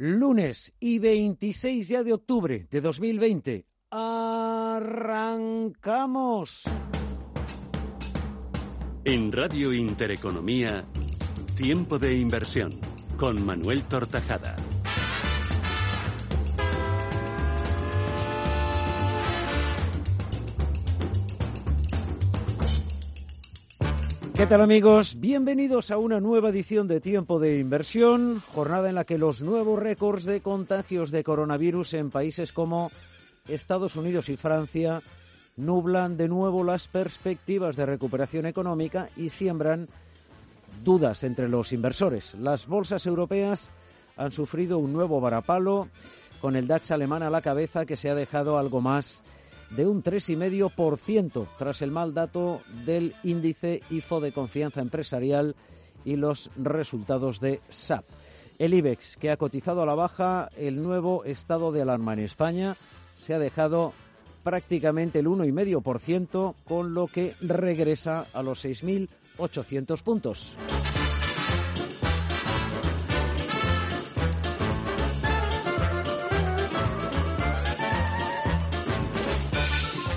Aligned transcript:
Lunes 0.00 0.72
y 0.78 1.00
26 1.00 1.88
ya 1.88 2.04
de 2.04 2.12
octubre 2.12 2.68
de 2.70 2.80
2020. 2.80 3.66
¡Arrancamos! 3.90 5.02
En 9.02 9.32
Radio 9.32 9.72
Intereconomía, 9.72 10.84
Tiempo 11.56 11.98
de 11.98 12.14
Inversión, 12.14 12.70
con 13.16 13.44
Manuel 13.44 13.82
Tortajada. 13.82 14.54
¿Qué 24.38 24.46
tal 24.46 24.60
amigos? 24.60 25.18
Bienvenidos 25.18 25.90
a 25.90 25.98
una 25.98 26.20
nueva 26.20 26.50
edición 26.50 26.86
de 26.86 27.00
Tiempo 27.00 27.40
de 27.40 27.58
Inversión, 27.58 28.40
jornada 28.54 28.88
en 28.88 28.94
la 28.94 29.02
que 29.02 29.18
los 29.18 29.42
nuevos 29.42 29.80
récords 29.80 30.22
de 30.22 30.40
contagios 30.42 31.10
de 31.10 31.24
coronavirus 31.24 31.94
en 31.94 32.12
países 32.12 32.52
como 32.52 32.92
Estados 33.48 33.96
Unidos 33.96 34.28
y 34.28 34.36
Francia 34.36 35.02
nublan 35.56 36.16
de 36.16 36.28
nuevo 36.28 36.62
las 36.62 36.86
perspectivas 36.86 37.74
de 37.74 37.86
recuperación 37.86 38.46
económica 38.46 39.08
y 39.16 39.30
siembran 39.30 39.88
dudas 40.84 41.24
entre 41.24 41.48
los 41.48 41.72
inversores. 41.72 42.34
Las 42.34 42.68
bolsas 42.68 43.06
europeas 43.06 43.72
han 44.16 44.30
sufrido 44.30 44.78
un 44.78 44.92
nuevo 44.92 45.20
varapalo 45.20 45.88
con 46.40 46.54
el 46.54 46.68
DAX 46.68 46.92
alemán 46.92 47.24
a 47.24 47.30
la 47.30 47.42
cabeza 47.42 47.86
que 47.86 47.96
se 47.96 48.08
ha 48.08 48.14
dejado 48.14 48.56
algo 48.56 48.80
más 48.80 49.24
de 49.70 49.86
un 49.86 50.02
3,5% 50.02 51.46
tras 51.58 51.82
el 51.82 51.90
mal 51.90 52.14
dato 52.14 52.62
del 52.84 53.14
índice 53.22 53.82
IFO 53.90 54.20
de 54.20 54.32
confianza 54.32 54.80
empresarial 54.80 55.54
y 56.04 56.16
los 56.16 56.50
resultados 56.56 57.40
de 57.40 57.60
SAP. 57.68 58.04
El 58.58 58.74
IBEX, 58.74 59.16
que 59.16 59.30
ha 59.30 59.36
cotizado 59.36 59.82
a 59.82 59.86
la 59.86 59.94
baja 59.94 60.48
el 60.56 60.82
nuevo 60.82 61.24
estado 61.24 61.70
de 61.70 61.82
alarma 61.82 62.14
en 62.14 62.20
España, 62.20 62.76
se 63.16 63.34
ha 63.34 63.38
dejado 63.38 63.92
prácticamente 64.42 65.18
el 65.18 65.26
1,5%, 65.26 66.54
con 66.64 66.94
lo 66.94 67.06
que 67.06 67.34
regresa 67.40 68.26
a 68.32 68.42
los 68.42 68.64
6.800 68.64 70.02
puntos. 70.02 70.56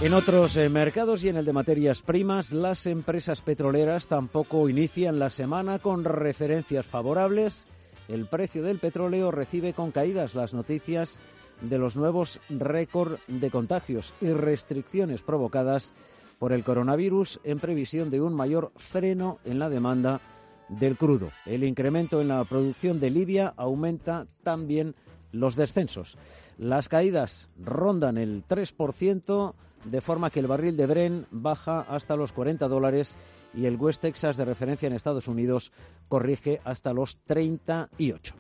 En 0.02 0.16
otros 0.16 0.57
eh, 0.57 0.67
mercados 0.67 1.23
y 1.23 1.30
en 1.30 1.38
el 1.38 1.45
de 1.45 1.53
materias 1.53 2.02
primas, 2.02 2.52
las 2.52 2.88
empresas 2.88 3.41
petroleras 3.41 4.07
tampoco 4.07 4.67
inician 4.67 5.19
la 5.19 5.30
semana 5.30 5.77
con 5.77 6.03
referencias 6.03 6.88
favorables. 6.88 7.67
El 8.07 8.25
precio 8.25 8.63
del 8.63 8.79
petróleo 8.79 9.29
recibe 9.29 9.73
con 9.73 9.91
caídas 9.91 10.33
las 10.33 10.55
noticias 10.55 11.19
de 11.61 11.77
los 11.77 11.95
nuevos 11.95 12.39
récord 12.49 13.19
de 13.27 13.52
contagios 13.52 14.16
y 14.22 14.29
restricciones 14.29 15.22
provocadas 15.22 15.94
por 16.39 16.52
el 16.52 16.63
coronavirus 16.63 17.39
en 17.44 17.59
previsión 17.59 18.09
de 18.09 18.22
un 18.22 18.33
mayor 18.33 18.72
freno 18.78 19.38
en 19.45 19.59
la 19.59 19.69
demanda 19.69 20.19
del 20.68 20.97
crudo. 20.97 21.29
El 21.45 21.63
incremento 21.63 22.22
en 22.22 22.29
la 22.29 22.44
producción 22.44 23.00
de 23.00 23.12
Libia 23.12 23.53
aumenta 23.56 24.25
también 24.41 24.95
los 25.31 25.56
descensos. 25.56 26.18
Las 26.61 26.89
caídas 26.89 27.49
rondan 27.59 28.19
el 28.19 28.45
3%, 28.45 29.53
de 29.83 29.99
forma 29.99 30.29
que 30.29 30.41
el 30.41 30.45
barril 30.45 30.77
de 30.77 30.85
Bren 30.85 31.25
baja 31.31 31.81
hasta 31.89 32.16
los 32.16 32.33
40 32.33 32.67
dólares 32.67 33.16
y 33.55 33.66
el 33.66 33.77
West 33.77 34.03
Texas 34.03 34.38
de 34.38 34.45
referencia 34.45 34.85
en 34.85 34.94
Estados 34.94 35.27
Unidos 35.27 35.71
corrige 36.07 36.61
hasta 36.63 36.94
los 36.94 37.17
38. 37.25 38.35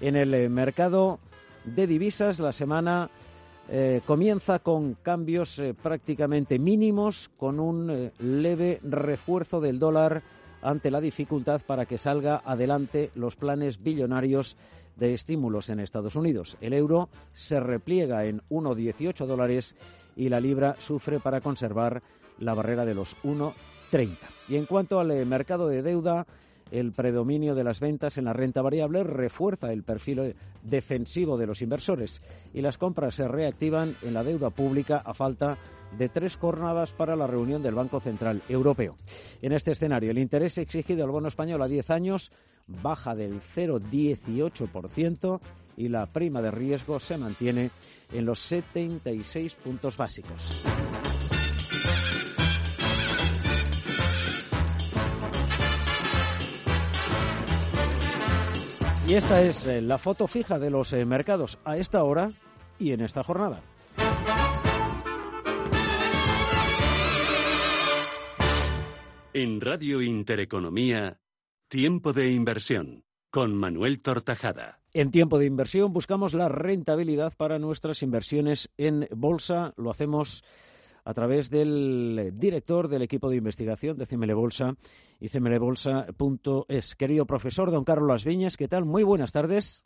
En 0.00 0.16
el 0.16 0.32
eh, 0.32 0.48
mercado 0.48 1.20
de 1.66 1.86
divisas 1.86 2.38
la 2.38 2.52
semana 2.52 3.10
eh, 3.68 4.00
comienza 4.06 4.60
con 4.60 4.94
cambios 4.94 5.58
eh, 5.58 5.74
prácticamente 5.74 6.58
mínimos, 6.58 7.30
con 7.36 7.60
un 7.60 8.10
leve 8.20 8.80
refuerzo 8.82 9.60
del 9.60 9.78
dólar 9.78 10.22
ante 10.62 10.90
la 10.90 11.02
dificultad 11.02 11.60
para 11.66 11.84
que 11.84 11.98
salga 11.98 12.40
adelante 12.42 13.10
los 13.14 13.36
planes 13.36 13.82
billonarios 13.82 14.56
de 14.96 15.14
estímulos 15.14 15.68
en 15.68 15.80
Estados 15.80 16.16
Unidos. 16.16 16.56
El 16.60 16.72
euro 16.72 17.08
se 17.32 17.60
repliega 17.60 18.24
en 18.26 18.40
1,18 18.50 19.26
dólares 19.26 19.74
y 20.16 20.28
la 20.28 20.40
libra 20.40 20.76
sufre 20.78 21.20
para 21.20 21.40
conservar 21.40 22.02
la 22.38 22.54
barrera 22.54 22.84
de 22.84 22.94
los 22.94 23.16
1,30. 23.22 24.16
Y 24.48 24.56
en 24.56 24.66
cuanto 24.66 25.00
al 25.00 25.10
eh, 25.10 25.24
mercado 25.24 25.68
de 25.68 25.82
deuda, 25.82 26.26
el 26.70 26.92
predominio 26.92 27.54
de 27.54 27.64
las 27.64 27.80
ventas 27.80 28.16
en 28.18 28.24
la 28.24 28.32
renta 28.32 28.62
variable 28.62 29.02
refuerza 29.02 29.72
el 29.72 29.82
perfil 29.82 30.18
eh, 30.20 30.36
defensivo 30.62 31.36
de 31.36 31.46
los 31.46 31.62
inversores 31.62 32.20
y 32.54 32.60
las 32.60 32.78
compras 32.78 33.16
se 33.16 33.26
reactivan 33.26 33.96
en 34.02 34.14
la 34.14 34.24
deuda 34.24 34.50
pública 34.50 35.02
a 35.04 35.14
falta 35.14 35.58
de 35.98 36.08
tres 36.08 36.36
jornadas 36.36 36.92
para 36.92 37.16
la 37.16 37.26
reunión 37.26 37.62
del 37.62 37.74
Banco 37.74 38.00
Central 38.00 38.42
Europeo. 38.48 38.96
En 39.42 39.52
este 39.52 39.72
escenario, 39.72 40.10
el 40.10 40.18
interés 40.18 40.58
exigido 40.58 41.04
al 41.04 41.10
bono 41.10 41.28
español 41.28 41.62
a 41.62 41.68
10 41.68 41.90
años 41.90 42.30
baja 42.82 43.14
del 43.14 43.40
0,18% 43.40 45.40
y 45.76 45.88
la 45.88 46.06
prima 46.06 46.42
de 46.42 46.50
riesgo 46.50 46.98
se 47.00 47.18
mantiene 47.18 47.70
en 48.12 48.26
los 48.26 48.40
76 48.40 49.54
puntos 49.54 49.96
básicos. 49.96 50.60
Y 59.10 59.14
esta 59.14 59.42
es 59.42 59.66
eh, 59.66 59.82
la 59.82 59.98
foto 59.98 60.28
fija 60.28 60.60
de 60.60 60.70
los 60.70 60.92
eh, 60.92 61.04
mercados 61.04 61.58
a 61.64 61.76
esta 61.76 62.04
hora 62.04 62.30
y 62.78 62.92
en 62.92 63.00
esta 63.00 63.24
jornada. 63.24 63.60
En 69.32 69.60
Radio 69.60 70.00
Intereconomía, 70.00 71.18
Tiempo 71.70 72.12
de 72.12 72.32
Inversión, 72.32 73.04
con 73.30 73.54
Manuel 73.54 74.02
Tortajada. 74.02 74.80
En 74.92 75.12
tiempo 75.12 75.38
de 75.38 75.46
inversión 75.46 75.92
buscamos 75.92 76.34
la 76.34 76.48
rentabilidad 76.48 77.32
para 77.36 77.60
nuestras 77.60 78.02
inversiones 78.02 78.70
en 78.76 79.06
bolsa. 79.12 79.72
Lo 79.76 79.92
hacemos 79.92 80.42
a 81.04 81.14
través 81.14 81.48
del 81.48 82.32
director 82.34 82.88
del 82.88 83.02
equipo 83.02 83.30
de 83.30 83.36
investigación 83.36 83.96
de 83.96 84.06
CML 84.06 84.34
Bolsa 84.34 84.74
y 85.20 85.28
cmlbolsa.es. 85.28 86.96
Querido 86.96 87.24
profesor 87.24 87.70
don 87.70 87.84
Carlos 87.84 88.08
Las 88.08 88.24
Viñas, 88.24 88.56
¿qué 88.56 88.66
tal? 88.66 88.84
Muy 88.84 89.04
buenas 89.04 89.30
tardes. 89.30 89.84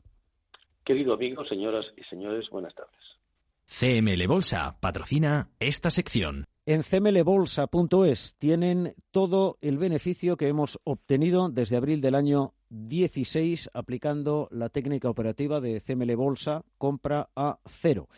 Querido 0.85 1.13
amigo, 1.13 1.45
señoras 1.45 1.93
y 1.99 2.05
señores, 2.05 2.49
buenas 2.49 2.75
tardes. 2.75 3.19
CML 3.67 4.27
Bolsa 4.27 4.79
patrocina 4.81 5.51
esta 5.59 5.91
sección. 5.91 6.47
En 6.67 6.83
cmlbolsa.es 6.83 8.37
tienen 8.39 8.95
todo 9.11 9.59
el 9.61 9.77
beneficio 9.77 10.39
que 10.39 10.49
hemos 10.49 10.81
obtenido 10.85 11.51
desde 11.51 11.77
abril 11.77 12.01
del 12.01 12.15
año 12.15 12.55
16 12.71 13.69
aplicando 13.75 14.49
la 14.51 14.71
técnica 14.71 15.11
operativa 15.11 15.61
de 15.61 15.83
CML 15.83 16.17
Bolsa, 16.17 16.63
compra 16.79 17.29
a 17.37 17.59
cero. 17.67 18.09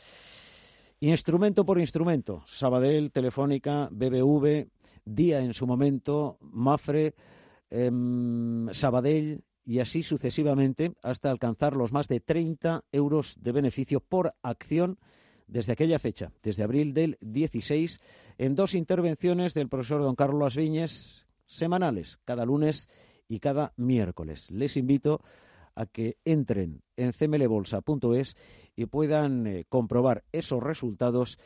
Instrumento 1.00 1.66
por 1.66 1.80
instrumento, 1.80 2.44
Sabadell, 2.46 3.10
Telefónica, 3.10 3.88
BBV, 3.90 4.68
Día 5.04 5.40
en 5.40 5.52
su 5.52 5.66
momento, 5.66 6.38
Mafre, 6.40 7.16
em, 7.68 8.68
Sabadell 8.72 9.42
y 9.64 9.80
así 9.80 10.04
sucesivamente 10.04 10.92
hasta 11.02 11.32
alcanzar 11.32 11.74
los 11.74 11.92
más 11.92 12.06
de 12.06 12.20
30 12.20 12.84
euros 12.92 13.34
de 13.40 13.50
beneficio 13.50 13.98
por 13.98 14.34
acción 14.40 15.00
desde 15.46 15.72
aquella 15.72 15.98
fecha, 15.98 16.32
desde 16.42 16.64
abril 16.64 16.92
del 16.94 17.18
16, 17.20 18.00
en 18.38 18.54
dos 18.54 18.74
intervenciones 18.74 19.54
del 19.54 19.68
profesor 19.68 20.02
don 20.02 20.16
Carlos 20.16 20.56
Viñes 20.56 21.26
semanales, 21.46 22.18
cada 22.24 22.44
lunes 22.44 22.88
y 23.28 23.38
cada 23.40 23.72
miércoles. 23.76 24.50
Les 24.50 24.76
invito 24.76 25.20
a 25.74 25.86
que 25.86 26.16
entren 26.24 26.82
en 26.96 27.12
cmlbolsa.es 27.12 28.36
y 28.74 28.86
puedan 28.86 29.46
eh, 29.46 29.66
comprobar 29.68 30.24
esos 30.32 30.62
resultados 30.62 31.38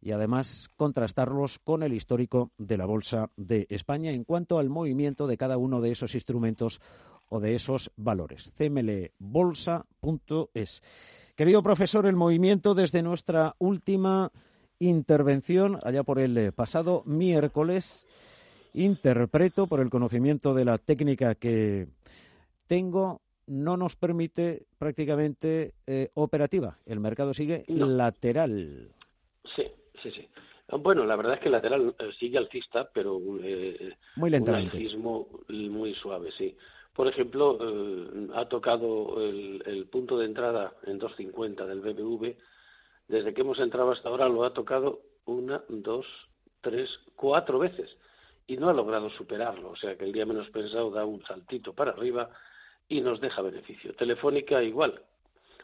y 0.00 0.12
además 0.12 0.70
contrastarlos 0.76 1.58
con 1.58 1.82
el 1.82 1.92
histórico 1.92 2.52
de 2.58 2.76
la 2.76 2.86
Bolsa 2.86 3.30
de 3.36 3.66
España 3.70 4.12
en 4.12 4.24
cuanto 4.24 4.58
al 4.58 4.70
movimiento 4.70 5.26
de 5.26 5.36
cada 5.36 5.56
uno 5.58 5.80
de 5.80 5.90
esos 5.90 6.14
instrumentos 6.14 6.80
o 7.28 7.40
de 7.40 7.54
esos 7.54 7.90
valores. 7.96 8.52
cmlbolsa.es. 8.56 9.12
Querido 11.36 11.62
profesor, 11.62 12.06
el 12.06 12.16
movimiento 12.16 12.74
desde 12.74 13.02
nuestra 13.02 13.56
última 13.58 14.32
intervención, 14.78 15.78
allá 15.82 16.02
por 16.02 16.18
el 16.18 16.38
eh, 16.38 16.50
pasado 16.50 17.02
miércoles, 17.04 18.06
interpreto 18.72 19.66
por 19.66 19.80
el 19.80 19.90
conocimiento 19.90 20.54
de 20.54 20.64
la 20.64 20.78
técnica 20.78 21.34
que 21.34 21.88
tengo, 22.66 23.20
no 23.46 23.76
nos 23.76 23.96
permite 23.96 24.64
prácticamente 24.78 25.74
eh, 25.86 26.08
operativa. 26.14 26.78
El 26.86 27.00
mercado 27.00 27.34
sigue 27.34 27.66
lateral. 27.68 28.88
Sí, 29.44 29.64
sí, 30.02 30.10
sí. 30.10 30.26
Bueno, 30.80 31.04
la 31.04 31.16
verdad 31.16 31.34
es 31.34 31.40
que 31.40 31.48
el 31.48 31.52
lateral 31.52 31.94
eh, 31.98 32.12
sigue 32.18 32.38
alcista, 32.38 32.88
pero 32.94 33.20
muy 33.20 34.30
lentamente. 34.30 34.78
Un 34.96 35.70
muy 35.70 35.94
suave, 35.96 36.30
sí. 36.32 36.56
Por 36.96 37.06
ejemplo, 37.08 37.58
ha 38.34 38.48
tocado 38.48 39.22
el, 39.22 39.62
el, 39.66 39.86
punto 39.86 40.18
de 40.18 40.24
entrada 40.24 40.72
en 40.84 40.98
2.50 40.98 41.66
del 41.66 41.80
BBV 41.80 42.36
desde 43.08 43.32
que 43.32 43.42
hemos 43.42 43.60
entrado 43.60 43.92
hasta 43.92 44.08
ahora 44.08 44.28
lo 44.28 44.44
ha 44.44 44.52
tocado 44.52 45.00
una, 45.26 45.62
dos, 45.68 46.06
tres, 46.60 46.98
cuatro 47.14 47.58
veces 47.58 47.96
y 48.46 48.56
no 48.56 48.68
ha 48.68 48.72
logrado 48.72 49.10
superarlo. 49.10 49.70
O 49.70 49.76
sea 49.76 49.96
que 49.96 50.04
el 50.04 50.12
día 50.12 50.26
menos 50.26 50.50
pensado 50.50 50.90
da 50.90 51.04
un 51.04 51.24
saltito 51.24 51.72
para 51.72 51.92
arriba 51.92 52.30
y 52.88 53.00
nos 53.00 53.20
deja 53.20 53.42
beneficio. 53.42 53.94
Telefónica 53.94 54.62
igual. 54.62 55.02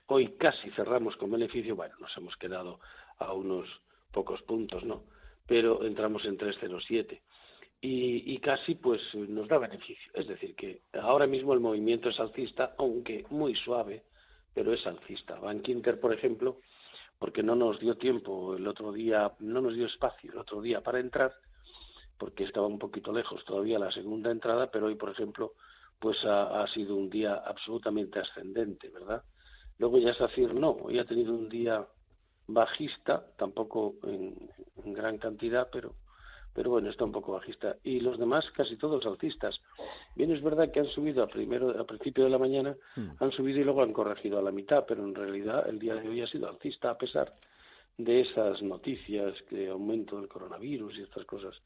Hoy 0.07 0.37
casi 0.37 0.71
cerramos 0.71 1.17
con 1.17 1.31
beneficio. 1.31 1.75
Bueno, 1.75 1.97
nos 1.99 2.17
hemos 2.17 2.37
quedado 2.37 2.81
a 3.19 3.33
unos 3.33 3.81
pocos 4.13 4.43
puntos, 4.43 4.85
¿no? 4.85 5.05
Pero 5.47 5.85
entramos 5.85 6.25
en 6.25 6.37
307. 6.37 7.23
Y, 7.85 8.33
y 8.33 8.39
casi 8.39 8.77
pues 8.77 9.03
nos 9.15 9.49
da 9.49 9.59
beneficio. 9.59 10.13
Es 10.15 10.29
decir, 10.29 10.55
que 10.55 10.83
ahora 10.95 11.27
mismo 11.27 11.53
el 11.53 11.61
movimiento 11.61 12.11
es 12.11 12.21
alcista, 12.21 12.75
aunque 12.79 13.27
muy 13.31 13.57
suave, 13.57 14.05
pero 14.55 14.73
es 14.73 14.87
alcista. 14.87 15.39
Bank 15.41 15.69
Inter, 15.69 15.99
por 15.99 16.15
ejemplo, 16.15 16.61
porque 17.19 17.43
no 17.43 17.55
nos 17.55 17.79
dio 17.79 17.97
tiempo 17.97 18.57
el 18.57 18.67
otro 18.67 18.93
día, 18.93 19.33
no 19.41 19.61
nos 19.61 19.75
dio 19.75 19.87
espacio 19.87 20.33
el 20.33 20.39
otro 20.39 20.61
día 20.61 20.81
para 20.81 21.01
entrar, 21.01 21.33
porque 22.19 22.45
estaba 22.45 22.67
un 22.67 22.79
poquito 22.79 23.13
lejos 23.13 23.45
todavía 23.45 23.79
la 23.79 23.91
segunda 23.91 24.31
entrada, 24.31 24.71
pero 24.71 24.87
hoy, 24.87 24.97
por 24.97 25.11
ejemplo, 25.11 25.55
pues 25.99 26.25
ha, 26.25 26.67
sido 26.67 26.97
un 26.97 27.09
día 27.09 27.35
absolutamente 27.35 28.19
ascendente, 28.19 28.91
¿verdad? 28.91 29.23
Luego 29.79 29.99
ya 29.99 30.13
SACIR 30.13 30.53
no, 30.55 30.71
hoy 30.71 30.99
ha 30.99 31.05
tenido 31.05 31.33
un 31.33 31.49
día 31.49 31.87
bajista, 32.49 33.25
tampoco 33.37 33.95
en 34.03 34.51
gran 34.93 35.19
cantidad, 35.19 35.69
pero 35.71 35.95
pero 36.55 36.71
bueno, 36.71 36.91
está 36.91 37.05
un 37.05 37.13
poco 37.13 37.33
bajista. 37.33 37.77
Y 37.83 38.01
los 38.01 38.19
demás, 38.19 38.51
casi 38.51 38.77
todos 38.77 39.07
alcistas. 39.07 39.61
Bien, 40.15 40.31
es 40.31 40.43
verdad 40.43 40.71
que 40.71 40.81
han 40.81 40.87
subido 40.87 41.23
a, 41.23 41.27
primero, 41.27 41.71
a 41.71 41.85
principio 41.85 42.25
de 42.25 42.31
la 42.31 42.39
mañana, 42.39 42.77
hmm. 42.97 43.11
han 43.19 43.33
subido 43.33 43.61
y 43.61 43.65
luego 43.65 43.83
han 43.83 43.93
corregido 43.93 44.39
a 44.39 44.43
la 44.43 44.53
mitad, 44.53 44.85
pero 44.87 45.05
en 45.05 45.15
realidad 45.15 45.69
el 45.69 45.79
día 45.79 45.95
de 45.95 46.09
hoy 46.09 46.21
ha 46.21 46.27
sido 46.27 46.49
alcista 46.49 46.91
a 46.91 46.99
pesar 46.99 47.33
de 47.97 48.21
esas 48.21 48.63
noticias 48.63 49.45
de 49.51 49.69
aumento 49.69 50.17
del 50.17 50.29
coronavirus 50.29 50.99
y 50.99 51.03
estas 51.03 51.25
cosas 51.25 51.63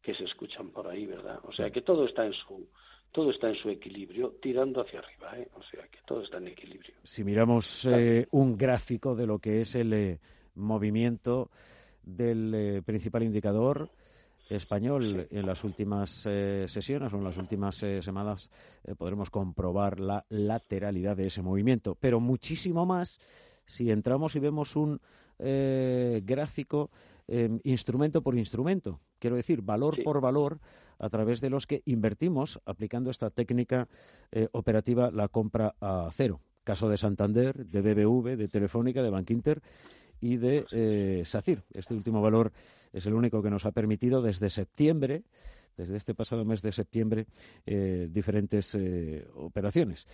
que 0.00 0.14
se 0.14 0.24
escuchan 0.24 0.70
por 0.70 0.86
ahí, 0.86 1.06
¿verdad? 1.06 1.40
O 1.44 1.52
sea 1.52 1.70
que 1.70 1.82
todo 1.82 2.04
está 2.04 2.26
en 2.26 2.34
su 2.34 2.68
todo 3.10 3.30
está 3.30 3.48
en 3.48 3.54
su 3.54 3.70
equilibrio, 3.70 4.34
tirando 4.42 4.80
hacia 4.80 4.98
arriba, 4.98 5.38
¿eh? 5.38 5.48
O 5.54 5.62
sea 5.62 5.86
que 5.86 6.00
todo 6.04 6.22
está 6.22 6.38
en 6.38 6.48
equilibrio. 6.48 6.96
Si 7.04 7.22
miramos 7.22 7.86
eh, 7.88 8.26
un 8.32 8.56
gráfico 8.56 9.14
de 9.14 9.24
lo 9.24 9.38
que 9.38 9.60
es 9.60 9.76
el 9.76 9.92
eh, 9.92 10.18
movimiento 10.56 11.48
del 12.02 12.52
eh, 12.54 12.82
principal 12.82 13.22
indicador, 13.22 13.88
español 14.48 15.26
en 15.30 15.46
las 15.46 15.64
últimas 15.64 16.24
eh, 16.26 16.66
sesiones 16.68 17.12
o 17.12 17.16
en 17.16 17.24
las 17.24 17.38
últimas 17.38 17.82
eh, 17.82 18.02
semanas 18.02 18.50
eh, 18.84 18.94
podremos 18.94 19.30
comprobar 19.30 20.00
la 20.00 20.24
lateralidad 20.28 21.16
de 21.16 21.28
ese 21.28 21.42
movimiento, 21.42 21.96
pero 21.98 22.20
muchísimo 22.20 22.86
más 22.86 23.18
si 23.66 23.90
entramos 23.90 24.36
y 24.36 24.40
vemos 24.40 24.76
un 24.76 25.00
gráfico 25.36 26.90
instrumento 27.64 28.22
por 28.22 28.38
instrumento, 28.38 29.00
quiero 29.18 29.34
decir, 29.34 29.62
valor 29.62 30.00
por 30.04 30.20
valor, 30.20 30.60
a 30.98 31.08
través 31.08 31.40
de 31.40 31.50
los 31.50 31.66
que 31.66 31.82
invertimos 31.86 32.60
aplicando 32.66 33.10
esta 33.10 33.30
técnica 33.30 33.88
operativa, 34.52 35.10
la 35.10 35.26
compra 35.26 35.74
a 35.80 36.08
cero. 36.14 36.40
Caso 36.62 36.88
de 36.88 36.98
Santander, 36.98 37.66
de 37.66 37.80
BBV, 37.80 38.36
de 38.36 38.48
Telefónica, 38.48 39.02
de 39.02 39.10
Bankinter 39.10 39.60
y 40.20 40.36
de 40.36 41.22
SACIR. 41.24 41.62
Este 41.72 41.94
último 41.94 42.22
valor 42.22 42.52
es 42.94 43.06
el 43.06 43.14
único 43.14 43.42
que 43.42 43.50
nos 43.50 43.66
ha 43.66 43.72
permitido 43.72 44.22
desde 44.22 44.48
septiembre, 44.50 45.24
desde 45.76 45.96
este 45.96 46.14
pasado 46.14 46.44
mes 46.44 46.62
de 46.62 46.72
septiembre, 46.72 47.26
eh, 47.66 48.08
diferentes 48.10 48.74
eh, 48.74 49.26
operaciones. 49.34 50.06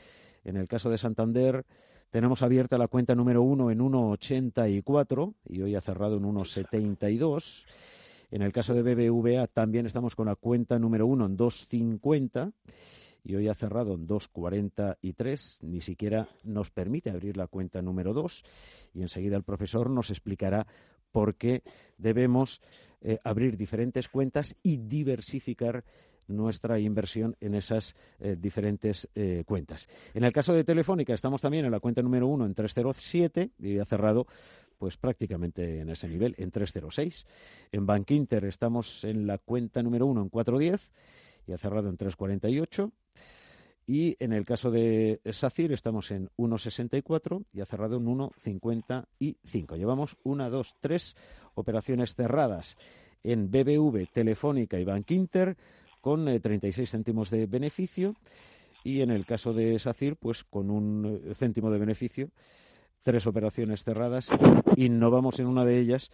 En 0.44 0.56
el 0.56 0.66
caso 0.66 0.88
de 0.88 0.96
Santander, 0.96 1.64
tenemos 2.10 2.42
abierta 2.42 2.78
la 2.78 2.88
cuenta 2.88 3.14
número 3.14 3.42
uno 3.42 3.70
en 3.70 3.80
1,84 3.80 5.34
y 5.48 5.60
hoy 5.60 5.74
ha 5.74 5.80
cerrado 5.80 6.16
en 6.16 6.24
1,72. 6.24 7.66
En 8.30 8.42
el 8.42 8.52
caso 8.52 8.74
de 8.74 8.82
BBVA 8.82 9.46
también 9.48 9.86
estamos 9.86 10.16
con 10.16 10.26
la 10.26 10.36
cuenta 10.36 10.78
número 10.78 11.06
uno 11.06 11.26
en 11.26 11.36
2,50 11.36 12.52
y 13.24 13.34
hoy 13.34 13.48
ha 13.48 13.54
cerrado 13.54 13.94
en 13.94 14.06
2,43. 14.06 15.58
Ni 15.62 15.80
siquiera 15.80 16.28
nos 16.44 16.70
permite 16.70 17.10
abrir 17.10 17.36
la 17.36 17.46
cuenta 17.46 17.82
número 17.82 18.12
dos 18.12 18.44
y 18.94 19.02
enseguida 19.02 19.36
el 19.36 19.42
profesor 19.42 19.90
nos 19.90 20.10
explicará 20.10 20.66
porque 21.12 21.62
debemos 21.98 22.60
eh, 23.00 23.18
abrir 23.24 23.56
diferentes 23.56 24.08
cuentas 24.08 24.56
y 24.62 24.76
diversificar 24.76 25.84
nuestra 26.28 26.78
inversión 26.78 27.36
en 27.40 27.54
esas 27.54 27.94
eh, 28.20 28.36
diferentes 28.38 29.08
eh, 29.14 29.42
cuentas. 29.46 29.88
En 30.14 30.24
el 30.24 30.32
caso 30.32 30.52
de 30.54 30.64
Telefónica 30.64 31.12
estamos 31.12 31.40
también 31.40 31.64
en 31.64 31.72
la 31.72 31.80
cuenta 31.80 32.02
número 32.02 32.26
uno 32.28 32.46
en 32.46 32.54
307 32.54 33.50
y 33.58 33.78
ha 33.78 33.84
cerrado 33.84 34.26
pues 34.78 34.96
prácticamente 34.96 35.80
en 35.80 35.90
ese 35.90 36.08
nivel, 36.08 36.34
en 36.38 36.50
306. 36.50 37.26
En 37.72 37.84
Bankinter 37.84 38.44
estamos 38.46 39.04
en 39.04 39.26
la 39.26 39.38
cuenta 39.38 39.82
número 39.82 40.06
uno 40.06 40.22
en 40.22 40.30
410 40.30 40.90
y 41.50 41.52
ha 41.52 41.58
cerrado 41.58 41.88
en 41.88 41.96
348. 41.96 42.92
Y 43.86 44.16
en 44.20 44.32
el 44.32 44.44
caso 44.44 44.70
de 44.70 45.20
SACIR 45.24 45.72
estamos 45.72 46.12
en 46.12 46.30
1,64 46.36 47.44
y 47.52 47.60
ha 47.60 47.66
cerrado 47.66 47.96
en 47.96 48.06
1,55. 48.06 49.76
Llevamos 49.76 50.16
una, 50.22 50.48
dos, 50.48 50.76
tres 50.80 51.16
operaciones 51.54 52.14
cerradas 52.14 52.76
en 53.24 53.50
BBV, 53.50 54.06
Telefónica 54.12 54.78
y 54.78 54.84
Bankinter 54.84 55.56
con 56.00 56.24
36 56.24 56.78
eh, 56.78 56.90
céntimos 56.90 57.30
de 57.30 57.46
beneficio 57.46 58.14
y 58.84 59.00
en 59.02 59.10
el 59.10 59.26
caso 59.26 59.52
de 59.52 59.78
SACIR 59.78 60.16
pues 60.16 60.44
con 60.44 60.70
un 60.70 61.20
eh, 61.24 61.34
céntimo 61.34 61.70
de 61.70 61.78
beneficio 61.78 62.30
tres 63.02 63.26
operaciones 63.26 63.84
cerradas 63.84 64.28
innovamos 64.76 65.38
en 65.40 65.46
una 65.46 65.64
de 65.64 65.78
ellas 65.78 66.10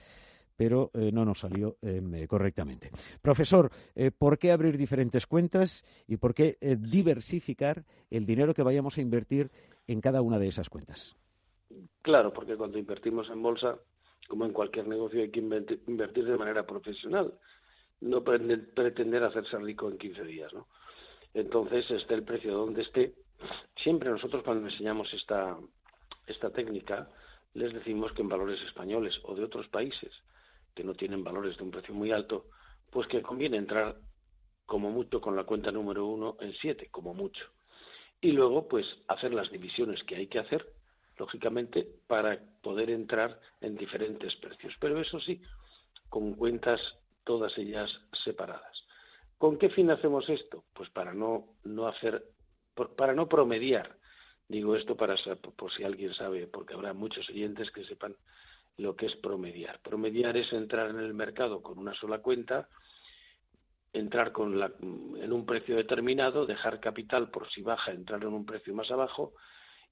pero 0.56 0.90
eh, 0.94 1.10
no 1.12 1.24
nos 1.24 1.40
salió 1.40 1.76
em, 1.82 2.14
eh, 2.14 2.26
correctamente. 2.26 2.90
Profesor, 3.22 3.70
eh, 3.94 4.10
¿por 4.10 4.38
qué 4.38 4.52
abrir 4.52 4.76
diferentes 4.76 5.26
cuentas 5.26 5.84
y 6.08 6.16
por 6.16 6.34
qué 6.34 6.56
diversificar 6.78 7.84
el 8.10 8.24
dinero 8.24 8.54
que 8.54 8.62
vayamos 8.62 8.96
a 8.96 9.02
invertir 9.02 9.50
en 9.86 10.00
cada 10.00 10.22
una 10.22 10.38
de 10.38 10.48
esas 10.48 10.68
cuentas? 10.68 11.16
Claro, 12.02 12.32
porque 12.32 12.56
cuando 12.56 12.78
invertimos 12.78 13.28
en 13.30 13.42
bolsa, 13.42 13.78
como 14.28 14.44
en 14.44 14.52
cualquier 14.52 14.88
negocio, 14.88 15.20
hay 15.20 15.30
que 15.30 15.40
invertir 15.40 16.24
de 16.24 16.38
manera 16.38 16.66
profesional, 16.66 17.34
no 18.00 18.22
pretender 18.22 19.24
hacerse 19.24 19.58
rico 19.58 19.88
en 19.88 19.98
15 19.98 20.24
días, 20.24 20.52
¿no? 20.54 20.68
Entonces, 21.34 21.90
esté 21.90 22.14
el 22.14 22.24
precio 22.24 22.54
donde 22.54 22.82
esté, 22.82 23.14
siempre 23.76 24.10
nosotros 24.10 24.42
cuando 24.42 24.66
enseñamos 24.66 25.12
esta, 25.12 25.58
esta 26.26 26.50
técnica, 26.50 27.10
les 27.52 27.74
decimos 27.74 28.12
que 28.12 28.22
en 28.22 28.28
valores 28.28 28.62
españoles 28.62 29.20
o 29.24 29.34
de 29.34 29.44
otros 29.44 29.68
países 29.68 30.22
que 30.76 30.84
no 30.84 30.94
tienen 30.94 31.24
valores 31.24 31.56
de 31.56 31.64
un 31.64 31.70
precio 31.70 31.94
muy 31.94 32.12
alto, 32.12 32.50
pues 32.90 33.08
que 33.08 33.22
conviene 33.22 33.56
entrar 33.56 33.96
como 34.66 34.90
mucho 34.90 35.20
con 35.20 35.34
la 35.34 35.44
cuenta 35.44 35.72
número 35.72 36.06
uno 36.06 36.36
en 36.38 36.52
siete, 36.52 36.88
como 36.90 37.14
mucho. 37.14 37.46
Y 38.20 38.32
luego, 38.32 38.68
pues, 38.68 38.86
hacer 39.08 39.32
las 39.32 39.50
divisiones 39.50 40.04
que 40.04 40.16
hay 40.16 40.26
que 40.26 40.38
hacer, 40.38 40.70
lógicamente, 41.16 41.88
para 42.06 42.38
poder 42.62 42.90
entrar 42.90 43.40
en 43.60 43.74
diferentes 43.74 44.36
precios. 44.36 44.74
Pero 44.78 45.00
eso 45.00 45.18
sí, 45.18 45.40
con 46.10 46.34
cuentas 46.34 46.80
todas 47.24 47.56
ellas 47.56 47.90
separadas. 48.12 48.84
¿Con 49.38 49.58
qué 49.58 49.70
fin 49.70 49.90
hacemos 49.90 50.28
esto? 50.28 50.64
Pues 50.74 50.90
para 50.90 51.14
no, 51.14 51.56
no 51.64 51.86
hacer, 51.86 52.22
para 52.96 53.14
no 53.14 53.28
promediar. 53.28 53.96
Digo 54.48 54.76
esto 54.76 54.94
para 54.96 55.16
por 55.56 55.72
si 55.72 55.84
alguien 55.84 56.12
sabe, 56.12 56.46
porque 56.46 56.74
habrá 56.74 56.92
muchos 56.92 57.28
oyentes 57.30 57.70
que 57.70 57.84
sepan 57.84 58.14
lo 58.78 58.94
que 58.94 59.06
es 59.06 59.16
promediar. 59.16 59.80
Promediar 59.80 60.36
es 60.36 60.52
entrar 60.52 60.90
en 60.90 60.98
el 60.98 61.14
mercado 61.14 61.62
con 61.62 61.78
una 61.78 61.94
sola 61.94 62.18
cuenta, 62.18 62.68
entrar 63.92 64.32
con 64.32 64.58
la, 64.58 64.72
en 64.80 65.32
un 65.32 65.46
precio 65.46 65.76
determinado, 65.76 66.46
dejar 66.46 66.80
capital 66.80 67.30
por 67.30 67.48
si 67.48 67.62
baja, 67.62 67.92
entrar 67.92 68.22
en 68.22 68.32
un 68.32 68.44
precio 68.44 68.74
más 68.74 68.90
abajo 68.90 69.34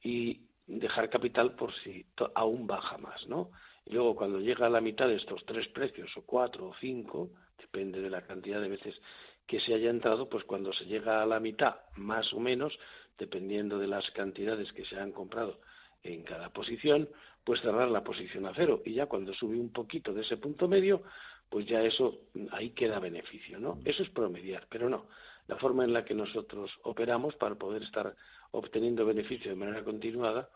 y 0.02 0.42
dejar 0.66 1.08
capital 1.08 1.54
por 1.54 1.72
si 1.72 2.06
aún 2.34 2.66
baja 2.66 2.98
más, 2.98 3.26
¿no? 3.28 3.50
Y 3.86 3.92
luego 3.92 4.14
cuando 4.16 4.40
llega 4.40 4.66
a 4.66 4.70
la 4.70 4.80
mitad 4.80 5.08
de 5.08 5.16
estos 5.16 5.44
tres 5.44 5.68
precios, 5.68 6.14
o 6.16 6.22
cuatro 6.24 6.68
o 6.68 6.74
cinco, 6.74 7.30
depende 7.58 8.00
de 8.00 8.10
la 8.10 8.22
cantidad 8.22 8.60
de 8.60 8.68
veces 8.68 9.00
que 9.46 9.60
se 9.60 9.74
haya 9.74 9.90
entrado, 9.90 10.28
pues 10.28 10.44
cuando 10.44 10.72
se 10.72 10.86
llega 10.86 11.22
a 11.22 11.26
la 11.26 11.38
mitad, 11.38 11.76
más 11.96 12.32
o 12.32 12.40
menos, 12.40 12.78
dependiendo 13.18 13.78
de 13.78 13.86
las 13.86 14.10
cantidades 14.12 14.72
que 14.72 14.84
se 14.84 14.98
han 14.98 15.12
comprado 15.12 15.60
en 16.02 16.22
cada 16.22 16.50
posición, 16.50 17.08
pues 17.44 17.60
cerrar 17.60 17.90
la 17.90 18.02
posición 18.02 18.46
a 18.46 18.54
cero. 18.54 18.82
Y 18.84 18.94
ya 18.94 19.06
cuando 19.06 19.32
sube 19.34 19.56
un 19.56 19.70
poquito 19.70 20.12
de 20.12 20.22
ese 20.22 20.38
punto 20.38 20.66
medio, 20.66 21.02
pues 21.48 21.66
ya 21.66 21.82
eso, 21.82 22.22
ahí 22.50 22.70
queda 22.70 22.98
beneficio, 22.98 23.60
¿no? 23.60 23.78
Eso 23.84 24.02
es 24.02 24.10
promediar, 24.10 24.66
pero 24.68 24.88
no. 24.88 25.06
La 25.46 25.56
forma 25.56 25.84
en 25.84 25.92
la 25.92 26.04
que 26.04 26.14
nosotros 26.14 26.72
operamos 26.82 27.36
para 27.36 27.54
poder 27.54 27.82
estar 27.82 28.14
obteniendo 28.52 29.04
beneficio 29.04 29.50
de 29.50 29.56
manera 29.56 29.84
continuada 29.84 30.48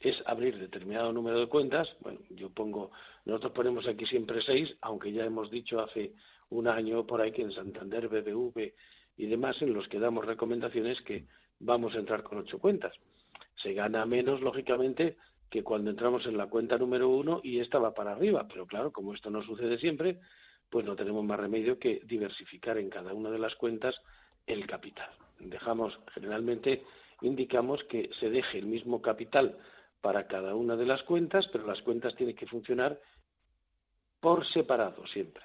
es 0.00 0.22
abrir 0.26 0.58
determinado 0.58 1.12
número 1.12 1.40
de 1.40 1.48
cuentas. 1.48 1.96
Bueno, 2.00 2.20
yo 2.30 2.50
pongo, 2.50 2.92
nosotros 3.24 3.52
ponemos 3.52 3.88
aquí 3.88 4.06
siempre 4.06 4.40
seis, 4.42 4.76
aunque 4.82 5.12
ya 5.12 5.24
hemos 5.24 5.50
dicho 5.50 5.80
hace 5.80 6.12
un 6.50 6.68
año 6.68 7.06
por 7.06 7.20
ahí 7.20 7.32
que 7.32 7.42
en 7.42 7.50
Santander, 7.50 8.08
BBV 8.08 8.72
y 9.16 9.26
demás, 9.26 9.60
en 9.62 9.72
los 9.72 9.88
que 9.88 9.98
damos 9.98 10.24
recomendaciones 10.24 11.00
que 11.02 11.26
vamos 11.58 11.96
a 11.96 11.98
entrar 11.98 12.22
con 12.22 12.38
ocho 12.38 12.58
cuentas. 12.58 12.94
Se 13.56 13.72
gana 13.72 14.04
menos, 14.04 14.42
lógicamente, 14.42 15.16
que 15.50 15.62
cuando 15.62 15.90
entramos 15.90 16.26
en 16.26 16.36
la 16.36 16.48
cuenta 16.48 16.78
número 16.78 17.08
uno 17.08 17.40
y 17.42 17.60
esta 17.60 17.78
va 17.78 17.94
para 17.94 18.12
arriba. 18.12 18.46
Pero 18.48 18.66
claro, 18.66 18.92
como 18.92 19.14
esto 19.14 19.30
no 19.30 19.42
sucede 19.42 19.78
siempre, 19.78 20.20
pues 20.68 20.84
no 20.84 20.96
tenemos 20.96 21.24
más 21.24 21.38
remedio 21.38 21.78
que 21.78 22.00
diversificar 22.04 22.78
en 22.78 22.90
cada 22.90 23.14
una 23.14 23.30
de 23.30 23.38
las 23.38 23.54
cuentas 23.54 24.00
el 24.46 24.66
capital. 24.66 25.10
Dejamos, 25.38 26.00
generalmente, 26.14 26.82
indicamos 27.20 27.84
que 27.84 28.10
se 28.18 28.30
deje 28.30 28.58
el 28.58 28.66
mismo 28.66 29.00
capital 29.00 29.58
para 30.00 30.26
cada 30.26 30.54
una 30.54 30.76
de 30.76 30.86
las 30.86 31.02
cuentas, 31.02 31.48
pero 31.48 31.66
las 31.66 31.82
cuentas 31.82 32.14
tienen 32.14 32.36
que 32.36 32.46
funcionar 32.46 32.98
por 34.20 34.44
separado 34.46 35.06
siempre, 35.06 35.44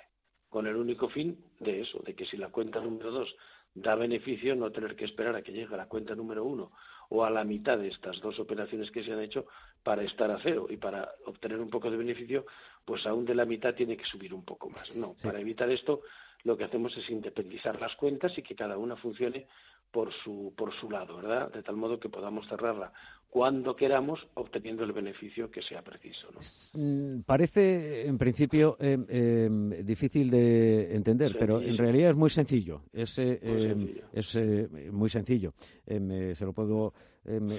con 0.49 0.67
el 0.67 0.75
único 0.75 1.09
fin 1.09 1.43
de 1.59 1.81
eso, 1.81 1.99
de 1.99 2.15
que 2.15 2.25
si 2.25 2.37
la 2.37 2.49
cuenta 2.49 2.81
número 2.81 3.11
dos 3.11 3.35
da 3.73 3.95
beneficio, 3.95 4.55
no 4.55 4.71
tener 4.71 4.95
que 4.95 5.05
esperar 5.05 5.35
a 5.35 5.41
que 5.41 5.51
llegue 5.51 5.73
a 5.73 5.77
la 5.77 5.87
cuenta 5.87 6.15
número 6.15 6.43
uno 6.43 6.71
o 7.09 7.23
a 7.23 7.29
la 7.29 7.43
mitad 7.43 7.77
de 7.77 7.87
estas 7.87 8.19
dos 8.19 8.39
operaciones 8.39 8.91
que 8.91 9.03
se 9.03 9.13
han 9.13 9.21
hecho 9.21 9.45
para 9.83 10.03
estar 10.03 10.29
a 10.29 10.39
cero 10.39 10.67
y 10.69 10.77
para 10.77 11.13
obtener 11.25 11.59
un 11.59 11.69
poco 11.69 11.89
de 11.89 11.97
beneficio, 11.97 12.45
pues 12.85 13.05
aún 13.05 13.25
de 13.25 13.35
la 13.35 13.45
mitad 13.45 13.73
tiene 13.73 13.97
que 13.97 14.05
subir 14.05 14.33
un 14.33 14.43
poco 14.43 14.69
más. 14.69 14.95
No, 14.95 15.15
para 15.21 15.39
evitar 15.39 15.69
esto, 15.69 16.01
lo 16.43 16.57
que 16.57 16.63
hacemos 16.63 16.95
es 16.97 17.09
independizar 17.09 17.79
las 17.79 17.95
cuentas 17.95 18.37
y 18.37 18.43
que 18.43 18.55
cada 18.55 18.77
una 18.77 18.95
funcione 18.95 19.47
por 19.91 20.13
su, 20.13 20.53
por 20.55 20.73
su 20.73 20.89
lado, 20.89 21.17
¿verdad? 21.17 21.51
De 21.51 21.63
tal 21.63 21.75
modo 21.75 21.99
que 21.99 22.09
podamos 22.09 22.47
cerrarla 22.47 22.93
cuando 23.31 23.77
queramos, 23.77 24.27
obteniendo 24.33 24.83
el 24.83 24.91
beneficio 24.91 25.49
que 25.49 25.61
sea 25.61 25.81
preciso. 25.81 26.27
Mm, 26.73 27.21
parece, 27.21 28.05
en 28.05 28.17
principio, 28.17 28.75
em, 28.77 29.05
em, 29.07 29.85
difícil 29.85 30.29
de 30.29 30.93
entender, 30.93 31.37
pero 31.39 31.61
en 31.61 31.77
realidad 31.77 32.09
es 32.09 32.15
muy 32.17 32.29
sencillo. 32.29 32.81
Es, 32.91 33.17
eh, 33.19 33.39
em, 33.41 33.95
es 34.11 34.35
eh, 34.35 34.67
muy 34.91 35.09
sencillo. 35.09 35.53
Eh, 35.85 36.33
se 36.35 36.45
lo 36.45 36.51
puedo 36.51 36.93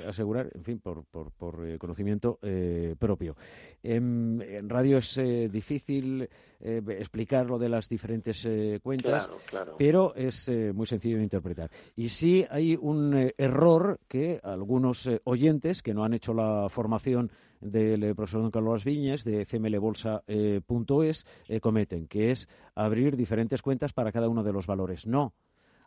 asegurar, 0.07 0.51
en 0.55 0.65
fin, 0.65 0.81
por, 0.81 1.05
por, 1.05 1.31
por 1.31 1.79
conocimiento 1.79 2.39
propio. 2.99 3.37
en 3.83 4.69
radio 4.69 4.99
es 4.99 5.21
difícil 5.51 6.29
explicar 6.61 7.47
lo 7.47 7.59
de 7.59 7.69
las 7.69 7.89
diferentes 7.89 8.49
cuentas, 8.83 9.31
pero 9.79 10.15
es 10.15 10.51
muy 10.75 10.87
sencillo 10.87 11.19
de 11.19 11.23
interpretar. 11.23 11.71
Y 11.97 12.09
sí 12.09 12.45
hay 12.51 12.77
un 12.81 13.33
error 13.39 14.01
que 14.09 14.41
algunos 14.43 15.09
oyentes 15.25 15.83
que 15.83 15.95
no 15.95 16.05
han 16.05 16.15
hecho 16.15 16.35
la 16.35 16.69
formación 16.69 17.31
del 17.63 18.03
eh, 18.03 18.15
profesor 18.15 18.43
don 18.43 18.51
Carlos 18.51 18.85
Viñes 18.85 19.25
de 19.25 19.47
cmlbolsa.es 19.47 20.23
eh, 20.27 21.23
eh, 21.49 21.61
cometen, 21.61 22.09
que 22.09 22.31
es 22.31 22.49
abrir 22.75 23.17
diferentes 23.17 23.63
cuentas 23.63 23.93
para 23.93 24.13
cada 24.13 24.29
uno 24.29 24.43
de 24.43 24.53
los 24.53 24.67
valores. 24.67 25.07
No, 25.07 25.33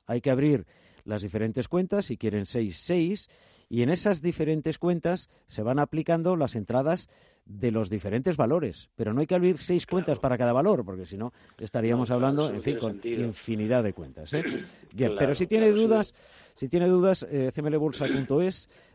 hay 0.05 0.21
que 0.21 0.31
abrir 0.31 0.65
las 1.03 1.21
diferentes 1.21 1.67
cuentas, 1.67 2.05
si 2.05 2.17
quieren 2.17 2.45
seis, 2.45 2.79
seis, 2.79 3.29
y 3.69 3.81
en 3.81 3.89
esas 3.89 4.21
diferentes 4.21 4.77
cuentas 4.77 5.29
se 5.47 5.61
van 5.61 5.79
aplicando 5.79 6.35
las 6.35 6.55
entradas 6.55 7.09
de 7.45 7.71
los 7.71 7.89
diferentes 7.89 8.37
valores. 8.37 8.89
Pero 8.95 9.13
no 9.13 9.21
hay 9.21 9.27
que 9.27 9.35
abrir 9.35 9.59
seis 9.59 9.85
cuentas 9.85 10.19
para 10.19 10.37
cada 10.37 10.53
valor, 10.53 10.83
porque 10.83 11.05
si 11.05 11.17
no 11.17 11.31
estaríamos 11.59 12.09
hablando, 12.09 12.49
en 12.49 12.61
fin, 12.61 12.77
con 12.77 12.99
infinidad 13.03 13.83
de 13.83 13.93
cuentas. 13.93 14.33
¿eh? 14.33 14.43
Bien, 14.93 15.13
pero 15.17 15.35
si 15.35 15.45
tiene 15.45 15.69
dudas, 15.69 16.13
si 16.55 16.69
tiene 16.69 16.87
dudas, 16.87 17.25
eh, 17.29 17.51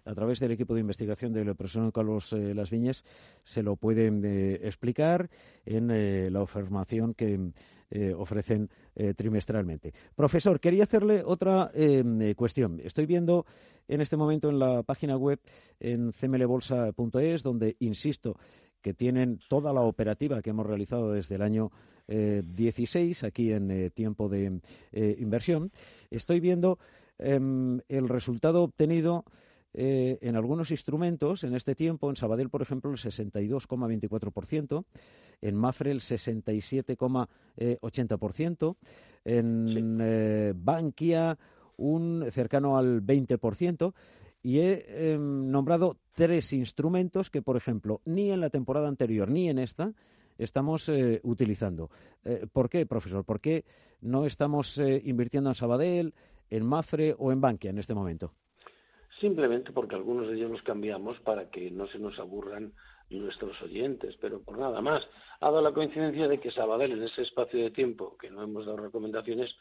a 0.05 0.15
través 0.15 0.41
del 0.41 0.53
equipo 0.53 0.75
de 0.75 0.81
investigación 0.81 1.33
del 1.33 1.55
profesor 1.55 1.93
Carlos 1.93 2.33
eh, 2.33 2.55
Las 2.55 2.71
Viñes, 2.71 3.05
se 3.45 3.63
lo 3.63 3.77
pueden 3.77 4.25
eh, 4.25 4.61
explicar 4.63 5.31
en 5.67 6.33
la 6.33 6.47
formación 6.47 7.15
que 7.15 7.53
ofrecen 8.17 8.69
trimestralmente. 9.17 9.93
Profesor, 10.15 10.61
quería 10.61 10.85
hacerle 10.85 11.23
otra 11.25 11.73
cuestión. 12.37 12.81
Estoy 12.85 13.07
viendo 13.07 13.47
en 13.89 14.01
este 14.01 14.17
momento 14.17 14.49
en 14.49 14.59
la 14.59 14.83
página 14.83 15.17
web 15.17 15.41
en 15.81 16.13
cmlbolsa.es, 16.13 17.43
donde, 17.43 17.77
insisto, 17.81 18.37
que 18.81 18.95
tienen 18.95 19.41
toda 19.49 19.73
la 19.73 19.81
operativa 19.81 20.41
que 20.41 20.51
hemos 20.51 20.67
realizado 20.67 21.13
desde 21.13 21.35
el 21.35 21.43
año 21.43 21.73
16, 22.07 23.25
aquí 23.25 23.53
en 23.53 23.91
tiempo 23.91 24.29
de 24.29 24.61
inversión. 24.93 25.73
Estoy 26.11 26.39
viendo 26.39 26.79
Em, 27.23 27.81
el 27.89 28.09
resultado 28.09 28.63
obtenido 28.63 29.27
eh, 29.73 30.19
en 30.21 30.35
algunos 30.35 30.73
instrumentos 30.73 31.45
en 31.45 31.55
este 31.55 31.77
tiempo, 31.77 32.11
en 32.11 32.17
Sabadell, 32.17 32.51
por 32.51 32.63
ejemplo, 32.63 32.91
el 32.91 32.97
62,24%, 32.97 34.85
en 35.43 35.55
Mafre 35.55 35.93
el 35.93 36.01
67,80%, 36.01 38.77
en 39.25 39.99
eh, 40.01 40.53
Bankia 40.57 41.39
un 41.77 42.27
cercano 42.33 42.79
al 42.79 43.01
20%, 43.03 43.95
y 44.43 44.59
he 44.59 45.13
em, 45.13 45.51
nombrado 45.51 45.99
tres 46.15 46.53
instrumentos 46.53 47.31
que, 47.31 47.43
por 47.43 47.57
ejemplo, 47.57 48.01
ni 48.05 48.33
en 48.33 48.41
la 48.41 48.51
temporada 48.51 48.89
anterior 48.89 49.31
ni 49.31 49.49
en 49.49 49.59
esta 49.59 49.93
estamos 50.37 50.89
eh, 50.89 51.21
utilizando. 51.23 51.91
¿Por 52.53 52.69
qué, 52.71 52.87
profesor? 52.87 53.25
¿Por 53.25 53.41
qué 53.41 53.65
no 54.01 54.27
estamos 54.27 54.81
invirtiendo 55.05 55.51
en 55.51 55.55
Sabadell, 55.55 56.15
en 56.49 56.67
Mafre 56.67 57.15
o 57.19 57.31
en 57.31 57.43
Bankia 57.43 57.71
en 57.71 57.79
este 57.79 57.95
momento? 57.95 58.33
Simplemente 59.19 59.73
porque 59.73 59.97
algunos 59.97 60.29
de 60.29 60.37
ellos 60.37 60.51
los 60.51 60.63
cambiamos 60.63 61.19
para 61.21 61.51
que 61.51 61.71
no 61.71 61.87
se 61.89 61.99
nos 61.99 62.19
aburran 62.19 62.73
nuestros 63.11 63.61
oyentes, 63.63 64.17
pero 64.21 64.41
por 64.41 64.59
nada 64.59 64.81
más. 64.81 65.09
Ha 65.41 65.47
dado 65.51 65.63
la 65.63 65.73
coincidencia 65.73 66.29
de 66.29 66.39
que 66.39 66.51
Sabadell 66.51 66.93
en 66.93 67.03
ese 67.03 67.23
espacio 67.23 67.61
de 67.61 67.71
tiempo 67.71 68.17
que 68.17 68.31
no 68.31 68.43
hemos 68.43 68.67
dado 68.67 68.79
recomendaciones, 68.79 69.57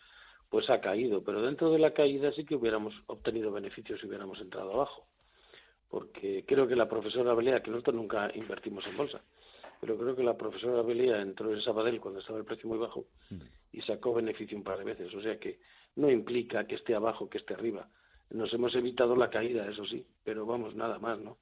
pues 0.50 0.70
ha 0.70 0.80
caído, 0.80 1.24
pero 1.24 1.42
dentro 1.42 1.72
de 1.72 1.80
la 1.80 1.94
caída 1.94 2.32
sí 2.32 2.46
que 2.46 2.56
hubiéramos 2.56 2.94
obtenido 3.08 3.52
beneficios 3.52 4.00
si 4.00 4.08
hubiéramos 4.08 4.40
entrado 4.42 4.74
abajo. 4.74 5.08
Porque 5.90 6.46
creo 6.48 6.68
que 6.68 6.76
la 6.76 6.88
profesora 6.88 7.34
Belea, 7.34 7.64
que 7.64 7.72
nosotros 7.72 7.96
nunca 7.96 8.32
invertimos 8.36 8.86
en 8.86 8.98
bolsa, 8.98 9.22
pero 9.82 9.98
creo 9.98 10.16
que 10.16 10.24
la 10.24 10.38
profesora 10.38 10.84
Belea 10.84 11.22
entró 11.22 11.52
en 11.52 11.62
Sabadell 11.62 12.00
cuando 12.00 12.20
estaba 12.20 12.38
el 12.38 12.46
precio 12.46 12.70
muy 12.70 12.78
bajo 12.78 13.08
mm. 13.30 13.42
y 13.74 13.82
sacó 13.82 14.14
beneficio 14.14 14.58
un 14.58 14.64
par 14.64 14.78
de 14.78 14.84
veces. 14.84 15.14
O 15.16 15.22
sea 15.22 15.40
que 15.40 15.60
no 15.96 16.10
implica 16.12 16.68
que 16.68 16.76
esté 16.76 16.94
abajo, 16.94 17.30
que 17.30 17.40
esté 17.40 17.56
arriba. 17.56 17.90
Nos 18.32 18.54
hemos 18.54 18.76
evitado 18.76 19.16
la 19.16 19.30
caída, 19.30 19.68
eso 19.68 19.86
sí, 19.86 20.06
pero 20.24 20.46
vamos, 20.46 20.76
nada 20.76 21.00
más, 21.00 21.20
¿no? 21.20 21.38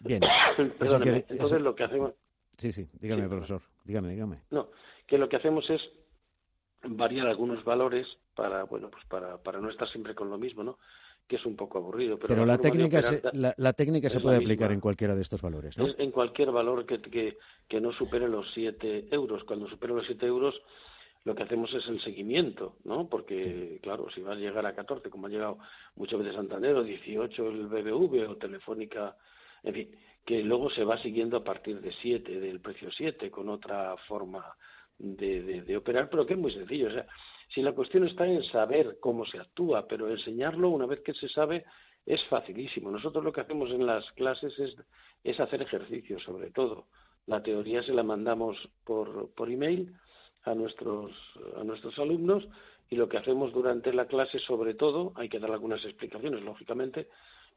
Bien. 0.00 0.20
Perdóneme, 0.78 1.24
entonces 1.28 1.60
lo 1.60 1.74
que 1.74 1.84
hacemos... 1.84 2.14
Sí, 2.56 2.72
sí, 2.72 2.88
dígame, 3.00 3.28
profesor, 3.28 3.62
dígame, 3.84 4.10
dígame. 4.10 4.42
No, 4.50 4.70
que 5.06 5.18
lo 5.18 5.28
que 5.28 5.36
hacemos 5.36 5.68
es 5.70 5.90
variar 6.84 7.26
algunos 7.26 7.64
valores 7.64 8.18
para, 8.34 8.64
bueno, 8.64 8.90
pues 8.90 9.04
para, 9.06 9.38
para 9.38 9.60
no 9.60 9.68
estar 9.68 9.88
siempre 9.88 10.14
con 10.14 10.30
lo 10.30 10.38
mismo, 10.38 10.62
¿no? 10.62 10.78
que 11.30 11.36
es 11.36 11.46
un 11.46 11.54
poco 11.54 11.78
aburrido. 11.78 12.18
Pero, 12.18 12.44
la, 12.44 12.58
técnica 12.58 13.00
se, 13.00 13.22
la, 13.32 13.72
técnica 13.72 14.10
se 14.10 14.18
puede 14.18 14.38
aplicar 14.38 14.72
en 14.72 14.80
cualquiera 14.80 15.14
de 15.14 15.22
estos 15.22 15.40
valores, 15.40 15.78
¿no? 15.78 15.86
en 15.96 16.10
cualquier 16.10 16.50
valor 16.50 16.84
que, 16.84 17.00
que, 17.00 17.38
que, 17.68 17.80
no 17.80 17.92
supere 17.92 18.28
los 18.28 18.52
7 18.52 19.06
euros. 19.12 19.44
Cuando 19.44 19.68
supere 19.68 19.94
los 19.94 20.04
7 20.06 20.26
euros, 20.26 20.60
lo 21.24 21.34
que 21.34 21.42
hacemos 21.42 21.72
es 21.74 21.86
el 21.88 22.00
seguimiento, 22.00 22.76
¿no? 22.84 23.08
Porque, 23.08 23.78
claro, 23.82 24.08
si 24.10 24.22
va 24.22 24.32
a 24.32 24.36
llegar 24.36 24.64
a 24.64 24.74
14, 24.74 25.10
como 25.10 25.26
ha 25.26 25.30
llegado 25.30 25.58
muchas 25.96 26.18
veces 26.18 26.34
Santander, 26.34 26.74
o 26.76 26.82
18 26.82 27.48
el 27.48 27.66
BBV, 27.66 28.30
o 28.30 28.36
Telefónica, 28.36 29.16
en 29.62 29.74
fin, 29.74 29.96
que 30.24 30.42
luego 30.42 30.70
se 30.70 30.84
va 30.84 30.96
siguiendo 30.98 31.36
a 31.36 31.44
partir 31.44 31.80
de 31.80 31.92
7, 31.92 32.40
del 32.40 32.60
precio 32.60 32.90
7, 32.90 33.30
con 33.30 33.48
otra 33.50 33.96
forma 34.08 34.44
de, 34.98 35.62
de, 35.62 35.76
operar, 35.76 36.08
pero 36.08 36.26
que 36.26 36.34
es 36.34 36.38
muy 36.38 36.52
sencillo. 36.52 36.88
O 36.88 36.90
sea, 36.90 37.06
si 37.48 37.62
la 37.62 37.72
cuestión 37.72 38.06
está 38.06 38.26
en 38.26 38.42
saber 38.44 38.98
cómo 39.00 39.26
se 39.26 39.38
actúa, 39.38 39.86
pero 39.86 40.10
enseñarlo 40.10 40.70
una 40.70 40.86
vez 40.86 41.00
que 41.00 41.14
se 41.14 41.28
sabe 41.28 41.64
es 42.06 42.24
facilísimo. 42.26 42.90
Nosotros 42.90 43.24
lo 43.24 43.32
que 43.32 43.42
hacemos 43.42 43.70
en 43.70 43.86
las 43.86 44.10
clases 44.12 44.58
es, 44.58 44.76
es 45.22 45.38
hacer 45.38 45.62
ejercicios, 45.62 46.22
sobre 46.22 46.50
todo. 46.50 46.86
La 47.26 47.42
teoría 47.42 47.82
se 47.82 47.92
la 47.92 48.02
mandamos 48.02 48.56
por, 48.84 49.32
por 49.34 49.50
email 49.50 49.94
a 50.44 50.54
nuestros, 50.54 51.12
a 51.56 51.64
nuestros 51.64 51.98
alumnos 51.98 52.48
y 52.88 52.96
lo 52.96 53.08
que 53.08 53.18
hacemos 53.18 53.52
durante 53.52 53.92
la 53.92 54.06
clase, 54.06 54.38
sobre 54.38 54.74
todo, 54.74 55.12
hay 55.14 55.28
que 55.28 55.38
dar 55.38 55.50
algunas 55.52 55.84
explicaciones, 55.84 56.42
lógicamente, 56.42 57.08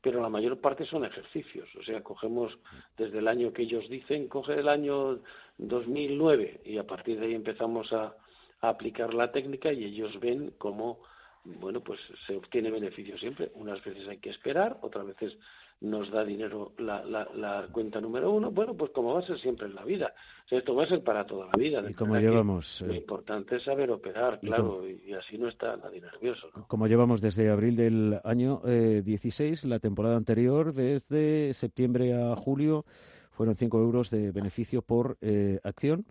pero 0.01 0.21
la 0.21 0.29
mayor 0.29 0.59
parte 0.59 0.85
son 0.85 1.05
ejercicios. 1.05 1.67
O 1.75 1.83
sea, 1.83 2.03
cogemos 2.03 2.57
desde 2.97 3.19
el 3.19 3.27
año 3.27 3.53
que 3.53 3.63
ellos 3.63 3.89
dicen, 3.89 4.27
coge 4.27 4.59
el 4.59 4.67
año 4.67 5.21
2009 5.57 6.61
y 6.65 6.77
a 6.77 6.85
partir 6.85 7.19
de 7.19 7.27
ahí 7.27 7.33
empezamos 7.33 7.91
a, 7.93 8.15
a 8.61 8.69
aplicar 8.69 9.13
la 9.13 9.31
técnica 9.31 9.71
y 9.71 9.85
ellos 9.85 10.19
ven 10.19 10.53
cómo 10.57 10.99
bueno, 11.45 11.81
pues 11.81 11.99
se 12.25 12.35
obtiene 12.35 12.71
beneficio 12.71 13.17
siempre. 13.17 13.51
Unas 13.55 13.83
veces 13.83 14.07
hay 14.07 14.17
que 14.17 14.29
esperar, 14.29 14.77
otras 14.81 15.05
veces 15.05 15.37
nos 15.83 16.09
da 16.09 16.23
dinero 16.23 16.71
la, 16.77 17.03
la, 17.03 17.67
cuenta 17.71 17.99
número 17.99 18.31
uno. 18.31 18.51
Bueno, 18.51 18.73
pues 18.73 18.91
como 18.91 19.13
va 19.13 19.19
a 19.19 19.21
ser 19.21 19.37
siempre 19.37 19.67
en 19.67 19.75
la 19.75 19.83
vida. 19.83 20.13
esto 20.49 20.73
va 20.73 20.83
a 20.83 20.87
ser 20.87 21.03
para 21.03 21.25
toda 21.25 21.47
la 21.47 21.57
vida. 21.57 21.83
¿Y 21.87 21.93
como 21.93 22.17
llevamos? 22.17 22.81
Lo 22.81 22.93
eh, 22.93 22.97
importante 22.97 23.57
es 23.57 23.63
saber 23.63 23.91
operar, 23.91 24.39
claro, 24.39 24.87
y, 24.87 25.13
así 25.13 25.37
no 25.37 25.49
está 25.49 25.75
nadie 25.75 25.99
nervioso. 25.99 26.49
Como 26.67 26.87
llevamos 26.87 27.19
desde 27.19 27.49
abril 27.49 27.75
del 27.75 28.19
año 28.23 28.61
eh, 28.65 29.01
16, 29.03 29.65
la 29.65 29.79
temporada 29.79 30.15
anterior, 30.15 30.73
desde 30.73 31.53
septiembre 31.53 32.13
a 32.13 32.35
julio, 32.37 32.85
fueron 33.31 33.55
5 33.55 33.77
euros 33.79 34.09
de 34.09 34.31
beneficio 34.31 34.81
por 34.81 35.17
eh, 35.19 35.59
acción. 35.63 36.05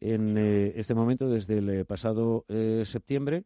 En 0.00 0.36
eh, 0.36 0.72
este 0.76 0.94
momento, 0.94 1.28
desde 1.28 1.58
el 1.58 1.86
pasado 1.86 2.44
septiembre, 2.84 3.44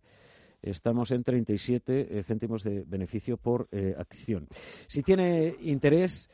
estamos 0.62 1.10
en 1.10 1.24
37 1.24 2.18
eh, 2.18 2.22
céntimos 2.22 2.62
de 2.62 2.84
beneficio 2.86 3.36
por 3.36 3.68
eh, 3.72 3.94
acción. 3.98 4.48
Si 4.86 5.02
tiene 5.02 5.54
interés 5.60 6.28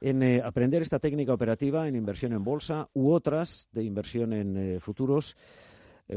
en 0.00 0.22
eh, 0.22 0.40
aprender 0.44 0.82
esta 0.82 0.98
técnica 0.98 1.32
operativa 1.32 1.86
en 1.88 1.96
inversión 1.96 2.32
en 2.32 2.44
bolsa 2.44 2.88
u 2.94 3.12
otras 3.12 3.68
de 3.72 3.84
inversión 3.84 4.32
en 4.32 4.80
futuros, 4.80 5.36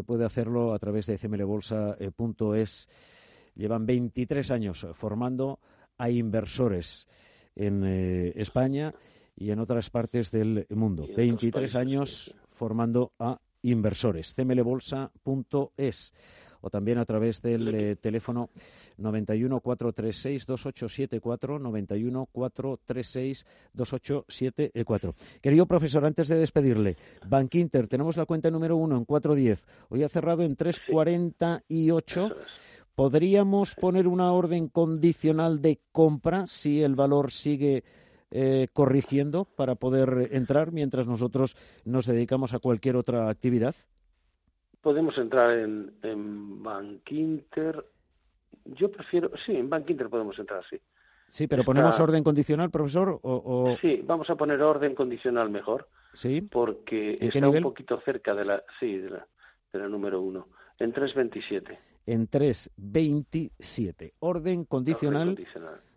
puede 0.05 0.25
hacerlo 0.25 0.73
a 0.73 0.79
través 0.79 1.05
de 1.05 1.17
cmlbolsa.es. 1.17 2.89
Llevan 3.55 3.85
23 3.85 4.51
años 4.51 4.87
formando 4.93 5.59
a 5.97 6.09
inversores 6.09 7.07
en 7.55 7.83
España 8.35 8.93
y 9.37 9.51
en 9.51 9.59
otras 9.59 9.89
partes 9.91 10.31
del 10.31 10.65
mundo. 10.71 11.07
23 11.15 11.75
años 11.75 12.35
formando 12.47 13.13
a 13.19 13.39
inversores. 13.61 14.33
cmlbolsa.es 14.33 16.13
o 16.65 16.69
también 16.71 16.97
a 16.97 17.05
través 17.05 17.43
del 17.43 17.67
eh, 17.75 17.95
teléfono 17.95 18.49
91 18.97 19.59
436 19.59 20.47
2874 20.47 21.59
91 21.59 22.25
436 22.31 23.45
2874. 23.71 25.13
Querido 25.41 25.67
profesor, 25.67 26.05
antes 26.05 26.27
de 26.27 26.37
despedirle, 26.37 26.97
Bank 27.27 27.53
Inter, 27.53 27.87
tenemos 27.87 28.17
la 28.17 28.25
cuenta 28.25 28.49
número 28.49 28.77
uno 28.77 28.97
en 28.97 29.05
410. 29.05 29.63
Hoy 29.89 30.01
ha 30.01 30.09
cerrado 30.09 30.41
en 30.41 30.55
348. 30.55 32.35
¿Podríamos 32.95 33.75
poner 33.75 34.07
una 34.07 34.31
orden 34.31 34.67
condicional 34.67 35.61
de 35.61 35.79
compra 35.91 36.47
si 36.47 36.81
el 36.81 36.95
valor 36.95 37.31
sigue 37.31 37.83
eh, 38.31 38.69
corrigiendo 38.73 39.45
para 39.45 39.75
poder 39.75 40.29
entrar 40.31 40.71
mientras 40.71 41.05
nosotros 41.05 41.55
nos 41.83 42.07
dedicamos 42.07 42.55
a 42.55 42.59
cualquier 42.59 42.95
otra 42.95 43.29
actividad? 43.29 43.75
Podemos 44.85 45.17
entrar 45.17 45.57
en, 45.57 45.93
en 46.03 46.61
Bankinter. 46.61 47.83
Yo 48.65 48.91
prefiero, 48.91 49.31
sí, 49.43 49.55
en 49.55 49.67
Bankinter 49.67 50.09
podemos 50.09 50.37
entrar, 50.37 50.63
sí. 50.69 50.79
Sí, 51.31 51.47
pero 51.47 51.63
ponemos 51.63 51.99
orden 51.99 52.23
condicional, 52.23 52.69
profesor, 52.69 53.19
o, 53.23 53.75
Sí, 53.81 54.03
vamos 54.05 54.29
a 54.29 54.35
poner 54.35 54.61
orden 54.61 54.93
condicional 54.93 55.49
mejor. 55.49 55.89
Sí. 56.13 56.41
Porque 56.41 57.17
está 57.19 57.49
un 57.49 57.63
poquito 57.63 57.99
cerca 58.01 58.35
de 58.35 58.45
la, 58.45 58.63
sí, 58.79 58.99
de 58.99 59.09
la, 59.09 59.27
de 59.73 59.79
la 59.79 59.89
número 59.89 60.21
uno, 60.21 60.49
en 60.77 60.93
327. 60.93 61.79
En 62.05 62.27
327. 62.27 64.13
Orden 64.19 64.65
condicional, 64.65 65.35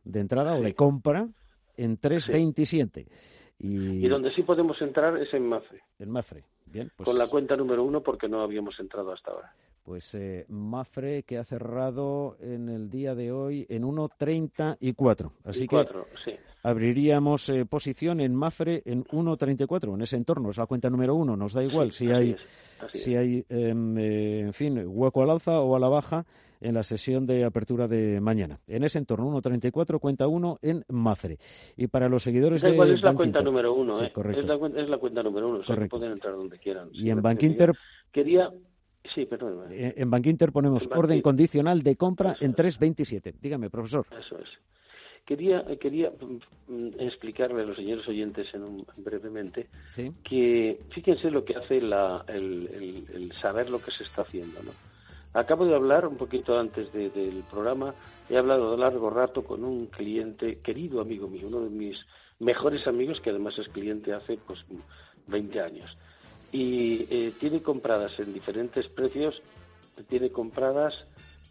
de 0.03 0.19
entrada 0.19 0.55
o 0.55 0.63
de 0.63 0.75
compra 0.75 1.29
en 1.77 1.99
327. 1.99 3.07
Y... 3.59 4.07
y 4.07 4.09
donde 4.09 4.31
sí 4.31 4.45
podemos 4.45 4.81
entrar 4.81 5.19
es 5.19 5.35
en 5.35 5.47
Mafre. 5.47 5.83
En 5.99 6.11
Mafre. 6.11 6.45
Bien, 6.71 6.91
pues... 6.97 7.07
Con 7.07 7.19
la 7.19 7.29
cuenta 7.29 7.57
número 7.57 7.85
uno 7.85 8.03
porque 8.03 8.29
no 8.29 8.41
habíamos 8.41 8.79
entrado 8.81 9.13
hasta 9.13 9.31
ahora. 9.33 9.53
Pues 9.85 10.15
eh, 10.15 10.45
Mafre 10.49 11.23
que 11.23 11.39
ha 11.39 11.45
cerrado 11.45 12.37
en 12.41 12.69
el 12.69 12.91
día 12.91 13.15
de 13.15 13.33
hoy 13.33 13.67
en 13.71 13.85
1.34. 13.85 15.31
Así 15.45 15.67
que 15.67 15.87
sí. 16.25 16.37
Abriríamos 16.63 17.49
eh, 17.49 17.65
posición 17.65 18.21
en 18.21 18.35
Mafre 18.35 18.83
en 18.85 19.05
1.34, 19.05 19.95
en 19.95 20.03
ese 20.03 20.17
entorno. 20.17 20.51
Es 20.51 20.59
la 20.59 20.67
cuenta 20.67 20.91
número 20.91 21.15
uno. 21.15 21.37
Nos 21.37 21.53
da 21.53 21.63
igual 21.63 21.93
si 21.93 22.11
hay, 22.11 22.37
si 22.93 23.17
hay 23.17 23.45
em, 23.49 23.97
eh, 23.99 24.41
en 24.41 24.53
fin, 24.53 24.83
hueco 24.87 25.23
al 25.23 25.31
alza 25.31 25.61
o 25.61 25.77
a 25.77 25.81
la 25.81 25.89
baja 25.89 26.25
en 26.61 26.75
la 26.75 26.83
sesión 26.83 27.27
de 27.27 27.45
apertura 27.45 27.87
de 27.87 28.21
mañana. 28.21 28.59
En 28.67 28.85
ese 28.85 28.99
entorno, 28.99 29.31
1.34, 29.41 30.01
cuenta 30.01 30.27
1 30.27 30.59
en 30.63 30.85
Mafre. 30.89 31.39
Y 31.77 31.87
para 31.87 32.09
los 32.09 32.23
seguidores 32.23 32.63
de 32.63 32.71
igual, 32.71 32.91
es 32.91 33.03
la 33.03 33.15
cuenta 33.15 33.43
número 33.43 33.75
1, 33.75 34.03
¿eh? 34.03 34.13
Es 34.15 34.45
la, 34.45 34.55
es 34.77 34.89
la, 34.89 34.99
cuenta 34.99 35.23
número 35.23 35.49
1, 35.49 35.59
o 35.59 35.63
sea, 35.63 35.77
que 35.77 35.87
pueden 35.87 36.13
entrar 36.13 36.35
donde 36.35 36.59
quieran. 36.59 36.89
Y 36.93 37.11
en 37.11 37.23
Bank 37.23 37.43
Inter... 37.43 37.73
Quería... 38.11 38.51
Sí, 39.05 39.25
perdón. 39.25 39.69
En 39.71 40.11
Bank 40.11 40.27
Inter 40.27 40.53
ponemos 40.53 40.87
orden 40.95 41.23
condicional 41.23 41.83
de 41.83 41.97
compra 41.97 42.37
en 42.41 42.53
3.27. 42.55 43.37
Dígame, 43.41 43.71
profesor. 43.71 44.07
Eso 44.11 44.37
es. 44.39 44.59
Quería, 45.29 45.63
quería 45.79 46.11
mm, 46.11 47.01
explicarle 47.01 47.61
a 47.61 47.67
los 47.67 47.77
señores 47.77 48.09
oyentes 48.09 48.49
en 48.55 48.83
brevemente 48.97 49.69
que 50.25 50.79
fíjense 50.89 51.31
lo 51.31 51.45
que 51.45 51.55
hace 51.55 51.83
la, 51.83 52.25
el, 52.29 53.05
el, 53.13 53.33
saber 53.33 53.69
lo 53.69 53.79
que 53.79 53.91
se 53.91 54.05
está 54.05 54.23
haciendo. 54.23 54.63
¿no? 54.63 54.71
Acabo 55.35 55.67
de 55.67 55.75
hablar 55.75 56.07
un 56.07 56.17
poquito 56.17 56.59
antes 56.59 56.91
del 56.95 57.45
programa, 57.51 57.95
he 58.31 58.39
hablado 58.39 58.71
de 58.71 58.79
largo 58.79 59.11
rato 59.11 59.45
con 59.45 59.65
un 59.65 59.89
cliente, 59.89 60.61
querido 60.61 60.99
amigo 60.99 61.29
mío, 61.29 61.49
uno 61.49 61.61
de 61.61 61.69
mis 61.69 62.07
mejores 62.39 62.87
amigos, 62.87 63.21
que 63.21 63.29
además 63.29 63.59
es 63.59 63.69
cliente 63.69 64.15
hace 64.15 64.39
pues 64.39 64.65
20 65.27 65.61
años. 65.61 65.99
Y 66.53 67.07
eh, 67.11 67.35
tiene 67.39 67.61
compradas 67.61 68.19
en 68.19 68.33
diferentes 68.33 68.89
precios, 68.89 69.43
tiene 70.09 70.31
compradas 70.31 71.05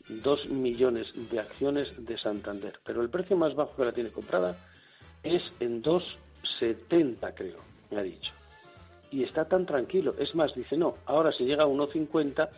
dos 0.09 0.47
millones 0.47 1.13
de 1.29 1.39
acciones 1.39 2.05
de 2.05 2.17
Santander, 2.17 2.79
pero 2.83 3.01
el 3.01 3.09
precio 3.09 3.35
más 3.35 3.55
bajo 3.55 3.75
que 3.75 3.85
la 3.85 3.91
tiene 3.91 4.11
comprada 4.11 4.57
es 5.23 5.41
en 5.59 5.83
2,70 5.83 7.33
creo, 7.35 7.59
me 7.91 7.99
ha 7.99 8.03
dicho. 8.03 8.31
Y 9.11 9.23
está 9.23 9.45
tan 9.45 9.65
tranquilo, 9.65 10.15
es 10.19 10.35
más, 10.35 10.53
dice, 10.53 10.77
no, 10.77 10.95
ahora 11.05 11.31
si 11.31 11.45
llega 11.45 11.63
a 11.63 11.67
1,50 11.67 12.49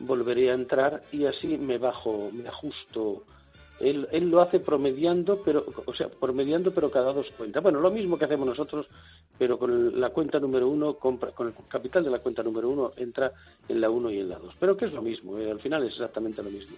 volveré 0.00 0.50
a 0.50 0.54
entrar 0.54 1.02
y 1.12 1.26
así 1.26 1.58
me 1.58 1.78
bajo, 1.78 2.30
me 2.32 2.48
ajusto. 2.48 3.24
Él, 3.80 4.08
él 4.12 4.30
lo 4.30 4.40
hace 4.40 4.60
promediando, 4.60 5.42
pero, 5.44 5.64
o 5.86 5.94
sea, 5.94 6.08
promediando, 6.08 6.72
pero 6.72 6.90
cada 6.90 7.12
dos 7.12 7.30
cuentas. 7.36 7.62
Bueno, 7.62 7.80
lo 7.80 7.90
mismo 7.90 8.18
que 8.18 8.26
hacemos 8.26 8.46
nosotros, 8.46 8.86
pero 9.38 9.58
con 9.58 10.00
la 10.00 10.10
cuenta 10.10 10.38
número 10.38 10.68
uno, 10.68 10.94
compra, 10.94 11.32
con 11.32 11.48
el 11.48 11.54
capital 11.68 12.04
de 12.04 12.10
la 12.10 12.18
cuenta 12.18 12.42
número 12.42 12.68
uno, 12.68 12.92
entra 12.96 13.32
en 13.68 13.80
la 13.80 13.90
uno 13.90 14.10
y 14.10 14.20
en 14.20 14.28
la 14.28 14.38
dos. 14.38 14.54
Pero 14.58 14.76
que 14.76 14.84
es 14.84 14.92
lo 14.92 15.02
mismo, 15.02 15.38
eh, 15.38 15.50
al 15.50 15.60
final 15.60 15.82
es 15.84 15.92
exactamente 15.92 16.42
lo 16.42 16.50
mismo. 16.50 16.76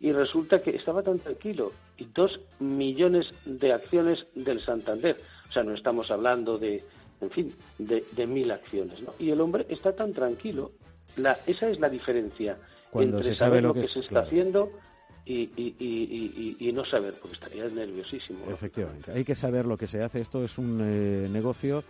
Y 0.00 0.12
resulta 0.12 0.60
que 0.60 0.70
estaba 0.70 1.02
tan 1.02 1.18
tranquilo. 1.18 1.72
Y 1.96 2.06
dos 2.06 2.40
millones 2.58 3.30
de 3.46 3.72
acciones 3.72 4.26
del 4.34 4.60
Santander. 4.60 5.16
O 5.48 5.52
sea, 5.52 5.62
no 5.62 5.72
estamos 5.72 6.10
hablando 6.10 6.58
de, 6.58 6.84
en 7.20 7.30
fin, 7.30 7.54
de, 7.78 8.04
de 8.12 8.26
mil 8.26 8.50
acciones. 8.50 9.00
¿no? 9.00 9.14
Y 9.18 9.30
el 9.30 9.40
hombre 9.40 9.66
está 9.68 9.94
tan 9.94 10.12
tranquilo 10.12 10.72
la, 11.16 11.38
esa 11.46 11.68
es 11.68 11.78
la 11.78 11.88
diferencia 11.88 12.58
entre 12.92 13.34
saber 13.34 13.62
lo 13.62 13.74
que, 13.74 13.86
se 13.86 14.00
está 14.00 14.20
haciendo 14.20 14.70
y, 15.26 16.56
y, 16.58 16.72
no 16.72 16.84
saber, 16.84 17.14
porque 17.20 17.34
estaría 17.34 17.64
nerviosísimo. 17.68 18.50
Efectivamente, 18.50 19.12
hay 19.12 19.24
que 19.24 19.34
saber 19.34 19.64
lo 19.66 19.76
que 19.76 19.86
se 19.86 20.02
hace. 20.02 20.20
Esto 20.20 20.44
es 20.44 20.58
un 20.58 20.80
eh, 20.82 21.28
negocio 21.30 21.82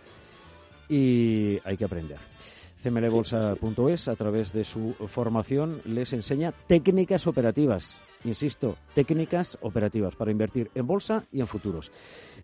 y 0.87 1.59
hay 1.63 1.77
que 1.77 1.85
aprender. 1.85 2.17
cmlbolsa.es, 2.83 4.07
a 4.07 4.15
través 4.15 4.53
de 4.53 4.63
su 4.63 4.93
formación, 5.07 5.81
les 5.85 6.13
enseña 6.13 6.51
técnicas 6.51 7.27
operativas. 7.27 7.99
Insisto, 8.23 8.77
técnicas 8.93 9.57
operativas 9.61 10.15
para 10.15 10.31
invertir 10.31 10.71
en 10.73 10.87
bolsa 10.87 11.23
y 11.31 11.41
en 11.41 11.47
futuros. 11.47 11.91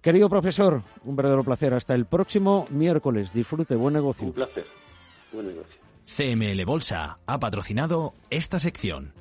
Querido 0.02 0.30
profesor, 0.30 0.84
un 1.06 1.16
verdadero 1.16 1.44
placer. 1.44 1.74
Hasta 1.74 1.96
el 1.96 2.06
próximo 2.06 2.66
miércoles. 2.70 3.34
Disfrute, 3.34 3.76
buen 3.76 3.94
negocio. 3.94 4.28
Un 4.28 4.34
placer, 4.34 4.66
buen 5.32 5.48
negocio. 5.48 5.80
CML 6.06 6.66
Bolsa 6.66 7.20
ha 7.26 7.40
patrocinado 7.40 8.14
esta 8.30 8.60
sección. 8.60 9.21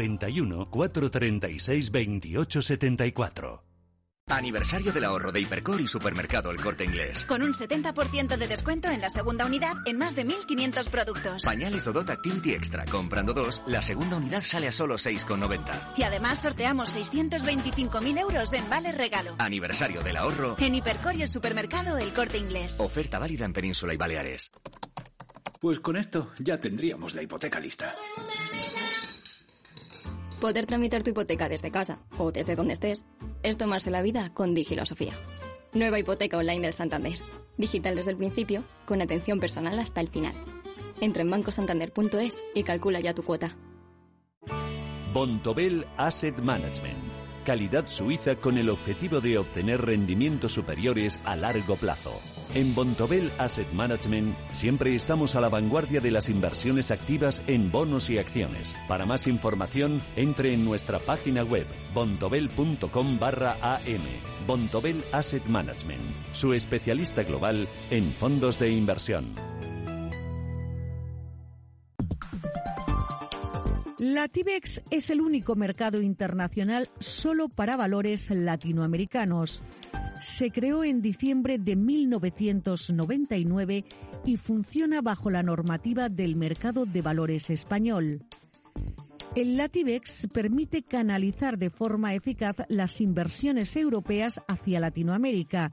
91 0.00 0.70
436 0.70 1.92
2874. 1.92 3.70
Aniversario 4.28 4.92
del 4.92 5.04
ahorro 5.04 5.32
de 5.32 5.40
Hipercor 5.40 5.80
y 5.80 5.88
Supermercado 5.88 6.52
El 6.52 6.60
Corte 6.60 6.84
Inglés. 6.84 7.24
Con 7.24 7.42
un 7.42 7.52
70% 7.52 8.36
de 8.36 8.46
descuento 8.46 8.88
en 8.88 9.00
la 9.00 9.10
segunda 9.10 9.44
unidad 9.44 9.74
en 9.86 9.98
más 9.98 10.14
de 10.14 10.24
1.500 10.24 10.88
productos. 10.88 11.42
Pañales 11.42 11.84
Dodot 11.84 12.08
Activity 12.08 12.52
Extra. 12.52 12.84
Comprando 12.84 13.32
dos, 13.34 13.62
la 13.66 13.82
segunda 13.82 14.16
unidad 14.16 14.42
sale 14.42 14.68
a 14.68 14.72
solo 14.72 14.94
6,90. 14.94 15.94
Y 15.96 16.04
además 16.04 16.40
sorteamos 16.40 16.96
625.000 16.96 18.20
euros 18.20 18.52
en 18.52 18.70
vale 18.70 18.92
regalo. 18.92 19.34
Aniversario 19.38 20.02
del 20.02 20.16
ahorro. 20.16 20.54
En 20.58 20.76
Hipercor 20.76 21.16
y 21.16 21.22
el 21.22 21.28
Supermercado 21.28 21.98
El 21.98 22.12
Corte 22.12 22.38
Inglés. 22.38 22.78
Oferta 22.78 23.18
válida 23.18 23.44
en 23.44 23.52
Península 23.52 23.94
y 23.94 23.96
Baleares. 23.96 24.52
Pues 25.60 25.80
con 25.80 25.96
esto 25.96 26.30
ya 26.38 26.58
tendríamos 26.58 27.14
la 27.14 27.22
hipoteca 27.22 27.60
lista. 27.60 27.94
Poder 30.40 30.64
tramitar 30.64 31.02
tu 31.02 31.10
hipoteca 31.10 31.50
desde 31.50 31.70
casa 31.70 31.98
o 32.16 32.32
desde 32.32 32.56
donde 32.56 32.72
estés 32.72 33.04
es 33.42 33.58
tomarse 33.58 33.90
la 33.90 34.00
vida 34.00 34.32
con 34.32 34.54
Digilosofía. 34.54 35.12
Nueva 35.74 35.98
hipoteca 35.98 36.38
online 36.38 36.62
del 36.62 36.72
Santander. 36.72 37.18
Digital 37.58 37.94
desde 37.94 38.12
el 38.12 38.16
principio, 38.16 38.64
con 38.86 39.02
atención 39.02 39.38
personal 39.38 39.78
hasta 39.78 40.00
el 40.00 40.08
final. 40.08 40.32
Entra 40.98 41.22
en 41.22 41.30
bancosantander.es 41.30 42.38
y 42.54 42.62
calcula 42.62 43.00
ya 43.00 43.12
tu 43.12 43.22
cuota. 43.22 43.54
Bontobel 45.12 45.86
Asset 45.98 46.38
Management. 46.38 47.12
Calidad 47.44 47.86
suiza 47.86 48.36
con 48.36 48.56
el 48.56 48.70
objetivo 48.70 49.20
de 49.20 49.36
obtener 49.36 49.82
rendimientos 49.82 50.52
superiores 50.52 51.20
a 51.24 51.36
largo 51.36 51.76
plazo. 51.76 52.18
En 52.52 52.74
Bontobel 52.74 53.30
Asset 53.38 53.70
Management 53.72 54.36
siempre 54.52 54.92
estamos 54.96 55.36
a 55.36 55.40
la 55.40 55.48
vanguardia 55.48 56.00
de 56.00 56.10
las 56.10 56.28
inversiones 56.28 56.90
activas 56.90 57.42
en 57.46 57.70
bonos 57.70 58.10
y 58.10 58.18
acciones. 58.18 58.74
Para 58.88 59.06
más 59.06 59.28
información, 59.28 60.00
entre 60.16 60.52
en 60.52 60.64
nuestra 60.64 60.98
página 60.98 61.44
web 61.44 61.66
bontobel.com 61.94 63.18
barra 63.20 63.56
am. 63.62 64.02
Bontobel 64.48 65.04
Asset 65.12 65.44
Management, 65.46 66.02
su 66.32 66.52
especialista 66.52 67.22
global 67.22 67.68
en 67.90 68.12
fondos 68.14 68.58
de 68.58 68.72
inversión. 68.72 69.36
La 74.00 74.26
TIBEX 74.26 74.82
es 74.90 75.10
el 75.10 75.20
único 75.20 75.54
mercado 75.54 76.00
internacional 76.02 76.88
solo 76.98 77.48
para 77.48 77.76
valores 77.76 78.30
latinoamericanos. 78.30 79.62
Se 80.20 80.50
creó 80.50 80.84
en 80.84 81.00
diciembre 81.00 81.56
de 81.58 81.76
1999 81.76 83.84
y 84.26 84.36
funciona 84.36 85.00
bajo 85.00 85.30
la 85.30 85.42
normativa 85.42 86.10
del 86.10 86.36
mercado 86.36 86.84
de 86.84 87.00
valores 87.00 87.48
español. 87.48 88.20
El 89.34 89.56
Latibex 89.56 90.26
permite 90.34 90.82
canalizar 90.82 91.56
de 91.56 91.70
forma 91.70 92.14
eficaz 92.14 92.56
las 92.68 93.00
inversiones 93.00 93.76
europeas 93.76 94.42
hacia 94.48 94.80
Latinoamérica, 94.80 95.72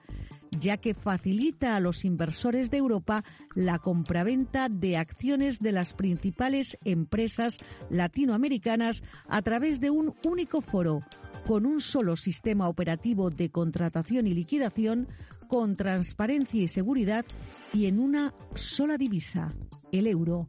ya 0.51 0.77
que 0.77 0.93
facilita 0.93 1.75
a 1.75 1.79
los 1.79 2.05
inversores 2.05 2.69
de 2.69 2.77
Europa 2.77 3.23
la 3.55 3.79
compraventa 3.79 4.69
de 4.69 4.95
acciones 4.95 5.60
de 5.60 5.71
las 5.71 5.93
principales 5.93 6.77
empresas 6.86 7.57
latinoamericanas 7.89 9.03
a 9.27 9.41
través 9.41 9.79
de 9.79 9.89
un 9.89 10.13
único 10.23 10.62
foro, 10.62 11.01
con 11.47 11.65
un 11.65 11.79
solo 11.79 12.17
sistema 12.17 12.67
operativo 12.67 13.29
de 13.29 13.49
contratación 13.49 14.27
y 14.27 14.33
liquidación, 14.33 15.07
con 15.47 15.77
transparencia 15.77 16.62
y 16.62 16.67
seguridad 16.67 17.25
y 17.73 17.86
en 17.86 17.99
una 17.99 18.33
sola 18.53 18.97
divisa, 18.97 19.53
el 19.93 20.07
euro. 20.07 20.47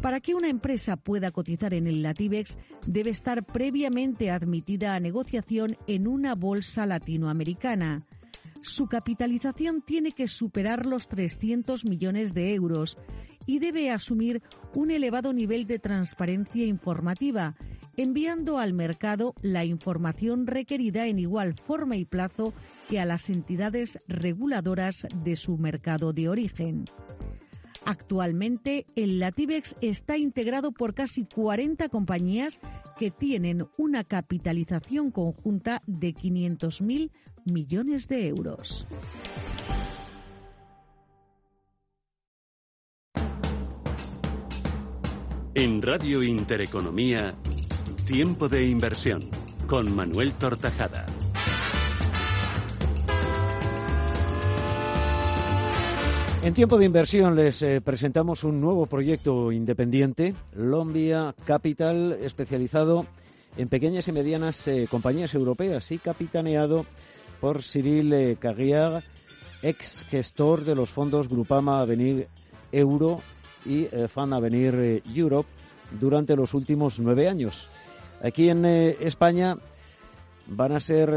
Para 0.00 0.20
que 0.20 0.34
una 0.34 0.48
empresa 0.48 0.96
pueda 0.96 1.32
cotizar 1.32 1.74
en 1.74 1.86
el 1.86 2.02
Latibex, 2.02 2.56
debe 2.86 3.10
estar 3.10 3.44
previamente 3.44 4.30
admitida 4.30 4.94
a 4.94 5.00
negociación 5.00 5.76
en 5.86 6.08
una 6.08 6.34
bolsa 6.34 6.86
latinoamericana 6.86 8.06
su 8.66 8.88
capitalización 8.88 9.80
tiene 9.80 10.10
que 10.10 10.26
superar 10.26 10.86
los 10.86 11.06
300 11.06 11.84
millones 11.84 12.34
de 12.34 12.52
euros 12.52 12.96
y 13.46 13.60
debe 13.60 13.92
asumir 13.92 14.42
un 14.74 14.90
elevado 14.90 15.32
nivel 15.32 15.68
de 15.68 15.78
transparencia 15.78 16.66
informativa, 16.66 17.54
enviando 17.96 18.58
al 18.58 18.72
mercado 18.72 19.34
la 19.42 19.64
información 19.64 20.46
requerida 20.46 21.06
en 21.06 21.18
igual 21.18 21.54
forma 21.54 21.96
y 21.96 22.04
plazo 22.04 22.52
que 22.88 23.00
a 23.00 23.04
las 23.04 23.28
entidades 23.30 23.98
reguladoras 24.08 25.06
de 25.24 25.36
su 25.36 25.56
mercado 25.58 26.12
de 26.12 26.28
origen. 26.28 26.86
Actualmente, 27.84 28.84
el 28.96 29.20
Latibex 29.20 29.76
está 29.80 30.16
integrado 30.16 30.72
por 30.72 30.92
casi 30.92 31.24
40 31.24 31.88
compañías 31.88 32.60
que 32.98 33.12
tienen 33.12 33.68
una 33.78 34.02
capitalización 34.02 35.12
conjunta 35.12 35.82
de 35.86 36.12
500.000 36.12 37.10
millones 37.44 38.08
de 38.08 38.26
euros. 38.26 38.86
En 45.54 45.80
Radio 45.80 46.22
Intereconomía, 46.22 47.34
Tiempo 48.06 48.48
de 48.48 48.64
Inversión, 48.64 49.18
con 49.66 49.92
Manuel 49.96 50.32
Tortajada. 50.34 51.06
En 56.44 56.54
tiempo 56.54 56.78
de 56.78 56.86
inversión 56.86 57.34
les 57.34 57.62
eh, 57.62 57.80
presentamos 57.84 58.44
un 58.44 58.60
nuevo 58.60 58.86
proyecto 58.86 59.50
independiente, 59.50 60.36
Lombia 60.54 61.34
Capital, 61.44 62.16
especializado 62.22 63.06
en 63.56 63.68
pequeñas 63.68 64.06
y 64.06 64.12
medianas 64.12 64.68
eh, 64.68 64.86
compañías 64.88 65.34
europeas 65.34 65.90
y 65.90 65.98
capitaneado 65.98 66.86
por 67.40 67.64
Cyril 67.64 68.12
eh, 68.12 68.38
ex 69.62 70.06
gestor 70.08 70.64
de 70.64 70.76
los 70.76 70.90
fondos 70.90 71.28
Grupama 71.28 71.80
Avenir 71.80 72.28
Euro 72.70 73.18
y 73.64 73.88
Fan 74.06 74.32
Avenir 74.32 75.02
Europe 75.12 75.48
durante 75.98 76.36
los 76.36 76.54
últimos 76.54 77.00
nueve 77.00 77.28
años. 77.28 77.68
Aquí 78.22 78.48
en 78.48 78.64
España 78.64 79.56
van 80.46 80.72
a 80.72 80.80
ser 80.80 81.10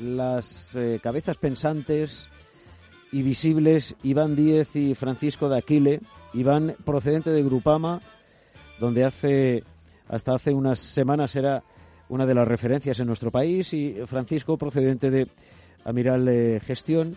las 0.00 0.76
cabezas 1.02 1.36
pensantes 1.36 2.28
y 3.12 3.22
visibles 3.22 3.94
Iván 4.02 4.36
Díez 4.36 4.74
y 4.74 4.94
Francisco 4.94 5.48
de 5.48 5.58
Aquile. 5.58 6.00
Iván 6.32 6.76
procedente 6.84 7.30
de 7.30 7.42
Grupama, 7.42 8.00
donde 8.78 9.04
hace 9.04 9.64
hasta 10.08 10.34
hace 10.34 10.52
unas 10.52 10.78
semanas 10.78 11.36
era 11.36 11.62
una 12.08 12.26
de 12.26 12.34
las 12.34 12.46
referencias 12.46 12.98
en 12.98 13.06
nuestro 13.06 13.30
país, 13.30 13.72
y 13.72 13.94
Francisco 14.06 14.58
procedente 14.58 15.10
de 15.10 15.28
Amiral 15.84 16.28
eh, 16.28 16.60
Gestión. 16.60 17.16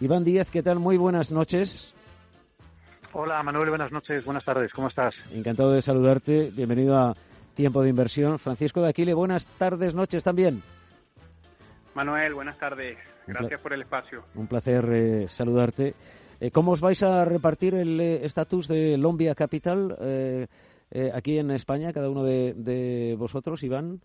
Iván 0.00 0.24
Díez, 0.24 0.50
¿qué 0.50 0.62
tal? 0.62 0.78
Muy 0.78 0.98
buenas 0.98 1.32
noches. 1.32 1.94
Hola 3.12 3.42
Manuel, 3.42 3.70
buenas 3.70 3.90
noches, 3.92 4.24
buenas 4.26 4.44
tardes, 4.44 4.72
¿cómo 4.74 4.88
estás? 4.88 5.14
Encantado 5.32 5.72
de 5.72 5.80
saludarte, 5.80 6.50
bienvenido 6.54 6.98
a 6.98 7.14
Tiempo 7.56 7.82
de 7.82 7.88
Inversión. 7.88 8.38
Francisco 8.38 8.82
de 8.82 8.90
Aquile, 8.90 9.14
buenas 9.14 9.48
tardes, 9.58 9.94
noches 9.94 10.22
también. 10.22 10.62
Manuel, 11.94 12.34
buenas 12.34 12.58
tardes. 12.58 12.98
Gracias 13.26 13.58
por 13.62 13.72
el 13.72 13.80
espacio. 13.80 14.24
Un 14.34 14.46
placer 14.46 14.84
eh, 14.92 15.26
saludarte. 15.26 15.94
Eh, 16.38 16.50
¿Cómo 16.50 16.72
os 16.72 16.82
vais 16.82 17.02
a 17.02 17.24
repartir 17.24 17.74
el 17.74 17.98
eh, 17.98 18.26
estatus 18.26 18.68
de 18.68 18.98
Lombia 18.98 19.34
Capital 19.34 19.96
aquí 21.14 21.38
en 21.38 21.50
España, 21.50 21.94
cada 21.94 22.10
uno 22.10 22.24
de, 22.24 23.16
vosotros, 23.18 23.62
Iván? 23.62 24.02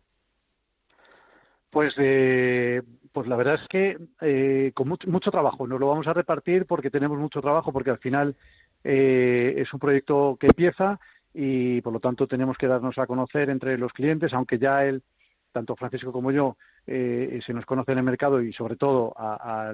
Pues, 1.69 1.93
pues 1.95 3.27
la 3.27 3.35
verdad 3.35 3.55
es 3.61 3.67
que 3.67 4.71
con 4.73 4.87
mucho, 4.87 5.09
mucho, 5.09 5.29
trabajo. 5.29 5.67
Nos 5.67 5.79
lo 5.79 5.89
vamos 5.89 6.07
a 6.07 6.13
repartir 6.13 6.65
porque 6.65 6.89
tenemos 6.89 7.19
mucho 7.19 7.41
trabajo, 7.41 7.73
porque 7.73 7.91
al 7.91 7.99
final 7.99 8.35
es 8.81 9.73
un 9.73 9.79
proyecto 9.79 10.37
que 10.39 10.47
empieza 10.47 11.01
y 11.33 11.81
por 11.81 11.93
lo 11.93 11.99
tanto 11.99 12.27
tenemos 12.27 12.57
que 12.57 12.67
darnos 12.67 12.97
a 12.97 13.07
conocer 13.07 13.49
entre 13.49 13.77
los 13.77 13.93
clientes, 13.93 14.33
aunque 14.33 14.57
ya 14.57 14.85
él, 14.85 15.03
tanto 15.51 15.75
Francisco 15.75 16.11
como 16.11 16.31
yo, 16.31 16.57
eh, 16.87 17.39
se 17.45 17.53
nos 17.53 17.65
conoce 17.65 17.91
en 17.91 17.99
el 17.99 18.03
mercado 18.03 18.41
y 18.41 18.53
sobre 18.53 18.75
todo 18.75 19.13
a, 19.17 19.73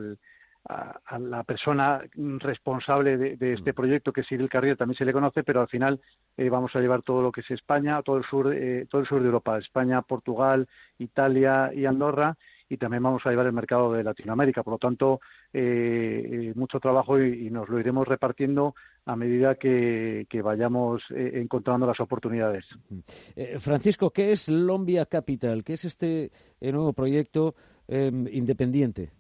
la 1.20 1.46
persona 1.46 2.02
responsable 2.40 3.18
de, 3.18 3.54
este 3.54 3.72
mm. 3.72 3.76
proyecto, 3.76 4.12
que 4.12 4.20
es 4.20 4.28
Cyril 4.28 4.50
Carrier, 4.50 4.76
también 4.76 4.98
se 4.98 5.06
le 5.06 5.14
conoce, 5.14 5.44
pero 5.46 5.62
al 5.62 5.70
final 5.70 6.02
eh, 6.36 6.50
vamos 6.50 6.76
a 6.76 6.82
llevar 6.82 7.04
todo 7.04 7.22
lo 7.22 7.32
que 7.32 7.40
es 7.40 7.52
España, 7.52 8.02
todo 8.02 8.18
el 8.18 8.26
sur, 8.26 8.54
eh, 8.54 8.86
todo 8.90 9.00
el 9.00 9.08
sur 9.08 9.22
de 9.22 9.28
Europa, 9.28 9.58
España, 9.58 10.02
Portugal, 10.02 10.68
Italia 10.98 11.72
y 11.74 11.86
Andorra, 11.86 12.36
y 12.70 12.78
también 12.78 13.04
vamos 13.04 13.26
a 13.26 13.30
llevar 13.30 13.46
el 13.46 13.54
mercado 13.54 13.94
de 13.94 14.04
Latinoamérica. 14.04 14.64
Por 14.64 14.74
lo 14.74 14.78
tanto, 14.78 15.22
eh, 15.54 16.52
mucho 16.56 16.80
trabajo 16.80 17.20
y, 17.22 17.50
nos 17.50 17.70
lo 17.70 17.80
iremos 17.80 18.08
repartiendo 18.08 18.76
a 19.06 19.16
medida 19.16 19.56
que, 19.56 20.26
vayamos 20.44 21.04
eh, 21.12 21.32
encontrando 21.36 21.88
las 21.88 22.00
oportunidades. 22.00 22.68
Eh, 23.36 23.58
Francisco, 23.60 24.12
¿qué 24.12 24.32
es 24.32 24.50
Lombia 24.50 25.06
Capital? 25.06 25.64
¿Qué 25.64 25.74
es 25.74 25.86
este 25.86 26.32
nuevo 26.62 26.94
proyecto 26.94 27.56
em, 27.88 28.28
independiente? 28.28 29.12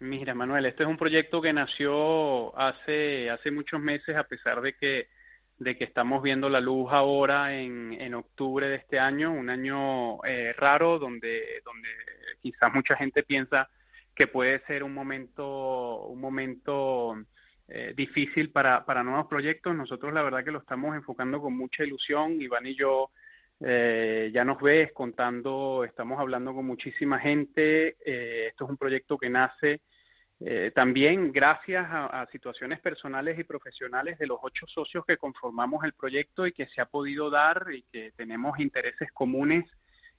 Mira, 0.00 0.34
Manuel, 0.34 0.66
este 0.66 0.84
es 0.84 0.88
un 0.88 0.96
proyecto 0.96 1.40
que 1.40 1.52
nació 1.52 2.56
hace, 2.56 3.30
hace 3.30 3.50
muchos 3.50 3.80
meses, 3.80 4.16
a 4.16 4.24
pesar 4.24 4.60
de 4.60 4.74
que 4.74 5.08
de 5.58 5.76
que 5.76 5.84
estamos 5.84 6.22
viendo 6.22 6.48
la 6.48 6.60
luz 6.60 6.92
ahora 6.92 7.54
en, 7.54 7.92
en 7.92 8.14
octubre 8.14 8.68
de 8.68 8.76
este 8.76 8.98
año, 8.98 9.32
un 9.32 9.50
año 9.50 10.22
eh, 10.24 10.52
raro 10.56 10.98
donde, 10.98 11.62
donde 11.64 11.88
quizás 12.40 12.72
mucha 12.72 12.96
gente 12.96 13.24
piensa 13.24 13.68
que 14.14 14.26
puede 14.26 14.60
ser 14.66 14.82
un 14.82 14.94
momento, 14.94 16.06
un 16.06 16.20
momento 16.20 17.16
eh, 17.68 17.92
difícil 17.96 18.50
para, 18.50 18.84
para 18.84 19.02
nuevos 19.02 19.26
proyectos. 19.26 19.74
Nosotros 19.74 20.12
la 20.12 20.22
verdad 20.22 20.44
que 20.44 20.50
lo 20.50 20.60
estamos 20.60 20.96
enfocando 20.96 21.40
con 21.40 21.56
mucha 21.56 21.84
ilusión. 21.84 22.40
Iván 22.40 22.66
y 22.66 22.74
yo 22.74 23.10
eh, 23.60 24.30
ya 24.32 24.44
nos 24.44 24.60
ves 24.60 24.92
contando, 24.92 25.84
estamos 25.84 26.18
hablando 26.18 26.54
con 26.54 26.64
muchísima 26.66 27.18
gente. 27.18 27.96
Eh, 28.04 28.46
esto 28.48 28.64
es 28.64 28.70
un 28.70 28.76
proyecto 28.76 29.18
que 29.18 29.30
nace 29.30 29.80
eh, 30.40 30.70
también 30.72 31.32
gracias 31.32 31.84
a, 31.90 32.26
situaciones 32.30 32.78
personales 32.80 33.38
y 33.38 33.44
profesionales 33.44 34.18
de 34.18 34.26
los 34.26 34.38
ocho 34.42 34.66
socios 34.68 35.04
que 35.04 35.16
conformamos 35.16 35.84
el 35.84 35.94
proyecto 35.94 36.46
y 36.46 36.52
que 36.52 36.68
se 36.68 36.80
ha 36.80 36.86
podido 36.86 37.28
dar 37.28 37.66
y 37.72 37.82
que 37.90 38.12
tenemos 38.16 38.58
intereses 38.60 39.10
comunes 39.12 39.64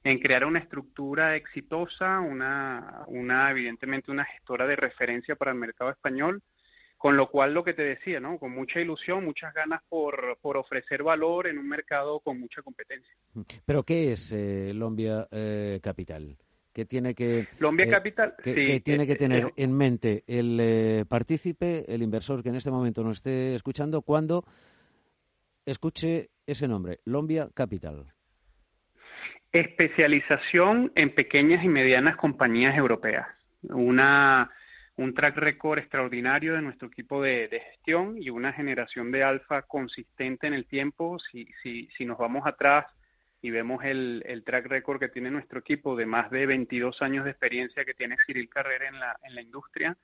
en 0.03 0.19
crear 0.19 0.45
una 0.45 0.59
estructura 0.59 1.35
exitosa, 1.35 2.19
una, 2.19 3.03
una 3.07 3.51
evidentemente 3.51 4.11
una 4.11 4.25
gestora 4.25 4.67
de 4.67 4.75
referencia 4.75 5.35
para 5.35 5.51
el 5.51 5.57
mercado 5.57 5.89
español, 5.89 6.41
con 6.97 7.15
lo 7.15 7.29
cual 7.29 7.53
lo 7.53 7.63
que 7.63 7.73
te 7.73 7.83
decía, 7.83 8.19
¿no? 8.19 8.37
Con 8.37 8.51
mucha 8.51 8.81
ilusión, 8.81 9.23
muchas 9.23 9.53
ganas 9.53 9.81
por, 9.87 10.37
ofrecer 10.41 11.01
valor 11.01 11.47
en 11.47 11.57
un 11.57 11.67
mercado 11.67 12.19
con 12.19 12.39
mucha 12.39 12.61
competencia. 12.61 13.13
Pero 13.65 13.83
¿qué 13.83 14.11
es 14.13 14.33
eh, 14.33 14.73
Lombia 14.73 15.27
eh, 15.31 15.79
Capital? 15.81 16.37
Que 16.73 16.85
tiene 16.85 17.15
que 17.15 17.47
Lombia 17.59 17.89
Capital 17.89 18.35
que, 18.43 18.81
tiene 18.81 19.07
que 19.07 19.15
tener 19.15 19.51
en 19.55 19.73
mente 19.73 20.23
el 20.27 20.57
eh, 20.61 21.05
partícipe, 21.07 21.85
el 21.87 22.03
inversor 22.03 22.43
que 22.43 22.49
en 22.49 22.55
este 22.55 22.71
momento 22.71 23.03
nos 23.03 23.17
esté 23.17 23.55
escuchando, 23.55 24.01
cuando 24.01 24.45
escuche 25.65 26.29
ese 26.45 26.67
nombre, 26.67 26.99
Lombia 27.05 27.49
Capital. 27.53 28.05
Especialización 29.51 30.91
en 30.95 31.13
pequeñas 31.15 31.63
y 31.63 31.69
medianas 31.69 32.15
compañías 32.15 32.77
europeas. 32.77 33.27
Una, 33.63 34.51
un 34.95 35.13
track 35.13 35.37
record 35.37 35.79
extraordinario 35.79 36.53
de 36.53 36.61
nuestro 36.61 36.87
equipo 36.87 37.21
de, 37.21 37.47
de 37.47 37.59
gestión 37.59 38.15
y 38.17 38.29
una 38.29 38.53
generación 38.53 39.11
de 39.11 39.23
alfa 39.23 39.63
consistente 39.63 40.47
en 40.47 40.53
el 40.53 40.65
tiempo. 40.65 41.17
Si, 41.19 41.47
si, 41.63 41.87
si 41.97 42.05
nos 42.05 42.17
vamos 42.17 42.45
atrás 42.45 42.85
y 43.41 43.51
vemos 43.51 43.83
el, 43.83 44.23
el, 44.25 44.43
track 44.43 44.65
record 44.65 44.99
que 44.99 45.09
tiene 45.09 45.31
nuestro 45.31 45.59
equipo 45.59 45.95
de 45.95 46.05
más 46.05 46.29
de 46.29 46.45
22 46.45 47.01
años 47.01 47.25
de 47.25 47.31
experiencia 47.31 47.85
que 47.85 47.93
tiene 47.93 48.17
Cyril 48.25 48.49
Carrera 48.49 48.87
en 48.87 48.99
la, 48.99 49.17
en 49.23 49.35
la 49.35 49.41
industria, 49.41 49.97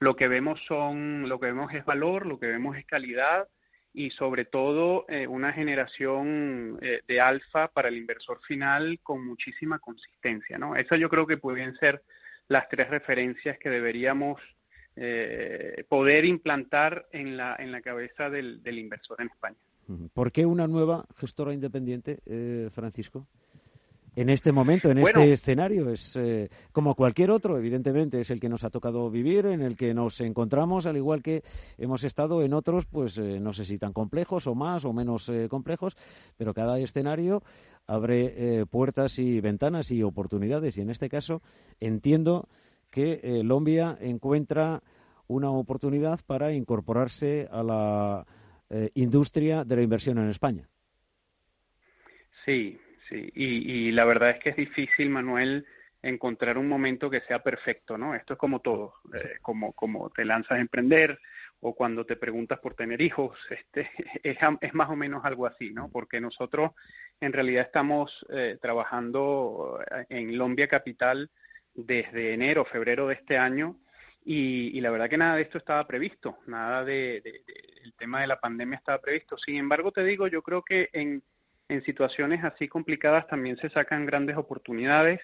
lo 0.00 0.16
que 0.16 0.28
vemos 0.28 0.60
son, 0.66 1.28
lo 1.28 1.40
que 1.40 1.46
vemos 1.46 1.72
es 1.74 1.84
valor, 1.84 2.26
lo 2.26 2.38
que 2.38 2.46
vemos 2.46 2.76
es 2.76 2.86
calidad 2.86 3.48
y 3.92 4.10
sobre 4.10 4.44
todo 4.44 5.06
eh, 5.08 5.26
una 5.26 5.52
generación 5.52 6.78
eh, 6.80 7.02
de 7.06 7.20
alfa 7.20 7.68
para 7.68 7.88
el 7.88 7.96
inversor 7.96 8.40
final 8.46 9.00
con 9.02 9.26
muchísima 9.26 9.78
consistencia, 9.78 10.56
¿no? 10.56 10.76
Esas 10.76 11.00
yo 11.00 11.08
creo 11.08 11.26
que 11.26 11.36
pueden 11.36 11.74
ser 11.76 12.02
las 12.46 12.68
tres 12.68 12.88
referencias 12.90 13.58
que 13.58 13.70
deberíamos 13.70 14.40
eh, 14.94 15.84
poder 15.88 16.24
implantar 16.24 17.08
en 17.12 17.36
la, 17.36 17.56
en 17.58 17.72
la 17.72 17.80
cabeza 17.80 18.30
del, 18.30 18.62
del 18.62 18.78
inversor 18.78 19.20
en 19.20 19.28
España. 19.28 19.58
¿Por 20.12 20.32
qué 20.32 20.44
una 20.44 20.66
nueva 20.66 21.06
gestora 21.16 21.54
independiente, 21.54 22.20
eh, 22.26 22.68
Francisco? 22.70 23.26
En 24.16 24.30
este 24.30 24.50
momento, 24.50 24.90
en 24.90 24.98
este 24.98 25.32
escenario, 25.32 25.90
es 25.90 26.16
eh, 26.16 26.50
como 26.72 26.96
cualquier 26.96 27.30
otro, 27.30 27.56
evidentemente, 27.56 28.20
es 28.20 28.30
el 28.30 28.40
que 28.40 28.48
nos 28.48 28.64
ha 28.64 28.70
tocado 28.70 29.08
vivir, 29.10 29.46
en 29.46 29.62
el 29.62 29.76
que 29.76 29.94
nos 29.94 30.20
encontramos, 30.20 30.86
al 30.86 30.96
igual 30.96 31.22
que 31.22 31.44
hemos 31.78 32.02
estado 32.02 32.42
en 32.42 32.52
otros, 32.52 32.84
pues 32.84 33.16
eh, 33.18 33.38
no 33.38 33.52
sé 33.52 33.64
si 33.64 33.78
tan 33.78 33.92
complejos 33.92 34.46
o 34.48 34.56
más 34.56 34.84
o 34.84 34.92
menos 34.92 35.30
complejos, 35.48 35.96
pero 36.36 36.52
cada 36.52 36.78
escenario 36.80 37.42
abre 37.86 38.66
puertas 38.66 39.18
y 39.18 39.40
ventanas 39.40 39.90
y 39.92 40.02
oportunidades. 40.02 40.76
Y 40.76 40.80
en 40.80 40.90
este 40.90 41.08
caso, 41.08 41.40
entiendo 41.80 42.48
que 42.90 43.40
Lombia 43.44 43.96
encuentra 44.00 44.82
una 45.28 45.50
oportunidad 45.50 46.20
para 46.26 46.52
incorporarse 46.52 47.48
a 47.50 47.62
la 47.62 48.26
eh, 48.70 48.90
industria 48.94 49.64
de 49.64 49.76
la 49.76 49.82
inversión 49.82 50.18
en 50.18 50.28
España. 50.28 50.68
Sí, 52.44 52.80
sí, 53.08 53.30
y, 53.34 53.90
la 53.92 54.04
verdad 54.04 54.30
es 54.30 54.38
que 54.40 54.50
es 54.50 54.56
difícil, 54.56 55.10
Manuel, 55.10 55.66
encontrar 56.02 56.56
un 56.58 56.68
momento 56.68 57.10
que 57.10 57.20
sea 57.22 57.42
perfecto, 57.42 57.98
¿no? 57.98 58.14
Esto 58.14 58.34
es 58.34 58.38
como 58.38 58.60
todo, 58.60 58.94
eh, 59.14 59.38
como, 59.42 59.72
como 59.72 60.10
te 60.10 60.24
lanzas 60.24 60.52
a 60.52 60.60
emprender 60.60 61.18
o 61.60 61.74
cuando 61.74 62.06
te 62.06 62.16
preguntas 62.16 62.60
por 62.60 62.74
tener 62.74 63.02
hijos, 63.02 63.38
este, 63.50 63.90
es, 64.22 64.38
es 64.60 64.74
más 64.74 64.90
o 64.90 64.96
menos 64.96 65.24
algo 65.24 65.46
así, 65.46 65.70
¿no? 65.72 65.90
Porque 65.90 66.20
nosotros 66.20 66.72
en 67.20 67.32
realidad 67.32 67.64
estamos 67.64 68.24
eh, 68.30 68.58
trabajando 68.60 69.80
en 70.08 70.38
Lombia 70.38 70.68
Capital 70.68 71.30
desde 71.74 72.34
enero, 72.34 72.64
febrero 72.64 73.08
de 73.08 73.14
este 73.14 73.38
año 73.38 73.76
y, 74.24 74.80
la 74.80 74.90
verdad 74.90 75.08
que 75.08 75.16
nada 75.16 75.36
de 75.36 75.42
esto 75.42 75.56
estaba 75.56 75.86
previsto, 75.86 76.38
nada 76.46 76.84
de, 76.84 77.22
el 77.88 77.94
tema 77.94 78.20
de 78.20 78.26
la 78.26 78.38
pandemia 78.38 78.78
estaba 78.78 79.00
previsto. 79.00 79.36
Sin 79.38 79.56
embargo, 79.56 79.92
te 79.92 80.04
digo, 80.04 80.28
yo 80.28 80.42
creo 80.42 80.62
que 80.62 80.90
en, 80.92 81.22
en 81.68 81.82
situaciones 81.84 82.44
así 82.44 82.68
complicadas 82.68 83.26
también 83.26 83.56
se 83.56 83.70
sacan 83.70 84.06
grandes 84.06 84.36
oportunidades 84.36 85.20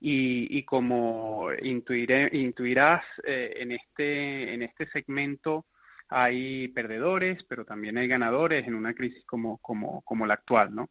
y, 0.00 0.46
y 0.56 0.64
como 0.64 1.48
intuiré, 1.62 2.30
intuirás 2.32 3.04
eh, 3.24 3.54
en 3.56 3.72
este 3.72 4.54
en 4.54 4.62
este 4.62 4.86
segmento 4.90 5.66
hay 6.08 6.68
perdedores, 6.68 7.42
pero 7.48 7.64
también 7.64 7.98
hay 7.98 8.06
ganadores 8.06 8.64
en 8.66 8.76
una 8.76 8.94
crisis 8.94 9.24
como 9.26 9.58
como 9.58 10.02
como 10.02 10.24
la 10.26 10.34
actual, 10.34 10.72
¿no? 10.72 10.90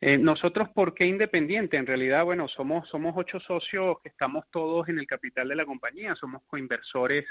Eh, 0.00 0.18
nosotros, 0.18 0.68
¿por 0.70 0.92
qué 0.92 1.06
independiente? 1.06 1.78
En 1.78 1.86
realidad, 1.86 2.24
bueno, 2.24 2.48
somos, 2.48 2.86
somos 2.88 3.14
ocho 3.16 3.40
socios 3.40 3.96
que 4.02 4.10
estamos 4.10 4.44
todos 4.50 4.88
en 4.90 4.98
el 4.98 5.06
capital 5.06 5.48
de 5.48 5.56
la 5.56 5.64
compañía, 5.64 6.14
somos 6.14 6.42
coinversores 6.46 7.24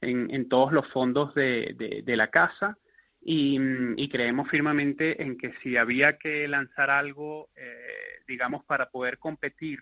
en, 0.00 0.48
todos 0.48 0.72
los 0.72 0.88
fondos 0.88 1.34
de, 1.34 2.02
la 2.06 2.28
casa 2.28 2.76
y, 3.20 3.58
y, 3.96 4.08
creemos 4.08 4.48
firmemente 4.48 5.22
en 5.22 5.36
que 5.36 5.52
si 5.62 5.76
había 5.76 6.16
que 6.16 6.48
lanzar 6.48 6.90
algo, 6.90 7.50
eh, 7.56 8.22
digamos, 8.26 8.64
para 8.64 8.90
poder 8.90 9.18
competir 9.18 9.80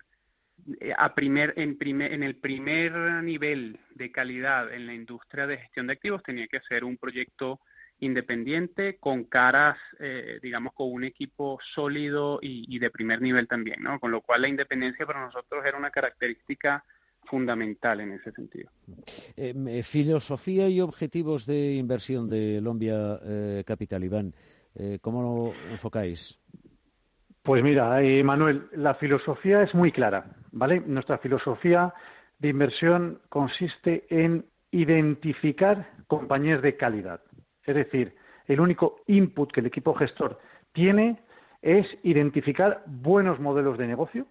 eh, 0.80 0.92
a 0.96 1.14
primer, 1.14 1.54
en, 1.56 1.78
primer, 1.78 2.12
en 2.12 2.22
el 2.22 2.36
primer 2.36 2.92
nivel 3.22 3.78
de 3.94 4.10
calidad 4.10 4.72
en 4.72 4.86
la 4.86 4.94
industria 4.94 5.46
de 5.46 5.58
gestión 5.58 5.86
de 5.86 5.94
activos, 5.94 6.22
tenía 6.22 6.48
que 6.48 6.60
ser 6.60 6.84
un 6.84 6.96
proyecto 6.98 7.60
independiente, 8.00 8.98
con 8.98 9.24
caras, 9.24 9.78
eh, 9.98 10.38
digamos, 10.42 10.72
con 10.72 10.92
un 10.92 11.04
equipo 11.04 11.58
sólido 11.74 12.38
y, 12.40 12.78
de 12.78 12.90
primer 12.90 13.20
nivel 13.20 13.48
también, 13.48 13.82
¿no? 13.82 13.98
Con 13.98 14.12
lo 14.12 14.20
cual 14.20 14.42
la 14.42 14.48
independencia 14.48 15.04
para 15.04 15.24
nosotros 15.24 15.64
era 15.66 15.76
una 15.76 15.90
característica 15.90 16.84
fundamental 17.28 18.00
en 18.00 18.12
ese 18.12 18.32
sentido. 18.32 18.70
Eh, 19.36 19.82
filosofía 19.82 20.68
y 20.68 20.80
objetivos 20.80 21.46
de 21.46 21.74
inversión 21.74 22.28
de 22.28 22.60
Lombia 22.60 23.18
eh, 23.22 23.64
Capital, 23.66 24.04
Iván, 24.04 24.34
¿cómo 25.00 25.22
lo 25.22 25.72
enfocáis? 25.72 26.38
Pues 27.42 27.64
mira, 27.64 28.00
Manuel, 28.22 28.68
la 28.72 28.94
filosofía 28.94 29.62
es 29.62 29.74
muy 29.74 29.90
clara, 29.90 30.36
¿vale? 30.52 30.80
Nuestra 30.86 31.18
filosofía 31.18 31.92
de 32.38 32.48
inversión 32.48 33.20
consiste 33.28 34.06
en 34.08 34.44
identificar 34.70 35.90
compañías 36.06 36.62
de 36.62 36.76
calidad. 36.76 37.20
Es 37.64 37.74
decir, 37.74 38.14
el 38.46 38.60
único 38.60 39.00
input 39.06 39.50
que 39.50 39.60
el 39.60 39.66
equipo 39.66 39.94
gestor 39.94 40.38
tiene 40.72 41.20
es 41.60 41.86
identificar 42.02 42.82
buenos 42.86 43.40
modelos 43.40 43.78
de 43.78 43.86
negocio 43.86 44.26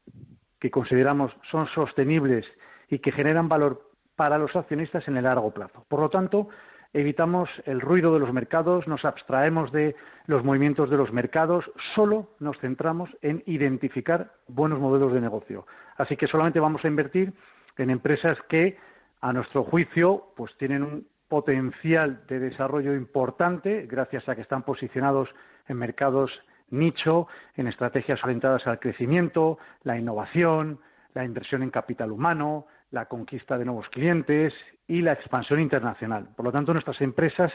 que 0.59 0.71
consideramos 0.71 1.35
son 1.51 1.67
sostenibles 1.67 2.45
y 2.89 2.99
que 2.99 3.11
generan 3.11 3.49
valor 3.49 3.89
para 4.15 4.37
los 4.37 4.55
accionistas 4.55 5.07
en 5.07 5.17
el 5.17 5.23
largo 5.23 5.51
plazo. 5.51 5.85
Por 5.87 5.99
lo 5.99 6.09
tanto, 6.09 6.49
evitamos 6.93 7.49
el 7.65 7.81
ruido 7.81 8.13
de 8.13 8.19
los 8.19 8.33
mercados, 8.33 8.87
nos 8.87 9.05
abstraemos 9.05 9.71
de 9.71 9.95
los 10.25 10.43
movimientos 10.43 10.89
de 10.89 10.97
los 10.97 11.11
mercados, 11.13 11.71
solo 11.93 12.29
nos 12.39 12.57
centramos 12.59 13.09
en 13.21 13.43
identificar 13.45 14.33
buenos 14.47 14.79
modelos 14.79 15.13
de 15.13 15.21
negocio. 15.21 15.67
Así 15.97 16.17
que 16.17 16.27
solamente 16.27 16.59
vamos 16.59 16.83
a 16.83 16.87
invertir 16.87 17.33
en 17.77 17.89
empresas 17.89 18.39
que, 18.49 18.77
a 19.21 19.33
nuestro 19.33 19.63
juicio, 19.63 20.31
pues 20.35 20.55
tienen 20.57 20.83
un 20.83 21.07
potencial 21.27 22.25
de 22.27 22.39
desarrollo 22.39 22.95
importante 22.95 23.85
gracias 23.87 24.27
a 24.29 24.35
que 24.35 24.41
están 24.41 24.63
posicionados 24.63 25.29
en 25.67 25.77
mercados 25.77 26.41
nicho, 26.69 27.27
en 27.55 27.67
estrategias 27.67 28.23
orientadas 28.23 28.65
al 28.67 28.79
crecimiento, 28.79 29.57
la 29.83 29.97
innovación, 29.97 30.79
la 31.13 31.23
inversión 31.23 31.63
en 31.63 31.69
capital 31.69 32.11
humano, 32.11 32.67
la 32.91 33.05
conquista 33.05 33.57
de 33.57 33.65
nuevos 33.65 33.89
clientes 33.89 34.53
y 34.87 35.01
la 35.01 35.13
expansión 35.13 35.59
internacional. 35.59 36.29
Por 36.35 36.45
lo 36.45 36.51
tanto, 36.51 36.73
nuestras 36.73 37.01
empresas 37.01 37.51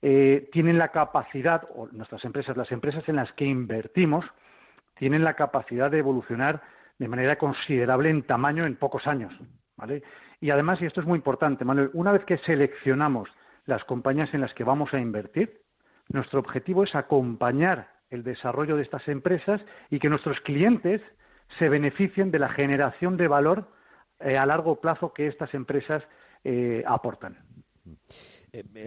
eh, 0.00 0.48
tienen 0.52 0.78
la 0.78 0.88
capacidad, 0.88 1.68
o 1.74 1.86
nuestras 1.92 2.24
empresas, 2.24 2.56
las 2.56 2.72
empresas 2.72 3.08
en 3.08 3.16
las 3.16 3.32
que 3.32 3.44
invertimos, 3.44 4.24
tienen 4.94 5.24
la 5.24 5.34
capacidad 5.34 5.90
de 5.90 5.98
evolucionar 5.98 6.62
de 6.98 7.08
manera 7.08 7.36
considerable 7.36 8.10
en 8.10 8.22
tamaño 8.22 8.66
en 8.66 8.76
pocos 8.76 9.06
años. 9.06 9.32
¿vale? 9.76 10.02
Y 10.40 10.50
además, 10.50 10.82
y 10.82 10.86
esto 10.86 11.00
es 11.00 11.06
muy 11.06 11.16
importante, 11.16 11.64
Manuel, 11.64 11.90
una 11.92 12.12
vez 12.12 12.24
que 12.24 12.38
seleccionamos 12.38 13.30
las 13.64 13.84
compañías 13.84 14.34
en 14.34 14.40
las 14.40 14.54
que 14.54 14.64
vamos 14.64 14.92
a 14.92 14.98
invertir, 14.98 15.60
nuestro 16.08 16.40
objetivo 16.40 16.82
es 16.82 16.94
acompañar 16.94 17.88
el 18.10 18.24
desarrollo 18.24 18.76
de 18.76 18.82
estas 18.82 19.08
empresas 19.08 19.64
y 19.88 19.98
que 19.98 20.10
nuestros 20.10 20.40
clientes 20.40 21.00
se 21.58 21.68
beneficien 21.68 22.30
de 22.30 22.38
la 22.38 22.48
generación 22.48 23.16
de 23.16 23.28
valor 23.28 23.68
eh, 24.24 24.36
a 24.36 24.46
largo 24.46 24.80
plazo 24.80 25.12
que 25.12 25.26
estas 25.26 25.54
empresas 25.54 26.02
eh, 26.44 26.82
aportan. 26.86 27.38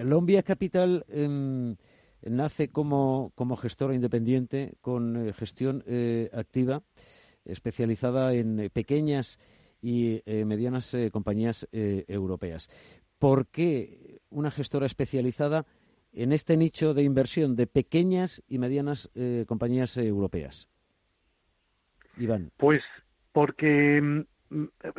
Lombia 0.03 0.43
Capital 0.43 1.05
em, 1.09 1.75
nace 2.21 2.69
como, 2.69 3.31
como 3.35 3.57
gestora 3.57 3.95
independiente 3.95 4.75
con 4.81 5.33
gestión 5.33 5.83
activa 6.33 6.83
especializada 7.45 8.33
en 8.33 8.69
pequeñas 8.71 9.39
y 9.81 10.21
medianas 10.25 10.95
compañías 11.11 11.67
europeas. 11.71 12.69
¿Por 13.19 13.47
qué 13.47 14.19
una 14.29 14.51
gestora 14.51 14.85
especializada 14.85 15.65
en 16.15 16.31
este 16.31 16.57
nicho 16.57 16.93
de 16.93 17.03
inversión 17.03 17.55
de 17.55 17.67
pequeñas 17.67 18.41
y 18.47 18.57
medianas 18.57 19.11
eh, 19.15 19.45
compañías 19.47 19.97
europeas? 19.97 20.69
Iván. 22.17 22.51
Pues 22.57 22.83
porque 23.31 24.01
mm, 24.01 24.21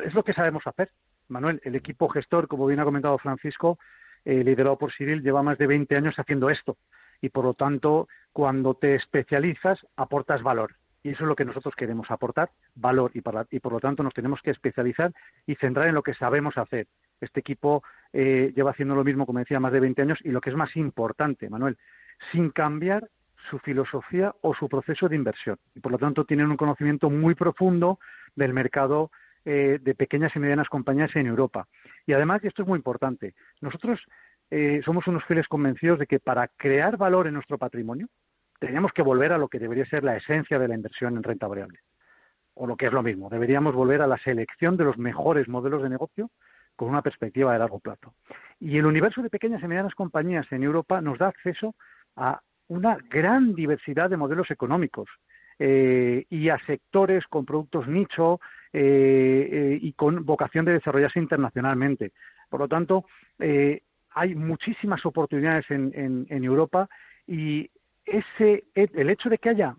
es 0.03 0.13
lo 0.13 0.23
que 0.23 0.33
sabemos 0.33 0.65
hacer. 0.67 0.91
Manuel, 1.27 1.61
el 1.63 1.75
equipo 1.75 2.07
gestor, 2.09 2.47
como 2.47 2.67
bien 2.67 2.79
ha 2.79 2.85
comentado 2.85 3.17
Francisco, 3.17 3.79
eh, 4.25 4.43
liderado 4.43 4.77
por 4.77 4.91
Cyril, 4.91 5.21
lleva 5.21 5.43
más 5.43 5.57
de 5.57 5.67
20 5.67 5.95
años 5.95 6.19
haciendo 6.19 6.49
esto. 6.49 6.77
Y 7.21 7.29
por 7.29 7.45
lo 7.45 7.53
tanto, 7.53 8.07
cuando 8.31 8.75
te 8.75 8.95
especializas, 8.95 9.85
aportas 9.95 10.43
valor. 10.43 10.75
Y 11.03 11.09
eso 11.09 11.23
es 11.23 11.27
lo 11.27 11.35
que 11.35 11.45
nosotros 11.45 11.75
queremos, 11.75 12.11
aportar 12.11 12.51
valor. 12.75 13.11
Y, 13.13 13.23
y 13.51 13.59
por 13.59 13.71
lo 13.71 13.79
tanto, 13.79 14.03
nos 14.03 14.13
tenemos 14.13 14.41
que 14.41 14.51
especializar 14.51 15.13
y 15.45 15.55
centrar 15.55 15.87
en 15.87 15.95
lo 15.95 16.03
que 16.03 16.13
sabemos 16.13 16.57
hacer. 16.57 16.87
Este 17.21 17.39
equipo 17.39 17.83
eh, 18.13 18.51
lleva 18.55 18.71
haciendo 18.71 18.95
lo 18.95 19.03
mismo, 19.03 19.25
como 19.25 19.39
decía, 19.39 19.59
más 19.59 19.71
de 19.71 19.79
20 19.79 20.01
años 20.01 20.19
y 20.23 20.29
lo 20.29 20.41
que 20.41 20.49
es 20.49 20.55
más 20.55 20.75
importante, 20.75 21.49
Manuel, 21.49 21.77
sin 22.31 22.49
cambiar 22.51 23.09
su 23.49 23.59
filosofía 23.59 24.35
o 24.41 24.53
su 24.53 24.67
proceso 24.67 25.07
de 25.07 25.15
inversión. 25.15 25.57
Y 25.75 25.79
por 25.79 25.91
lo 25.91 25.97
tanto 25.97 26.25
tienen 26.25 26.49
un 26.49 26.57
conocimiento 26.57 27.09
muy 27.09 27.35
profundo 27.35 27.99
del 28.35 28.53
mercado 28.53 29.11
eh, 29.45 29.79
de 29.81 29.95
pequeñas 29.95 30.35
y 30.35 30.39
medianas 30.39 30.69
compañías 30.69 31.15
en 31.15 31.27
Europa. 31.27 31.67
Y 32.05 32.13
además, 32.13 32.41
y 32.43 32.47
esto 32.47 32.63
es 32.63 32.67
muy 32.67 32.77
importante, 32.77 33.33
nosotros 33.61 34.05
eh, 34.49 34.81
somos 34.83 35.07
unos 35.07 35.25
fieles 35.25 35.47
convencidos 35.47 35.99
de 35.99 36.07
que 36.07 36.19
para 36.19 36.47
crear 36.47 36.97
valor 36.97 37.27
en 37.27 37.33
nuestro 37.33 37.57
patrimonio, 37.57 38.07
teníamos 38.59 38.91
que 38.91 39.01
volver 39.01 39.33
a 39.33 39.37
lo 39.37 39.47
que 39.47 39.59
debería 39.59 39.85
ser 39.85 40.03
la 40.03 40.15
esencia 40.15 40.57
de 40.59 40.67
la 40.67 40.75
inversión 40.75 41.15
en 41.17 41.23
renta 41.23 41.47
variable. 41.47 41.79
O 42.53 42.65
lo 42.65 42.75
que 42.75 42.87
es 42.87 42.93
lo 42.93 43.03
mismo, 43.03 43.29
deberíamos 43.29 43.75
volver 43.75 44.01
a 44.01 44.07
la 44.07 44.17
selección 44.17 44.77
de 44.77 44.85
los 44.85 44.97
mejores 44.97 45.47
modelos 45.47 45.83
de 45.83 45.89
negocio 45.89 46.31
con 46.75 46.89
una 46.89 47.01
perspectiva 47.01 47.53
de 47.53 47.59
largo 47.59 47.79
plazo. 47.79 48.15
Y 48.59 48.77
el 48.77 48.85
universo 48.85 49.21
de 49.21 49.29
pequeñas 49.29 49.61
y 49.63 49.67
medianas 49.67 49.95
compañías 49.95 50.51
en 50.51 50.63
Europa 50.63 51.01
nos 51.01 51.19
da 51.19 51.27
acceso 51.27 51.75
a 52.15 52.41
una 52.67 52.97
gran 53.09 53.53
diversidad 53.53 54.09
de 54.09 54.17
modelos 54.17 54.51
económicos 54.51 55.09
eh, 55.59 56.25
y 56.29 56.49
a 56.49 56.59
sectores 56.65 57.25
con 57.27 57.45
productos 57.45 57.87
nicho 57.87 58.39
eh, 58.73 59.49
eh, 59.51 59.79
y 59.81 59.93
con 59.93 60.25
vocación 60.25 60.65
de 60.65 60.73
desarrollarse 60.73 61.19
internacionalmente. 61.19 62.11
Por 62.49 62.61
lo 62.61 62.67
tanto, 62.67 63.05
hay 63.39 64.35
muchísimas 64.35 65.05
oportunidades 65.05 65.69
en, 65.69 66.25
en, 66.29 66.43
Europa 66.43 66.89
y 67.27 67.69
ese, 68.05 68.63
el 68.73 69.09
hecho 69.09 69.29
de 69.29 69.37
que 69.37 69.49
haya 69.49 69.75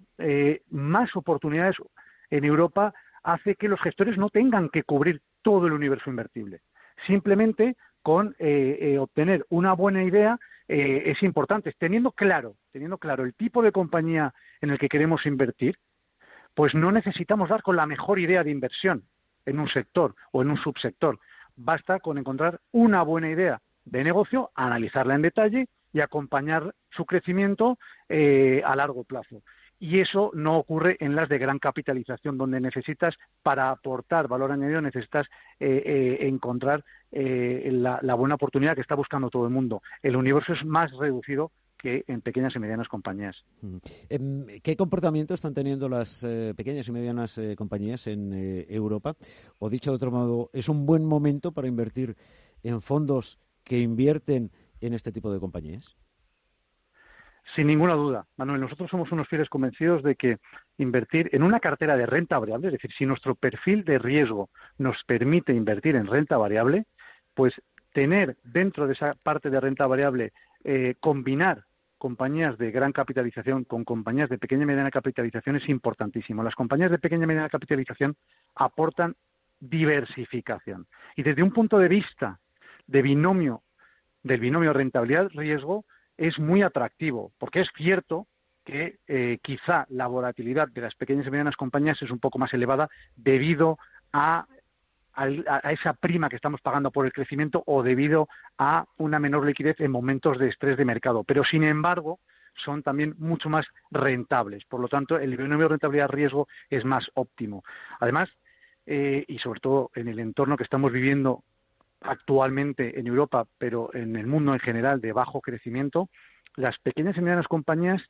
más 0.70 1.16
oportunidades 1.16 1.76
en 2.30 2.44
Europa 2.44 2.92
hace 3.22 3.54
que 3.54 3.68
los 3.68 3.80
gestores 3.80 4.18
no 4.18 4.28
tengan 4.28 4.68
que 4.68 4.82
cubrir 4.82 5.22
todo 5.42 5.66
el 5.66 5.72
universo 5.72 6.10
invertible 6.10 6.60
simplemente 7.06 7.76
con 8.02 8.34
eh, 8.38 8.78
eh, 8.80 8.98
obtener 8.98 9.46
una 9.50 9.72
buena 9.74 10.02
idea 10.02 10.38
eh, 10.68 11.04
es 11.06 11.22
importante, 11.22 11.74
teniendo 11.78 12.12
claro, 12.12 12.56
teniendo 12.70 12.98
claro 12.98 13.24
el 13.24 13.34
tipo 13.34 13.62
de 13.62 13.72
compañía 13.72 14.34
en 14.60 14.70
el 14.70 14.78
que 14.78 14.88
queremos 14.88 15.26
invertir, 15.26 15.78
pues 16.54 16.74
no 16.74 16.92
necesitamos 16.92 17.48
dar 17.48 17.62
con 17.62 17.76
la 17.76 17.86
mejor 17.86 18.18
idea 18.18 18.44
de 18.44 18.50
inversión 18.50 19.04
en 19.46 19.58
un 19.58 19.68
sector 19.68 20.14
o 20.32 20.42
en 20.42 20.50
un 20.50 20.56
subsector. 20.56 21.18
Basta 21.56 22.00
con 22.00 22.18
encontrar 22.18 22.60
una 22.72 23.02
buena 23.02 23.30
idea 23.30 23.60
de 23.84 24.04
negocio, 24.04 24.50
analizarla 24.54 25.14
en 25.14 25.22
detalle 25.22 25.68
y 25.92 26.00
acompañar 26.00 26.74
su 26.90 27.06
crecimiento 27.06 27.78
a 28.08 28.76
largo 28.76 29.04
plazo 29.04 29.42
y 29.78 30.00
eso 30.00 30.30
no 30.34 30.58
ocurre 30.58 30.96
en 31.00 31.14
las 31.14 31.28
de 31.28 31.38
gran 31.38 31.58
capitalización, 31.58 32.36
donde 32.36 32.60
necesitas, 32.60 33.16
para 33.42 33.70
aportar 33.70 34.28
valor 34.28 34.52
añadido, 34.52 34.80
necesitas 34.80 35.26
eh, 35.60 35.82
eh, 35.84 36.28
encontrar 36.28 36.84
eh, 37.12 37.70
la, 37.72 38.14
buena 38.14 38.34
oportunidad 38.34 38.74
que 38.74 38.80
está 38.80 38.94
buscando 38.94 39.30
todo 39.30 39.44
el 39.44 39.52
mundo. 39.52 39.82
El 40.02 40.16
universo 40.16 40.52
es 40.52 40.64
más 40.64 40.92
reducido 40.96 41.52
que 41.76 42.04
en 42.08 42.22
pequeñas 42.22 42.56
y 42.56 42.58
medianas 42.58 42.88
compañías. 42.88 43.44
Em, 44.08 44.46
¿Qué 44.62 44.76
comportamiento 44.76 45.34
están 45.34 45.54
teniendo 45.54 45.88
las 45.88 46.26
pequeñas 46.56 46.88
y 46.88 46.92
medianas 46.92 47.40
compañías 47.56 48.08
en 48.08 48.66
Europa? 48.68 49.14
O 49.60 49.70
dicho 49.70 49.92
de 49.92 49.96
otro 49.96 50.10
modo, 50.10 50.50
¿es 50.52 50.68
un 50.68 50.86
buen 50.86 51.04
momento 51.04 51.52
para 51.52 51.68
invertir 51.68 52.16
en 52.64 52.82
fondos 52.82 53.38
que 53.62 53.78
invierten 53.78 54.50
en 54.80 54.92
este 54.92 55.12
tipo 55.12 55.32
de 55.32 55.38
compañías? 55.38 55.96
Sin 57.54 57.66
ninguna 57.66 57.94
duda, 57.94 58.26
Manuel, 58.36 58.60
nosotros 58.60 58.90
somos 58.90 59.10
unos 59.10 59.26
fieles 59.28 59.48
convencidos 59.48 60.02
de 60.02 60.16
que 60.16 60.38
invertir 60.76 61.30
en 61.32 61.42
una 61.42 61.60
cartera 61.60 61.96
de 61.96 62.04
renta 62.04 62.38
variable, 62.38 62.68
es 62.68 62.72
decir, 62.72 62.92
si 62.92 63.06
nuestro 63.06 63.34
perfil 63.34 63.84
de 63.84 63.98
riesgo 63.98 64.50
nos 64.76 65.02
permite 65.04 65.54
invertir 65.54 65.96
en 65.96 66.06
renta 66.06 66.36
variable, 66.36 66.84
pues 67.34 67.60
tener 67.92 68.36
dentro 68.44 68.86
de 68.86 68.92
esa 68.92 69.14
parte 69.14 69.48
de 69.48 69.60
renta 69.60 69.86
variable, 69.86 70.32
eh, 70.64 70.96
combinar 71.00 71.64
compañías 71.96 72.56
de 72.58 72.70
gran 72.70 72.92
capitalización 72.92 73.64
con 73.64 73.84
compañías 73.84 74.28
de 74.28 74.38
pequeña 74.38 74.62
y 74.62 74.66
mediana 74.66 74.90
capitalización 74.90 75.56
es 75.56 75.68
importantísimo. 75.68 76.42
Las 76.42 76.54
compañías 76.54 76.90
de 76.90 76.98
pequeña 76.98 77.24
y 77.24 77.26
mediana 77.26 77.48
capitalización 77.48 78.16
aportan 78.54 79.16
diversificación. 79.58 80.86
Y 81.16 81.22
desde 81.22 81.42
un 81.42 81.50
punto 81.50 81.78
de 81.78 81.88
vista 81.88 82.38
de 82.86 83.02
binomio, 83.02 83.62
del 84.22 84.40
binomio 84.40 84.72
rentabilidad-riesgo, 84.72 85.84
es 86.18 86.38
muy 86.38 86.62
atractivo, 86.62 87.32
porque 87.38 87.60
es 87.60 87.70
cierto 87.74 88.26
que 88.64 88.98
eh, 89.06 89.38
quizá 89.40 89.86
la 89.88 90.08
volatilidad 90.08 90.68
de 90.68 90.82
las 90.82 90.94
pequeñas 90.94 91.26
y 91.26 91.30
medianas 91.30 91.56
compañías 91.56 92.02
es 92.02 92.10
un 92.10 92.18
poco 92.18 92.38
más 92.38 92.52
elevada 92.52 92.90
debido 93.16 93.78
a, 94.12 94.46
esa 95.64 95.94
prima 95.94 96.28
que 96.28 96.36
estamos 96.36 96.60
pagando 96.60 96.92
por 96.92 97.06
el 97.06 97.12
crecimiento 97.12 97.62
o 97.66 97.82
debido 97.82 98.28
a 98.56 98.84
una 98.98 99.18
menor 99.18 99.46
liquidez 99.46 99.80
en 99.80 99.90
momentos 99.90 100.38
de 100.38 100.48
estrés 100.48 100.76
de 100.76 100.84
mercado. 100.84 101.24
Pero, 101.24 101.42
sin 101.44 101.64
embargo, 101.64 102.20
son 102.54 102.82
también 102.82 103.14
mucho 103.18 103.48
más 103.48 103.66
rentables. 103.90 104.64
Por 104.66 104.80
lo 104.80 104.88
tanto, 104.88 105.18
el 105.18 105.36
binomio 105.36 105.66
rentabilidad-riesgo 105.66 106.46
es 106.70 106.84
más 106.84 107.10
óptimo. 107.14 107.64
Además, 107.98 108.30
eh, 108.86 109.24
y 109.26 109.38
sobre 109.38 109.60
todo 109.60 109.90
en 109.94 110.08
el 110.08 110.20
entorno 110.20 110.56
que 110.56 110.62
estamos 110.62 110.92
viviendo 110.92 111.42
actualmente 112.00 112.98
en 112.98 113.06
Europa, 113.06 113.46
pero 113.58 113.94
en 113.94 114.16
el 114.16 114.26
mundo 114.26 114.52
en 114.52 114.60
general 114.60 115.00
de 115.00 115.12
bajo 115.12 115.40
crecimiento, 115.40 116.08
las 116.56 116.78
pequeñas 116.78 117.16
y 117.16 117.20
medianas 117.20 117.48
compañías, 117.48 118.02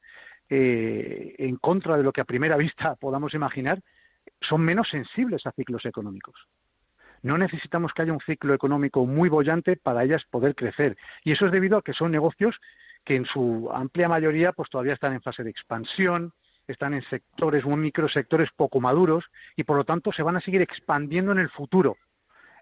eh, 0.49 1.35
en 1.39 1.57
contra 1.57 1.97
de 1.97 2.03
lo 2.03 2.13
que 2.13 2.21
a 2.21 2.25
primera 2.25 2.57
vista 2.59 2.97
podamos 2.97 3.35
imaginar, 3.35 3.81
son 4.41 4.63
menos 4.63 4.89
sensibles 4.91 5.47
a 5.47 5.53
ciclos 5.53 5.85
económicos. 5.87 6.47
No 7.23 7.37
necesitamos 7.37 7.93
que 7.93 8.03
haya 8.03 8.13
un 8.13 8.21
ciclo 8.21 8.55
económico 8.55 9.05
muy 9.05 9.29
bollante 9.29 9.77
para 9.77 10.05
ellas 10.05 10.25
poder 10.31 10.55
crecer. 10.55 10.97
Y 11.25 11.33
eso 11.33 11.47
es 11.47 11.53
debido 11.53 11.79
a 11.79 11.83
que 11.83 11.93
son 11.93 12.13
negocios 12.13 12.61
que 13.05 13.17
en 13.17 13.25
su 13.25 13.69
amplia 13.73 14.09
mayoría 14.09 14.53
pues 14.53 14.71
todavía 14.71 14.93
están 14.93 15.15
en 15.15 15.23
fase 15.23 15.43
de 15.43 15.51
expansión, 15.51 16.33
están 16.69 16.95
en 16.95 17.03
sectores 17.03 17.65
en 17.65 17.81
microsectores 17.81 18.51
poco 18.55 18.81
maduros 18.81 19.25
y 19.57 19.65
por 19.65 19.77
lo 19.77 19.85
tanto 19.85 20.13
se 20.13 20.23
van 20.23 20.37
a 20.37 20.41
seguir 20.41 20.63
expandiendo 20.63 21.33
en 21.33 21.39
el 21.39 21.49
futuro 21.49 21.97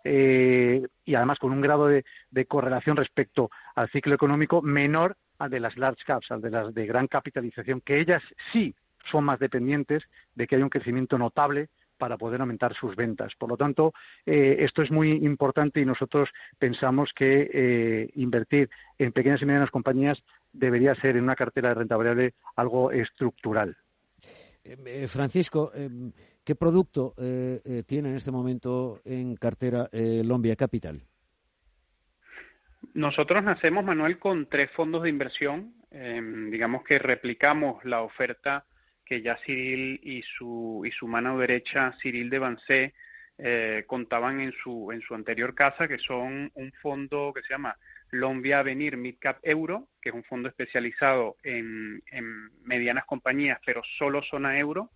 eh, 0.06 0.86
y 1.04 1.14
además 1.14 1.38
con 1.38 1.52
un 1.52 1.60
grado 1.60 1.88
de, 1.88 2.04
correlación 2.46 2.96
respecto 2.96 3.50
al 3.74 3.88
ciclo 3.90 4.14
económico 4.14 4.62
menor 4.62 5.16
al 5.38 5.50
de 5.50 5.60
las 5.60 5.76
large 5.76 6.04
caps, 6.04 6.30
al 6.30 6.40
de 6.40 6.50
las 6.50 6.72
de 6.72 6.86
gran 6.86 7.08
capitalización, 7.08 7.80
que 7.80 7.98
ellas 7.98 8.22
sí 8.52 8.74
son 9.10 9.24
más 9.24 9.38
dependientes 9.38 10.04
de 10.34 10.46
que 10.46 10.56
haya 10.56 10.64
un 10.64 10.70
crecimiento 10.70 11.18
notable 11.18 11.68
para 11.98 12.16
poder 12.16 12.40
aumentar 12.40 12.74
sus 12.74 12.94
ventas. 12.94 13.34
Por 13.36 13.48
lo 13.48 13.56
tanto, 13.56 13.92
eh, 14.24 14.56
esto 14.60 14.82
es 14.82 14.90
muy 14.90 15.10
importante 15.10 15.80
y 15.80 15.84
nosotros 15.84 16.30
pensamos 16.58 17.12
que 17.12 17.50
eh, 17.52 18.10
invertir 18.14 18.70
en 18.98 19.12
pequeñas 19.12 19.42
y 19.42 19.46
medianas 19.46 19.70
compañías 19.70 20.22
debería 20.52 20.94
ser 20.94 21.16
en 21.16 21.24
una 21.24 21.36
cartera 21.36 21.70
de 21.70 21.74
renta 21.74 21.96
variable 21.96 22.34
algo 22.54 22.90
estructural. 22.90 23.76
Francisco, 25.08 25.72
¿Qué 26.46 26.54
producto 26.54 27.12
eh, 27.18 27.60
eh, 27.64 27.82
tiene 27.84 28.10
en 28.10 28.14
este 28.14 28.30
momento 28.30 29.00
en 29.04 29.34
cartera 29.34 29.88
eh, 29.90 30.22
Lombia 30.24 30.54
Capital? 30.54 31.02
Nosotros 32.94 33.42
nacemos, 33.42 33.84
Manuel, 33.84 34.20
con 34.20 34.48
tres 34.48 34.70
fondos 34.70 35.02
de 35.02 35.08
inversión. 35.08 35.74
Em, 35.90 36.48
digamos 36.48 36.84
que 36.84 37.00
replicamos 37.00 37.84
la 37.84 38.02
oferta 38.02 38.64
que 39.04 39.22
ya 39.22 39.36
Cyril 39.44 39.98
y 40.04 40.22
su, 40.22 40.84
y 40.86 40.92
su 40.92 41.08
mano 41.08 41.36
derecha, 41.36 41.92
Cyril 42.00 42.30
de 42.30 42.38
Bancé, 42.38 42.94
contaban 43.86 44.40
en 44.40 44.52
su, 44.52 44.92
en 44.92 45.02
su 45.02 45.14
anterior 45.14 45.54
casa, 45.54 45.88
que 45.88 45.98
son 45.98 46.50
un 46.54 46.72
fondo 46.80 47.32
que 47.34 47.42
se 47.42 47.52
llama 47.52 47.76
Lombia 48.10 48.60
Avenir 48.60 48.96
Midcap 48.96 49.38
Euro, 49.42 49.88
que 50.00 50.10
es 50.10 50.14
un 50.14 50.24
fondo 50.24 50.48
especializado 50.48 51.36
en, 51.42 52.02
medianas 52.64 53.04
compañías, 53.04 53.58
pero 53.64 53.82
solo 53.98 54.22
zona 54.22 54.58
euro 54.58 54.90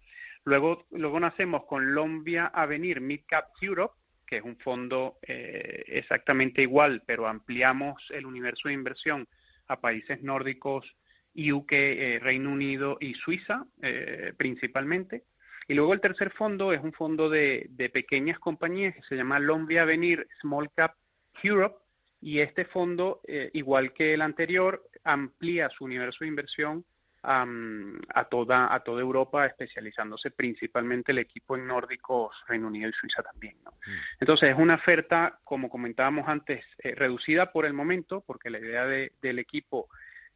Luego, 0.45 0.87
luego 0.91 1.21
nacemos 1.21 1.65
con 1.67 1.95
Lombia 1.95 2.47
Avenir 2.47 3.01
Midcap 3.01 3.51
Europe, 3.61 3.95
que 4.27 4.39
es 4.39 4.43
un 4.43 4.57
fondo 4.57 5.19
eh, 5.23 5.85
exactamente 5.87 6.63
igual, 6.63 7.03
pero 7.07 7.27
ampliamos 7.27 8.11
el 8.11 8.25
universo 8.25 8.69
de 8.69 8.75
inversión 8.75 9.29
a 9.67 9.81
países 9.81 10.23
nórdicos, 10.23 10.97
UK, 11.35 11.73
eh, 11.73 12.19
Reino 12.21 12.51
Unido 12.51 12.97
y 13.01 13.15
Suiza 13.15 13.67
eh, 13.83 14.33
principalmente. 14.37 15.25
Y 15.69 15.75
luego 15.75 15.95
el 15.95 16.01
tercer 16.01 16.31
fondo 16.31 16.73
es 16.73 16.83
un 16.83 16.93
fondo 16.93 17.29
de, 17.29 17.67
de 17.71 17.91
pequeñas 17.91 18.39
compañías 18.39 18.95
que 18.95 19.03
se 19.03 19.17
llama 19.17 19.39
Lombia 19.39 19.85
Venir 19.85 20.27
Small 20.41 20.71
Cap 20.75 20.95
Europe. 21.43 21.77
Y 22.21 22.41
este 22.41 22.64
fondo, 22.64 23.23
igual 23.53 23.93
que 23.93 24.14
el 24.14 24.23
anterior, 24.23 24.85
amplía 25.05 25.71
su 25.71 25.85
universo 25.85 26.18
de 26.21 26.29
inversión 26.29 26.85
a, 27.23 28.25
toda, 28.31 28.75
a 28.75 28.81
toda 28.81 29.01
Europa, 29.01 29.47
especializándose 29.47 30.31
principalmente 30.31 31.12
el 31.12 31.18
equipo 31.18 31.57
en 31.57 31.66
nórdicos, 31.66 32.35
Reino 32.49 32.68
Unido 32.68 32.89
y 32.89 32.93
Suiza 32.93 33.23
también. 33.23 33.57
¿no? 33.64 33.73
Mm. 33.73 33.99
Entonces 34.21 34.51
es 34.51 34.59
una 34.59 34.77
oferta, 34.77 35.39
como 35.45 35.68
comentábamos 35.68 36.29
antes, 36.29 36.64
eh, 36.79 36.95
reducida 36.95 37.53
por 37.53 37.66
el 37.66 37.75
momento, 37.75 38.23
porque 38.27 38.51
la 38.51 38.59
idea 38.59 38.87
del 38.87 39.39
equipo 39.39 39.89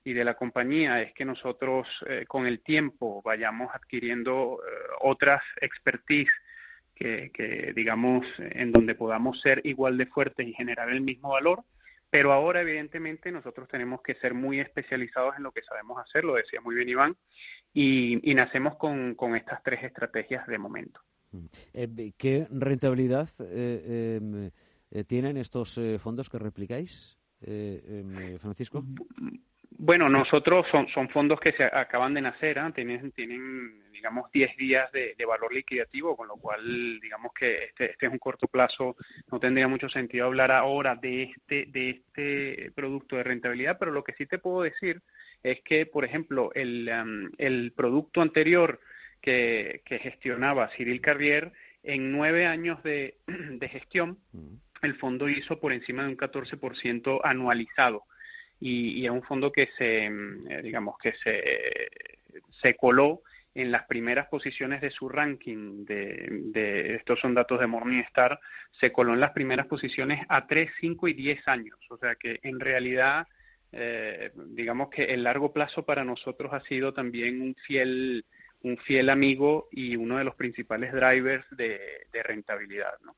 y 0.05 0.13
de 0.13 0.25
la 0.25 0.35
compañía 0.35 1.01
es 1.01 1.15
que 1.15 1.25
nosotros 1.25 1.89
eh, 2.07 2.27
con 2.29 2.47
el 2.47 2.61
tiempo 2.61 3.23
vayamos 3.23 3.75
adquiriendo 3.75 4.59
eh, 4.63 4.71
otras 5.01 5.43
expertise 5.63 6.31
que, 6.95 7.31
que, 7.33 7.73
digamos, 7.75 8.27
en 8.39 8.71
donde 8.71 8.95
podamos 8.95 9.41
ser 9.41 9.63
igual 9.65 9.97
de 9.97 10.07
fuertes 10.07 10.47
y 10.47 10.53
generar 10.53 10.91
el 10.91 11.01
mismo 11.01 11.31
valor 11.31 11.65
pero 12.15 12.33
ahora, 12.33 12.61
evidentemente, 12.61 13.33
nosotros 13.33 13.67
tenemos 13.67 14.01
que 14.01 14.15
ser 14.15 14.35
muy 14.35 14.61
especializados 14.61 15.35
en 15.37 15.43
lo 15.43 15.51
que 15.51 15.65
sabemos 15.65 15.99
hacer, 15.99 16.23
lo 16.23 16.35
decía 16.35 16.61
muy 16.61 16.77
bien 16.77 16.89
Iván, 16.89 17.17
y, 17.73 18.33
nacemos 18.37 18.77
con, 18.77 19.17
estas 19.35 19.61
tres 19.65 19.83
estrategias 19.83 20.47
de 20.47 20.57
momento. 20.57 21.01
Mm. 21.33 21.47
Eh, 21.73 22.13
¿Qué 22.17 22.47
rentabilidad 22.53 23.31
eh, 23.41 24.21
em, 24.23 24.49
eh, 24.93 25.03
tienen 25.03 25.37
estos 25.39 25.81
fondos 25.99 26.31
que 26.31 26.39
replicáis, 26.39 27.19
em, 27.41 28.39
Francisco? 28.39 28.85
Bueno, 29.77 30.09
nosotros 30.09 30.67
son, 30.71 30.89
son 30.89 31.09
fondos 31.09 31.41
que 31.41 31.53
se 31.53 31.65
acaban 31.65 32.15
de 32.15 32.21
nacer, 32.21 32.59
¿eh? 32.59 32.73
tienen, 32.75 33.11
tienen, 33.11 33.91
digamos, 33.91 34.31
10 34.31 34.57
días 34.57 34.91
de, 34.93 35.17
valor 35.27 35.53
liquidativo, 35.53 36.17
con 36.17 36.29
lo 36.29 36.37
cual, 36.37 37.01
digamos 37.01 37.33
que 37.35 37.65
este, 37.65 37.91
este 37.91 38.07
es 38.07 38.13
un 38.13 38.19
corto 38.19 38.47
plazo, 38.47 38.97
no 39.33 39.41
tendría 39.41 39.67
mucho 39.67 39.89
sentido 39.89 40.27
hablar 40.27 40.53
ahora 40.53 40.95
de 40.95 41.25
este, 41.25 41.67
de 41.71 41.91
este 41.91 42.71
producto 42.77 43.17
de 43.17 43.25
rentabilidad, 43.25 43.77
pero 43.79 43.91
lo 43.91 44.05
que 44.05 44.13
sí 44.13 44.27
te 44.27 44.39
puedo 44.39 44.63
decir 44.63 45.03
es 45.43 45.61
que, 45.63 45.87
por 45.87 46.05
ejemplo, 46.05 46.53
el, 46.55 46.89
el 47.39 47.73
producto 47.73 48.23
anterior 48.23 48.81
que, 49.21 49.83
que 49.85 49.99
gestionaba 49.99 50.71
Cyril 50.77 51.01
Carrier, 51.01 51.53
en 51.83 52.13
nueve 52.13 52.47
años 52.47 52.81
de, 52.85 53.17
de 53.27 53.69
gestión, 53.69 54.19
mm. 54.33 54.55
el 54.83 54.95
fondo 54.95 55.29
hizo 55.29 55.59
por 55.59 55.73
encima 55.73 56.05
de 56.05 56.11
un 56.11 56.17
14% 56.17 57.21
anualizado 57.25 58.05
y, 58.67 59.05
es 59.05 59.11
un 59.11 59.23
fondo 59.23 59.53
que 59.53 59.69
se, 59.77 60.09
mm, 60.09 60.51
eh, 60.51 60.63
digamos, 60.63 60.97
que 60.99 61.13
se, 61.23 61.91
se 62.63 62.75
coló 62.75 63.23
en 63.55 63.71
las 63.71 63.85
primeras 63.85 64.27
posiciones 64.29 64.81
de 64.81 64.91
su 64.91 65.09
ranking, 65.09 65.85
de, 65.85 66.95
estos 66.97 67.21
son 67.21 67.35
datos 67.35 67.61
de 67.61 67.67
Morningstar, 67.67 68.41
se 68.73 68.91
coló 68.91 69.13
en 69.13 69.21
las 69.21 69.33
primeras 69.33 69.67
posiciones 69.67 70.25
a 70.29 70.47
3, 70.47 70.71
5 70.81 71.09
y 71.09 71.13
10 71.13 71.47
años. 71.47 71.79
O 71.91 71.99
sea 71.99 72.15
que 72.17 72.41
en 72.43 72.59
realidad, 72.59 73.29
eh, 73.71 74.33
digamos 74.35 74.89
que 74.89 75.05
el 75.05 75.25
largo 75.25 75.53
plazo 75.53 75.85
para 75.85 76.03
nosotros 76.03 76.53
ha 76.55 76.61
sido 76.61 76.95
también 76.95 77.43
un 77.43 77.55
fiel 77.67 78.25
un 78.65 78.79
fiel 78.79 79.11
amigo 79.11 79.69
y 79.71 79.95
uno 79.95 80.17
de 80.17 80.25
los 80.25 80.35
principales 80.35 80.93
drivers 80.93 81.45
de, 81.51 81.79
rentabilidad. 82.25 82.95
¿no? 83.05 83.15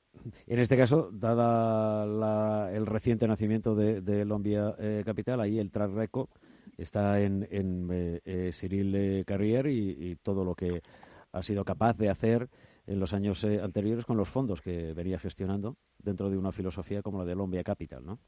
En 0.46 0.58
este 0.58 0.76
caso, 0.76 1.08
dada 1.12 2.72
el 2.72 2.84
reciente 2.84 3.28
nacimiento 3.28 3.74
de, 3.74 4.00
de 4.00 4.24
Lombia 4.24 4.74
eh, 4.78 5.02
Capital, 5.06 5.40
ahí 5.40 5.58
el 5.58 5.70
track 5.70 5.92
record 5.92 6.28
está 6.76 7.20
en, 7.20 7.46
eh, 7.90 8.20
eh, 8.24 8.50
Cyril 8.52 9.24
Carrier 9.24 9.68
y, 9.68 10.16
todo 10.16 10.44
lo 10.44 10.54
que 10.54 10.82
ha 11.32 11.42
sido 11.42 11.64
capaz 11.64 11.96
de 11.96 12.10
hacer 12.10 12.48
en 12.86 12.98
los 12.98 13.12
años 13.12 13.44
anteriores 13.44 14.04
con 14.04 14.16
los 14.16 14.28
fondos 14.28 14.60
que 14.60 14.94
venía 14.94 15.18
gestionando 15.18 15.76
dentro 15.98 16.28
de 16.28 16.38
una 16.38 16.52
filosofía 16.52 17.02
como 17.02 17.18
la 17.18 17.24
de 17.24 17.34
Lombia 17.36 17.62
Capital, 17.62 18.04
¿no? 18.04 18.18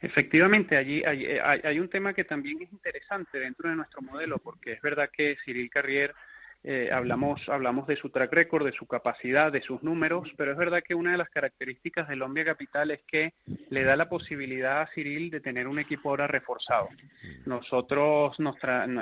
Efectivamente, 0.00 0.76
allí 0.76 1.02
hay, 1.04 1.78
un 1.78 1.88
tema 1.88 2.12
que 2.12 2.24
también 2.24 2.60
es 2.62 2.72
interesante 2.72 3.38
dentro 3.38 3.70
de 3.70 3.76
nuestro 3.76 4.02
modelo, 4.02 4.38
porque 4.38 4.72
es 4.72 4.82
verdad 4.82 5.08
que 5.10 5.36
Cyril 5.44 5.70
Carrier 5.70 6.14
eh, 6.62 6.90
hablamos, 6.92 7.46
hablamos 7.48 7.86
de 7.86 7.96
su 7.96 8.10
track 8.10 8.32
record, 8.32 8.64
de 8.64 8.72
su 8.72 8.86
capacidad, 8.86 9.52
de 9.52 9.60
sus 9.60 9.82
números, 9.82 10.32
pero 10.36 10.52
es 10.52 10.58
verdad 10.58 10.82
que 10.82 10.94
una 10.94 11.12
de 11.12 11.18
las 11.18 11.28
características 11.28 12.08
de 12.08 12.16
Lombia 12.16 12.44
Capital 12.44 12.90
es 12.90 13.02
que 13.06 13.34
le 13.68 13.84
da 13.84 13.96
la 13.96 14.08
posibilidad 14.08 14.80
a 14.80 14.86
Cyril 14.86 15.30
de 15.30 15.40
tener 15.40 15.68
un 15.68 15.78
equipo 15.78 16.08
ahora 16.08 16.26
reforzado. 16.26 16.88
Nosotros, 17.44 18.38
nos 18.40 18.56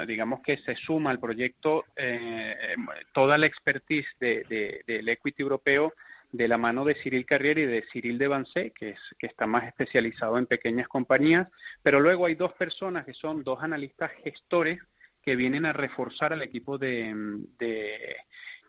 digamos 0.06 0.40
que 0.42 0.56
se 0.58 0.74
suma 0.74 1.10
al 1.10 1.20
proyecto 1.20 1.84
eh, 1.96 2.74
toda 3.12 3.38
la 3.38 3.46
expertise 3.46 4.08
del 4.18 5.08
equity 5.08 5.42
europeo 5.42 5.94
de 6.32 6.48
la 6.48 6.56
mano 6.58 6.84
de 6.84 6.94
Cyril 6.94 7.26
Carrier 7.26 7.58
y 7.58 7.66
de 7.66 7.84
Cyril 7.92 8.18
Devancé, 8.18 8.72
que, 8.72 8.90
es, 8.90 9.00
que 9.18 9.26
está 9.26 9.46
más 9.46 9.66
especializado 9.66 10.38
en 10.38 10.46
pequeñas 10.46 10.88
compañías, 10.88 11.46
pero 11.82 12.00
luego 12.00 12.26
hay 12.26 12.34
dos 12.34 12.54
personas 12.54 13.04
que 13.04 13.12
son 13.12 13.44
dos 13.44 13.62
analistas 13.62 14.10
gestores 14.24 14.80
que 15.22 15.36
vienen 15.36 15.66
a 15.66 15.72
reforzar 15.72 16.32
al 16.32 16.42
equipo 16.42 16.78
de, 16.78 17.14
de, 17.58 18.16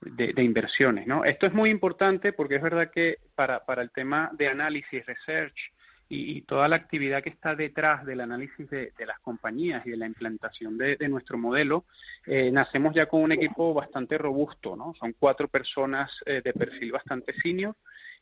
de, 0.02 0.44
inversiones. 0.44 1.08
¿no? 1.08 1.26
Esto 1.26 1.48
es 1.48 1.54
muy 1.54 1.70
importante 1.70 2.34
porque 2.34 2.58
es 2.58 2.62
verdad 2.62 2.92
que 2.92 3.18
para, 3.34 3.66
para 3.66 3.82
el 3.82 3.92
tema 3.92 4.30
de 4.34 4.50
análisis, 4.50 5.06
research, 5.06 5.56
y, 6.14 6.42
toda 6.42 6.68
la 6.68 6.76
actividad 6.76 7.24
que 7.24 7.30
está 7.30 7.56
detrás 7.56 8.06
del 8.06 8.22
análisis 8.22 8.70
de, 8.70 8.92
las 9.06 9.20
compañías 9.20 9.86
y 9.86 9.92
de 9.92 9.98
la 9.98 10.06
implantación 10.06 10.78
de, 10.78 10.98
nuestro 11.10 11.38
modelo, 11.38 11.86
eh, 12.26 12.52
nacemos 12.52 12.94
ya 12.94 13.08
con 13.08 13.22
un 13.22 13.32
equipo 13.32 13.74
bastante 13.74 14.18
robusto, 14.18 14.76
¿no? 14.76 14.94
Son 14.96 15.14
cuatro 15.18 15.48
personas 15.48 16.12
eh, 16.26 16.42
de 16.44 16.54
perfil 16.54 16.92
bastante 16.92 17.34
senior 17.34 17.76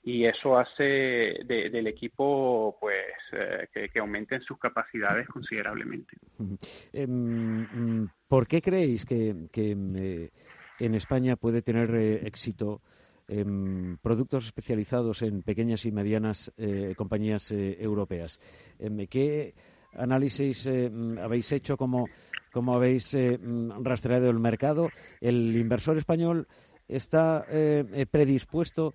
y 0.04 0.26
eso 0.26 0.58
hace 0.58 1.44
del 1.46 1.88
equipo 1.88 2.76
pues 2.80 3.06
eh, 3.34 3.68
que, 3.72 4.00
aumenten 4.00 4.42
sus 4.42 4.58
capacidades 4.58 5.28
considerablemente. 5.28 6.18
Em, 6.94 8.08
¿Por 8.28 8.48
qué 8.48 8.62
creéis 8.62 9.06
que, 9.06 9.48
que 9.52 9.72
en 9.72 10.96
España 10.96 11.36
puede 11.36 11.62
tener 11.62 11.94
éxito 12.26 12.82
productos 14.02 14.46
especializados 14.46 15.22
en 15.22 15.42
pequeñas 15.42 15.86
y 15.86 15.92
medianas 15.92 16.52
eh, 16.58 16.94
compañías 16.98 17.52
eh, 17.52 17.78
europeas. 17.80 18.40
Em, 18.78 19.08
¿Qué 19.08 19.54
análisis 19.94 20.66
em, 20.66 21.18
habéis 21.18 21.52
hecho? 21.52 21.78
¿Cómo, 21.78 22.10
cómo 22.52 22.76
habéis 22.76 23.14
eh, 23.14 23.40
rastreado 23.82 24.30
el 24.30 24.40
mercado? 24.40 24.90
¿El 25.22 25.56
inversor 25.56 25.98
español 25.98 26.48
está 26.88 27.46
predispuesto 28.12 28.94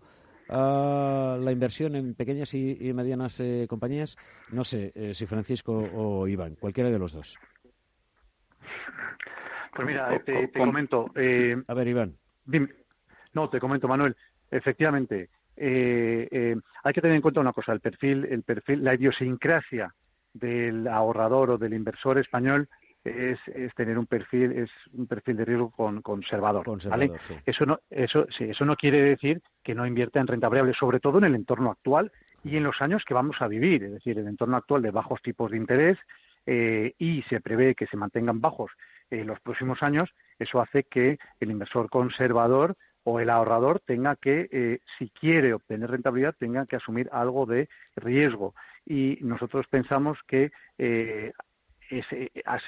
a 0.51 1.39
la 1.41 1.51
inversión 1.51 1.97
en 1.97 2.15
pequeñas 2.15 2.53
y, 2.53 2.93
medianas 2.93 3.43
compañías? 3.69 4.17
No 4.51 4.65
sé 4.65 4.93
si 5.15 5.25
Francisco 5.25 5.73
o 5.73 6.29
Iván, 6.29 6.57
cualquiera 6.57 6.91
de 6.91 6.99
los 6.99 7.15
dos. 7.15 7.39
Pues 9.75 9.89
mira, 9.89 10.23
te, 10.23 10.51
comento. 10.53 11.07
a 11.67 11.75
ver, 11.75 11.89
Iván. 11.89 12.19
No, 13.37 13.51
te 13.51 13.61
comento, 13.61 13.87
Manuel. 13.87 14.17
Efectivamente, 14.51 15.29
eh, 15.59 16.27
eh, 16.31 16.57
hay 16.83 16.93
que 16.95 17.03
tener 17.03 17.17
en 17.17 17.21
cuenta 17.21 17.43
una 17.43 17.53
cosa: 17.53 17.75
el 17.75 17.81
perfil, 17.81 18.25
el 18.25 18.43
perfil, 18.45 18.83
la 18.83 18.95
idiosincrasia 18.95 19.95
del 20.33 20.89
ahorrador 20.89 21.51
o 21.51 21.59
del 21.59 21.75
inversor 21.75 22.17
español 22.17 22.67
es, 23.05 23.39
tener 23.75 23.99
un 23.99 24.07
perfil, 24.07 24.53
es 24.53 24.71
un 24.95 25.07
perfil 25.07 25.37
de 25.37 25.45
riesgo 25.45 25.71
conservador. 26.03 26.65
Eso 27.45 27.67
no, 27.67 27.79
eso, 27.91 28.27
sí, 28.31 28.45
eso 28.45 28.65
no 28.65 28.75
quiere 28.75 29.03
decir 29.03 29.43
que 29.63 29.75
no 29.75 29.87
invierta 29.87 30.19
en 30.19 30.29
renta 30.29 30.49
variable, 30.49 30.73
sobre 30.73 30.99
todo 30.99 31.19
en 31.19 31.25
el 31.25 31.35
entorno 31.35 31.71
actual 31.71 32.11
y 32.43 32.57
en 32.57 32.65
los 32.65 32.81
años 32.81 33.05
que 33.05 33.13
vamos 33.13 33.37
a 33.43 33.49
vivir, 33.49 33.85
es 33.85 33.93
decir, 33.93 34.19
el 34.19 34.29
entorno 34.29 34.57
actual 34.57 34.81
de 34.81 34.91
bajos 34.93 35.21
tipos 35.21 35.51
de 35.51 35.59
interés 35.59 35.99
eh, 36.47 36.95
y 36.99 37.23
se 37.25 37.41
prevé 37.41 37.75
que 37.75 37.87
se 37.87 37.99
mantengan 37.99 38.41
bajos 38.41 38.73
en 39.11 39.27
los 39.27 39.41
próximos 39.41 39.83
años. 39.83 40.11
Eso 40.39 40.61
hace 40.61 40.85
que 40.85 41.19
el 41.39 41.51
inversor 41.51 41.91
conservador 41.91 42.77
o 43.09 43.21
el 43.21 43.31
ahorrador 43.31 43.79
tenga 43.79 44.17
que, 44.17 44.49
eh, 44.51 44.81
si 44.99 45.11
quiere 45.11 45.55
obtener 45.55 45.89
rentabilidad, 45.89 46.35
tenga 46.37 46.67
que 46.67 46.75
asumir 46.75 47.09
algo 47.13 47.47
de 47.47 47.69
riesgo. 47.95 48.53
Y 48.85 49.19
nosotros 49.21 49.69
pensamos 49.69 50.19
que 50.27 50.51
eh, 50.77 51.33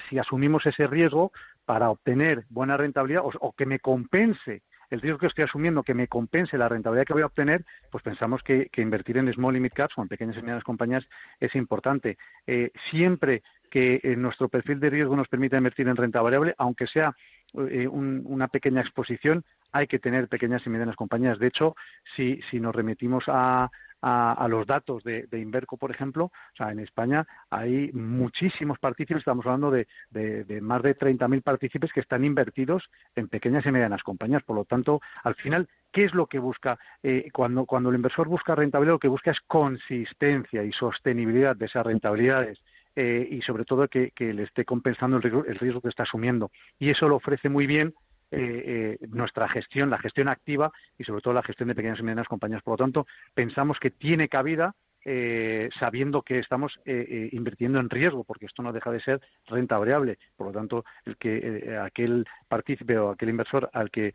si 0.07 0.17
asumimos 0.17 0.65
ese 0.65 0.87
riesgo 0.87 1.33
para 1.65 1.89
obtener 1.89 2.45
buena 2.49 2.77
rentabilidad 2.77 3.23
o, 3.25 3.51
que 3.51 3.65
me 3.65 3.79
compense 3.79 4.61
el 4.89 5.01
riesgo 5.01 5.19
que 5.19 5.27
estoy 5.27 5.43
asumiendo, 5.43 5.83
que 5.83 5.93
me 5.93 6.07
compense 6.07 6.57
la 6.57 6.69
rentabilidad 6.69 7.05
que 7.05 7.13
voy 7.13 7.21
a 7.21 7.27
obtener, 7.27 7.65
pues 7.91 8.03
pensamos 8.03 8.43
que, 8.43 8.69
invertir 8.77 9.17
en 9.17 9.31
small 9.33 9.53
limit 9.53 9.73
caps 9.73 9.97
o 9.97 10.01
en 10.01 10.07
pequeñas 10.07 10.37
y 10.37 10.41
medianas 10.41 10.63
compañías 10.63 11.07
es 11.39 11.53
importante. 11.55 12.17
Eh, 12.47 12.71
siempre 12.89 13.43
que 13.69 14.01
nuestro 14.17 14.49
perfil 14.49 14.79
de 14.79 14.89
riesgo 14.89 15.15
nos 15.15 15.27
permita 15.27 15.57
invertir 15.57 15.87
en 15.87 15.95
renta 15.95 16.21
variable, 16.21 16.55
aunque 16.57 16.87
sea 16.87 17.15
eh, 17.53 17.87
una 17.87 18.47
pequeña 18.47 18.81
exposición, 18.81 19.43
hay 19.71 19.87
que 19.87 19.99
tener 19.99 20.27
pequeñas 20.27 20.65
y 20.65 20.69
medianas 20.69 20.95
compañías. 20.95 21.37
De 21.37 21.47
hecho, 21.47 21.75
si, 22.15 22.41
si 22.49 22.59
nos 22.59 22.75
remitimos 22.75 23.25
a, 23.27 23.69
a, 24.01 24.47
los 24.49 24.65
datos 24.65 25.03
de, 25.03 25.27
Inverco, 25.31 25.77
por 25.77 25.91
ejemplo, 25.91 26.25
o 26.25 26.55
sea, 26.55 26.71
en 26.71 26.79
España 26.79 27.27
hay 27.49 27.91
muchísimos 27.91 28.79
partícipes, 28.79 29.21
estamos 29.21 29.45
hablando 29.45 29.71
de, 29.71 29.87
de 30.09 30.61
más 30.61 30.81
de 30.81 30.97
30.000 30.97 31.41
partícipes 31.41 31.91
que 31.93 31.99
están 31.99 32.23
invertidos 32.23 32.89
en 33.15 33.27
pequeñas 33.27 33.65
y 33.65 33.71
medianas 33.71 34.03
compañías. 34.03 34.43
Por 34.43 34.55
lo 34.55 34.65
tanto, 34.65 35.01
al 35.23 35.35
final, 35.35 35.67
¿qué 35.91 36.05
es 36.05 36.13
lo 36.13 36.27
que 36.27 36.39
busca? 36.39 36.79
Eh, 37.03 37.29
cuando, 37.33 37.65
cuando 37.65 37.89
el 37.89 37.95
inversor 37.95 38.27
busca 38.27 38.55
rentabilidad, 38.55 38.93
lo 38.93 38.99
que 38.99 39.07
busca 39.07 39.31
es 39.31 39.41
consistencia 39.41 40.63
y 40.63 40.71
sostenibilidad 40.71 41.55
de 41.55 41.65
esas 41.65 41.85
rentabilidades. 41.85 42.61
Eh, 42.95 43.27
y 43.31 43.41
sobre 43.43 43.65
todo 43.65 43.87
que, 43.87 44.11
le 44.17 44.43
esté 44.43 44.65
compensando 44.65 45.17
el 45.17 45.23
riesgo, 45.23 45.45
el 45.45 45.55
riesgo 45.55 45.81
que 45.81 45.89
está 45.89 46.03
asumiendo. 46.03 46.51
Y 46.79 46.89
eso 46.89 47.07
lo 47.07 47.15
ofrece 47.15 47.47
muy 47.47 47.65
bien 47.67 47.93
eh, 48.31 48.97
eh, 49.01 49.07
nuestra 49.09 49.49
gestión, 49.49 49.89
la 49.89 49.97
gestión 49.97 50.27
activa 50.27 50.71
y 50.99 51.03
sobre 51.03 51.21
todo 51.21 51.33
la 51.33 51.41
gestión 51.41 51.67
de 51.67 51.73
pequeñas 51.73 51.99
y 51.99 52.03
medianas 52.03 52.27
compañías. 52.27 52.61
Por 52.61 52.73
lo 52.73 52.85
tanto, 52.85 53.07
pensamos 53.33 53.79
que 53.79 53.89
tiene 53.89 54.29
cabida 54.29 54.75
eh, 55.03 55.69
sabiendo 55.79 56.21
que 56.21 56.37
estamos 56.37 56.79
invirtiendo 56.85 57.79
en 57.79 57.89
riesgo, 57.89 58.23
porque 58.23 58.45
esto 58.45 58.61
no 58.61 58.71
deja 58.71 58.91
de 58.91 58.99
ser 58.99 59.21
renta 59.47 59.79
variable. 59.79 60.19
Por 60.35 60.47
lo 60.47 60.53
tanto, 60.53 60.85
el 61.05 61.17
que 61.17 61.75
aquel 61.81 62.25
partícipe 62.47 62.99
o 62.99 63.09
aquel 63.09 63.29
inversor 63.29 63.69
al 63.73 63.89
que 63.89 64.13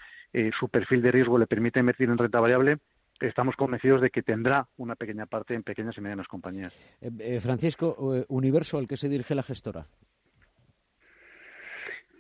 su 0.53 0.69
perfil 0.69 1.03
de 1.03 1.11
riesgo 1.11 1.39
le 1.39 1.49
permite 1.49 1.81
invertir 1.81 2.09
en 2.09 2.19
renta 2.19 2.39
variable, 2.39 2.79
estamos 3.19 3.57
convencidos 3.57 4.01
de 4.01 4.11
que 4.11 4.23
tendrá 4.23 4.69
una 4.77 4.95
pequeña 4.95 5.27
parte 5.27 5.55
en 5.55 5.65
pequeñas 5.65 5.97
y 5.99 6.03
medianas 6.03 6.29
compañías. 6.29 6.73
Francisco, 7.41 8.25
Universo, 8.29 8.79
al 8.79 8.87
que 8.87 8.97
se 8.97 9.09
dirige 9.09 9.35
la 9.35 9.43
gestora. 9.43 9.87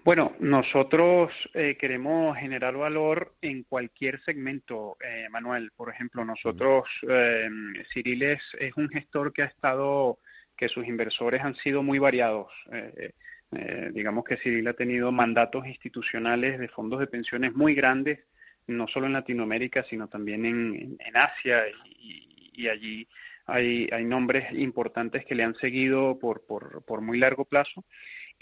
Bueno, 0.04 0.36
nosotros 0.38 1.32
eh, 1.54 1.78
queremos 1.80 2.36
generar 2.36 2.76
valor 2.76 3.36
en 3.40 3.62
cualquier 3.62 4.20
segmento, 4.22 4.98
eh, 5.00 5.28
Manuel. 5.30 5.70
Por 5.74 5.88
ejemplo, 5.88 6.26
nosotros, 6.26 6.84
eh, 7.08 7.48
Cyril 7.90 8.22
es, 8.24 8.42
un 8.76 8.90
gestor 8.90 9.32
que 9.32 9.44
ha 9.44 9.46
estado, 9.46 10.18
que 10.58 10.68
sus 10.68 10.86
inversores 10.86 11.40
han 11.40 11.54
sido 11.54 11.82
muy 11.82 11.98
variados. 11.98 12.52
Eh, 12.70 13.90
digamos 13.94 14.24
que 14.24 14.36
Cyril 14.36 14.68
ha 14.68 14.74
tenido 14.74 15.10
mandatos 15.10 15.66
institucionales 15.66 16.58
de 16.58 16.68
fondos 16.68 17.00
de 17.00 17.06
pensiones 17.06 17.54
muy 17.54 17.74
grandes, 17.74 18.18
no 18.66 18.86
solo 18.86 19.06
en 19.06 19.14
Latinoamérica, 19.14 19.84
sino 19.84 20.08
también 20.08 20.44
en, 20.44 21.16
Asia 21.16 21.64
y, 21.96 22.68
allí 22.68 23.08
hay, 23.46 23.88
hay 23.90 24.04
nombres 24.04 24.52
importantes 24.52 25.24
que 25.24 25.34
le 25.34 25.44
han 25.44 25.54
seguido 25.54 26.18
por, 26.18 26.44
por, 26.46 26.84
por 26.84 27.00
muy 27.00 27.18
largo 27.18 27.46
plazo. 27.46 27.84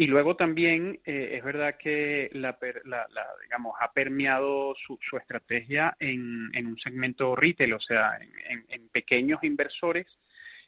Y 0.03 0.09
luego 0.09 0.35
también 0.35 0.99
eh, 1.05 1.35
es 1.35 1.45
verdad 1.45 1.77
que 1.79 2.29
la, 2.33 2.59
digamos, 3.41 3.77
ha 3.81 3.93
permeado 3.93 4.75
su, 4.75 4.99
su 5.01 5.17
estrategia 5.17 5.97
en, 6.01 6.51
en, 6.55 6.67
un 6.67 6.77
segmento 6.77 7.37
retail, 7.37 7.75
o 7.75 7.79
sea, 7.79 8.19
en, 8.49 8.65
en, 8.69 8.89
pequeños 8.89 9.45
inversores 9.45 10.19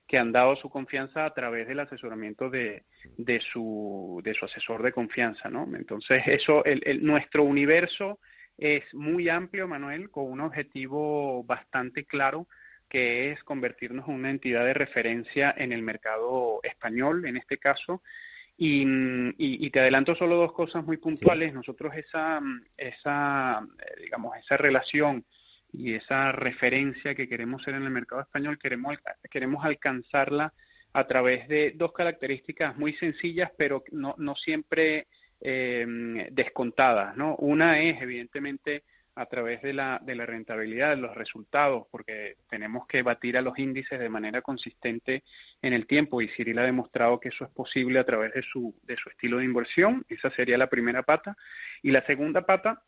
que 0.07 0.18
han 0.18 0.30
dado 0.30 0.55
su 0.55 0.70
confianza 0.70 1.24
a 1.24 1.35
través 1.35 1.66
del 1.66 1.80
asesoramiento 1.80 2.49
de, 2.49 2.85
de, 3.18 3.41
su, 3.41 4.20
de 4.22 4.35
su 4.35 4.45
asesor 4.45 4.85
de 4.85 4.93
confianza, 4.93 5.51
¿no? 5.51 5.68
Entonces, 5.74 6.22
eso, 6.28 6.64
el, 6.64 6.80
el, 6.87 7.05
nuestro 7.05 7.43
universo 7.43 8.20
es 8.57 8.85
muy 8.95 9.28
amplio, 9.28 9.66
Manuel, 9.66 10.11
con 10.11 10.30
un 10.30 10.43
objetivo 10.43 11.43
bastante 11.43 12.05
claro, 12.05 12.47
que 12.89 13.32
es 13.32 13.43
convertirnos 13.43 14.07
en 14.07 14.14
una 14.14 14.30
entidad 14.30 14.64
de 14.64 14.74
referencia 14.74 15.53
en 15.59 15.72
el 15.72 15.82
mercado 15.82 16.61
español, 16.62 17.26
en 17.26 17.37
este 17.37 17.59
caso, 17.59 18.01
y, 18.57 18.86
y, 19.36 19.70
te 19.70 19.80
adelanto 19.80 20.14
solo 20.14 20.36
dos 20.36 20.52
cosas 20.52 20.84
muy 20.84 20.96
puntuales. 20.96 21.52
Nosotros 21.52 21.92
esa, 21.96 22.40
esa, 22.76 23.66
eh, 23.78 24.02
digamos, 24.02 24.36
esa 24.36 24.57
relación 24.57 25.24
y 25.72 25.94
esa 25.94 26.30
referencia 26.30 27.14
que 27.14 27.28
queremos 27.28 27.62
ser 27.62 27.74
en 27.74 27.82
el 27.82 27.90
mercado 27.90 28.22
español, 28.22 28.59
queremos, 28.59 28.96
queremos 29.28 29.64
alcanzarla 29.64 30.52
a 30.92 31.07
través 31.09 31.48
de 31.48 31.72
dos 31.74 31.92
características 31.92 32.76
muy 32.76 32.92
sencillas, 32.94 33.50
pero 33.59 33.82
no, 33.90 34.14
no 34.18 34.36
siempre 34.36 35.09
eh, 35.40 35.84
descontadas. 36.30 37.16
¿no? 37.16 37.34
Una 37.36 37.80
es, 37.80 38.00
evidentemente, 38.00 38.84
a 39.16 39.26
través 39.26 39.62
de 39.62 39.72
la, 39.72 40.00
de 40.02 40.14
la 40.14 40.26
rentabilidad, 40.26 40.90
de 40.90 40.96
los 40.96 41.14
resultados, 41.14 41.86
porque 41.90 42.36
tenemos 42.48 42.86
que 42.86 43.02
batir 43.02 43.36
a 43.36 43.42
los 43.42 43.58
índices 43.58 43.98
de 44.00 44.08
manera 44.08 44.42
consistente 44.42 45.22
en 45.62 45.72
el 45.72 45.86
tiempo 45.86 46.20
y 46.20 46.28
Cyril 46.28 46.58
ha 46.58 46.64
demostrado 46.64 47.20
que 47.20 47.28
eso 47.28 47.44
es 47.44 47.50
posible 47.50 47.98
a 47.98 48.04
través 48.04 48.34
de 48.34 48.42
su, 48.42 48.74
de 48.82 48.96
su 48.96 49.08
estilo 49.10 49.38
de 49.38 49.44
inversión. 49.44 50.04
Esa 50.08 50.30
sería 50.30 50.58
la 50.58 50.68
primera 50.68 51.02
pata. 51.02 51.36
Y 51.82 51.90
la 51.90 52.04
segunda 52.06 52.42
pata 52.42 52.82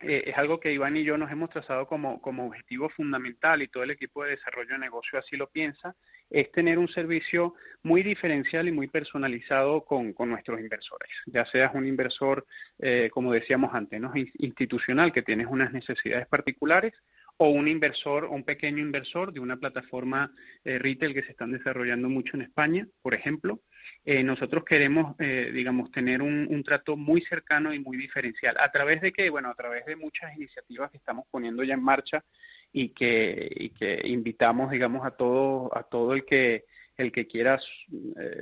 eh, 0.00 0.24
es 0.26 0.38
algo 0.38 0.60
que 0.60 0.72
Iván 0.72 0.96
y 0.96 1.02
yo 1.02 1.18
nos 1.18 1.30
hemos 1.30 1.50
trazado 1.50 1.86
como, 1.86 2.20
como 2.20 2.46
objetivo 2.46 2.88
fundamental 2.88 3.62
y 3.62 3.68
todo 3.68 3.82
el 3.82 3.90
equipo 3.90 4.22
de 4.22 4.30
desarrollo 4.30 4.74
de 4.74 4.78
negocio 4.78 5.18
así 5.18 5.36
lo 5.36 5.48
piensa, 5.48 5.96
es 6.30 6.52
tener 6.52 6.78
un 6.78 6.88
servicio 6.88 7.54
muy 7.82 8.02
diferencial 8.02 8.68
y 8.68 8.72
muy 8.72 8.86
personalizado 8.86 9.84
con, 9.84 10.12
con 10.12 10.30
nuestros 10.30 10.60
inversores. 10.60 11.10
Ya 11.26 11.44
seas 11.46 11.74
un 11.74 11.86
inversor, 11.86 12.46
eh, 12.78 13.10
como 13.12 13.32
decíamos 13.32 13.74
antes, 13.74 14.00
¿no? 14.00 14.12
institucional 14.14 15.12
que 15.12 15.22
tienes 15.22 15.46
unas 15.48 15.72
necesidades 15.72 16.26
particulares 16.28 16.94
o 17.40 17.48
un 17.50 17.68
inversor, 17.68 18.24
un 18.24 18.42
pequeño 18.42 18.78
inversor 18.78 19.32
de 19.32 19.40
una 19.40 19.56
plataforma 19.56 20.32
eh, 20.64 20.78
retail 20.78 21.14
que 21.14 21.22
se 21.22 21.30
están 21.30 21.52
desarrollando 21.52 22.08
mucho 22.08 22.36
en 22.36 22.42
España, 22.42 22.86
por 23.00 23.14
ejemplo, 23.14 23.60
eh, 24.04 24.24
nosotros 24.24 24.64
queremos, 24.64 25.14
eh, 25.20 25.50
digamos, 25.54 25.90
tener 25.92 26.20
un, 26.20 26.62
trato 26.64 26.96
muy 26.96 27.22
cercano 27.22 27.72
y 27.72 27.78
muy 27.78 27.96
diferencial. 27.96 28.56
¿A 28.58 28.70
través 28.70 29.00
de 29.00 29.12
qué? 29.12 29.30
Bueno, 29.30 29.48
a 29.50 29.54
través 29.54 29.86
de 29.86 29.94
muchas 29.94 30.36
iniciativas 30.36 30.90
que 30.90 30.98
estamos 30.98 31.26
poniendo 31.30 31.62
ya 31.62 31.74
en 31.74 31.82
marcha 31.82 32.24
y 32.72 32.90
que, 32.90 33.48
y 33.50 33.70
que 33.70 34.02
invitamos, 34.04 34.72
digamos, 34.72 35.06
a 35.06 35.12
todo, 35.12 35.70
a 35.74 35.84
todo 35.84 36.14
el 36.14 36.24
que 36.24 36.64
el 36.96 37.12
que 37.12 37.28
quiera 37.28 37.60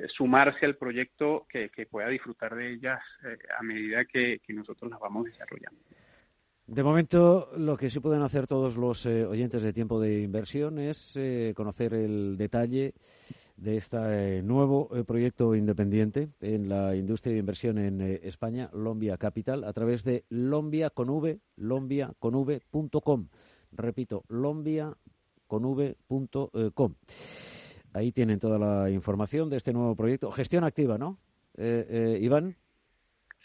sumarse 0.09 0.65
al 0.65 0.77
proyecto 0.77 1.47
que, 1.47 1.69
que, 1.69 1.85
pueda 1.85 2.09
disfrutar 2.09 2.55
de 2.55 2.73
ellas 2.73 3.01
a 3.59 3.63
medida 3.63 4.07
que 4.07 4.41
nosotros 4.49 4.91
las 4.91 4.99
vamos 4.99 5.27
desarrollando. 5.27 5.79
De 6.67 6.83
momento, 6.83 7.51
lo 7.57 7.77
que 7.77 7.91
sí 7.91 8.01
pueden 8.01 8.23
hacer 8.23 8.49
todos 8.49 8.77
los 8.77 9.07
eh, 9.07 9.25
oyentes 9.25 9.63
de 9.63 9.73
tiempo 9.73 10.01
de 10.01 10.23
inversión 10.23 10.81
es 10.81 11.15
eh, 11.15 11.53
conocer 11.55 11.95
el 11.95 12.37
detalle 12.37 12.93
de 13.57 13.77
este 13.77 14.39
eh, 14.39 14.43
nuevo 14.43 14.89
proyecto 15.07 15.55
independiente 15.55 16.31
en 16.41 16.69
la 16.69 16.97
industria 16.97 17.35
de 17.35 17.39
inversión 17.39 17.79
en 17.79 18.01
España, 18.01 18.69
Lombia 18.73 19.17
Capital, 19.17 19.63
a 19.63 19.73
través 19.73 20.03
de 20.03 20.25
lombia 20.29 20.91
con 20.91 21.09
v, 21.09 21.39
lombiaconv.com. 21.55 23.29
Repito, 23.71 24.25
lombiaconv.com. 24.29 26.95
Ahí 27.93 28.11
tienen 28.11 28.41
toda 28.41 28.59
la 28.59 28.91
información 28.91 29.51
de 29.51 29.59
este 29.59 29.73
nuevo 29.73 29.95
proyecto. 29.95 30.33
Gestión 30.33 30.65
activa, 30.65 30.99
¿no? 30.99 31.21
Iván. 31.57 32.57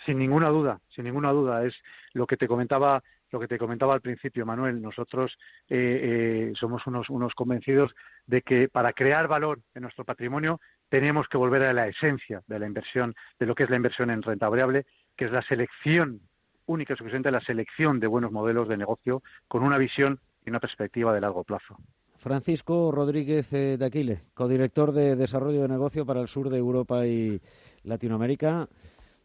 Sin 0.06 0.18
ninguna 0.18 0.50
duda, 0.50 0.80
sin 0.90 1.06
ninguna 1.06 1.32
duda. 1.32 1.66
Es 1.66 1.76
lo 2.14 2.26
que 2.26 2.38
te 2.38 2.48
comentaba, 2.48 3.04
lo 3.32 3.40
que 3.40 3.48
te 3.48 3.58
comentaba 3.58 3.94
al 3.94 4.02
principio, 4.02 4.46
Manuel. 4.46 4.82
Nosotros 4.82 5.38
eh, 5.70 6.50
eh, 6.50 6.52
somos 6.56 6.86
unos, 6.88 7.10
unos 7.10 7.34
convencidos 7.36 7.94
de 8.26 8.42
que 8.42 8.68
para 8.68 8.94
crear 8.94 9.28
valor 9.28 9.60
en 9.76 9.84
nuestro 9.84 10.06
patrimonio 10.06 10.60
tenemos 10.90 11.28
que 11.28 11.38
volver 11.38 11.64
a 11.64 11.74
la 11.74 11.88
esencia 11.88 12.42
de 12.48 12.60
la 12.60 12.68
inversión, 12.68 13.16
de 13.40 13.46
lo 13.46 13.56
que 13.56 13.64
es 13.64 13.70
la 13.70 13.78
inversión 13.78 14.10
en 14.10 14.22
renta 14.22 14.50
variable, 14.50 14.86
que 15.16 15.26
es 15.26 15.32
la 15.32 15.42
selección 15.42 16.22
única 16.66 16.94
y 16.94 16.98
suficiente, 16.98 17.32
la 17.32 17.42
selección 17.42 18.00
de 18.00 18.08
buenos 18.08 18.32
modelos 18.32 18.68
de 18.68 18.78
negocio 18.78 19.22
con 19.48 19.64
una 19.64 19.78
visión 19.78 20.20
y 20.46 20.50
una 20.50 20.60
perspectiva 20.60 21.14
de 21.14 21.22
largo 21.22 21.44
plazo. 21.44 21.78
Francisco 22.18 22.92
Rodríguez 22.92 23.52
eh, 23.52 23.78
de 23.78 23.86
Aquile, 23.86 24.20
codirector 24.34 24.92
de 24.92 25.16
Desarrollo 25.16 25.64
de 25.64 25.68
Negocio 25.68 26.06
para 26.06 26.22
el 26.22 26.28
sur 26.28 26.50
de 26.50 26.58
Europa 26.58 27.08
y 27.08 27.42
Latinoamérica 27.84 28.68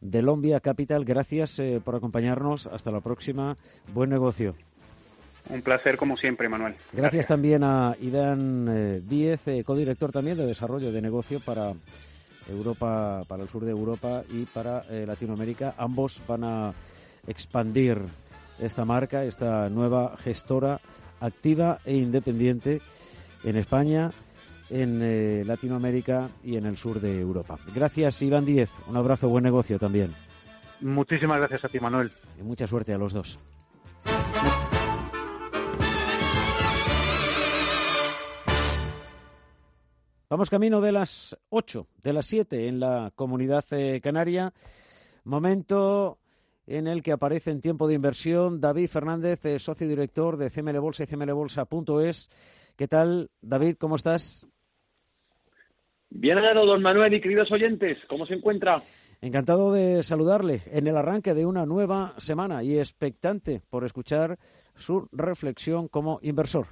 de 0.00 0.22
Lombia 0.22 0.60
Capital. 0.60 1.04
Gracias 1.04 1.58
eh, 1.58 1.80
por 1.84 1.94
acompañarnos. 1.94 2.66
Hasta 2.66 2.90
la 2.90 3.00
próxima. 3.00 3.56
Buen 3.92 4.10
negocio. 4.10 4.54
Un 5.48 5.62
placer 5.62 5.96
como 5.96 6.16
siempre, 6.16 6.48
Manuel. 6.48 6.74
Gracias, 6.92 7.28
también 7.28 7.62
a 7.62 7.94
Idan 8.00 8.66
eh, 8.68 9.00
Díez, 9.04 9.46
eh, 9.46 9.62
codirector 9.64 10.10
también 10.10 10.36
de 10.36 10.46
desarrollo 10.46 10.90
de 10.90 11.00
negocio 11.00 11.40
para 11.40 11.72
Europa, 12.48 13.22
para 13.28 13.44
el 13.44 13.48
sur 13.48 13.64
de 13.64 13.70
Europa 13.70 14.22
y 14.28 14.44
para 14.44 14.84
Latinoamérica. 14.88 15.74
Ambos 15.78 16.22
van 16.26 16.44
a 16.44 16.74
expandir 17.26 17.98
esta 18.60 18.84
marca, 18.84 19.24
esta 19.24 19.68
nueva 19.68 20.16
gestora 20.16 20.80
activa 21.20 21.78
e 21.84 21.96
independiente 21.96 22.80
en 23.44 23.56
España 23.56 24.12
en 24.70 25.00
eh, 25.02 25.44
Latinoamérica 25.44 26.30
y 26.42 26.56
en 26.56 26.66
el 26.66 26.76
sur 26.76 27.00
de 27.00 27.20
Europa. 27.20 27.58
Gracias, 27.74 28.22
Iván 28.22 28.44
Díez. 28.44 28.70
Un 28.88 28.96
abrazo, 28.96 29.28
buen 29.28 29.44
negocio 29.44 29.78
también. 29.78 30.12
Muchísimas 30.80 31.38
gracias 31.38 31.64
a 31.64 31.68
ti, 31.68 31.80
Manuel. 31.80 32.10
Y 32.38 32.42
mucha 32.42 32.66
suerte 32.66 32.92
a 32.92 32.98
los 32.98 33.12
dos. 33.12 33.38
Vamos 40.28 40.50
camino 40.50 40.80
de 40.80 40.90
las 40.90 41.36
8, 41.50 41.86
de 42.02 42.12
las 42.12 42.26
7 42.26 42.66
en 42.66 42.80
la 42.80 43.12
comunidad 43.14 43.64
eh, 43.70 44.00
canaria. 44.02 44.52
Momento 45.22 46.18
en 46.66 46.88
el 46.88 47.04
que 47.04 47.12
aparece 47.12 47.52
en 47.52 47.60
tiempo 47.60 47.86
de 47.86 47.94
inversión 47.94 48.60
David 48.60 48.88
Fernández, 48.88 49.44
eh, 49.44 49.60
socio 49.60 49.86
director 49.86 50.36
de 50.36 50.50
CML 50.50 50.80
Bolsa 50.80 51.04
y 51.04 51.06
cmlbolsa.es. 51.06 52.28
¿Qué 52.74 52.88
tal, 52.88 53.30
David? 53.40 53.76
¿Cómo 53.78 53.94
estás? 53.94 54.48
Bien 56.10 56.38
hallado, 56.38 56.66
don 56.66 56.82
Manuel 56.82 57.14
y 57.14 57.20
queridos 57.20 57.50
oyentes, 57.52 57.98
¿cómo 58.08 58.26
se 58.26 58.34
encuentra? 58.34 58.82
Encantado 59.20 59.72
de 59.72 60.02
saludarle 60.02 60.62
en 60.66 60.86
el 60.86 60.96
arranque 60.96 61.34
de 61.34 61.46
una 61.46 61.66
nueva 61.66 62.14
semana 62.18 62.62
y 62.62 62.78
expectante 62.78 63.62
por 63.70 63.84
escuchar 63.84 64.38
su 64.74 65.08
reflexión 65.10 65.88
como 65.88 66.20
inversor. 66.22 66.68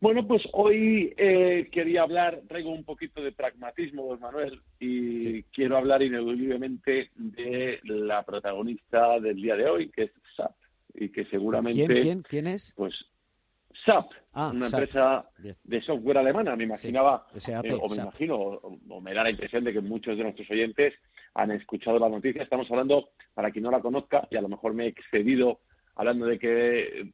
Bueno, 0.00 0.26
pues 0.28 0.48
hoy 0.52 1.12
eh, 1.16 1.68
quería 1.72 2.02
hablar, 2.02 2.42
traigo 2.46 2.70
un 2.70 2.84
poquito 2.84 3.20
de 3.20 3.32
pragmatismo, 3.32 4.06
don 4.06 4.20
Manuel, 4.20 4.62
y 4.78 5.42
quiero 5.44 5.76
hablar 5.76 6.02
ineludiblemente 6.02 7.10
de 7.16 7.80
la 7.82 8.22
protagonista 8.22 9.18
del 9.18 9.36
día 9.36 9.56
de 9.56 9.68
hoy, 9.68 9.90
que 9.90 10.04
es 10.04 10.12
SAP, 10.36 10.54
y 10.94 11.08
que 11.08 11.24
seguramente... 11.24 11.84
¿Quién, 11.84 12.02
quién, 12.02 12.22
quién 12.22 12.46
es? 12.46 12.72
Pues 12.76 13.06
SAP, 13.84 14.10
Ah, 14.32 14.50
una 14.54 14.68
SAP. 14.68 14.80
empresa 14.80 15.28
Bien. 15.38 15.56
de 15.64 15.80
software 15.82 16.18
alemana. 16.18 16.54
Me 16.56 16.64
imaginaba, 16.64 17.26
SAP, 17.36 17.66
eh, 17.66 17.74
o 17.74 17.88
me 17.88 17.96
SAP. 17.96 18.04
imagino, 18.04 18.36
o, 18.36 18.78
o 18.88 19.00
me 19.00 19.14
da 19.14 19.22
la 19.24 19.30
impresión 19.30 19.64
de 19.64 19.72
que 19.72 19.80
muchos 19.80 20.16
de 20.16 20.22
nuestros 20.24 20.50
oyentes 20.50 20.94
han 21.34 21.50
escuchado 21.52 21.98
la 21.98 22.08
noticia. 22.08 22.42
Estamos 22.42 22.70
hablando, 22.70 23.10
para 23.34 23.50
quien 23.50 23.64
no 23.64 23.70
la 23.70 23.80
conozca, 23.80 24.26
y 24.30 24.36
a 24.36 24.40
lo 24.42 24.48
mejor 24.48 24.74
me 24.74 24.84
he 24.84 24.88
excedido 24.88 25.60
hablando 25.96 26.26
de 26.26 26.38
que, 26.38 27.10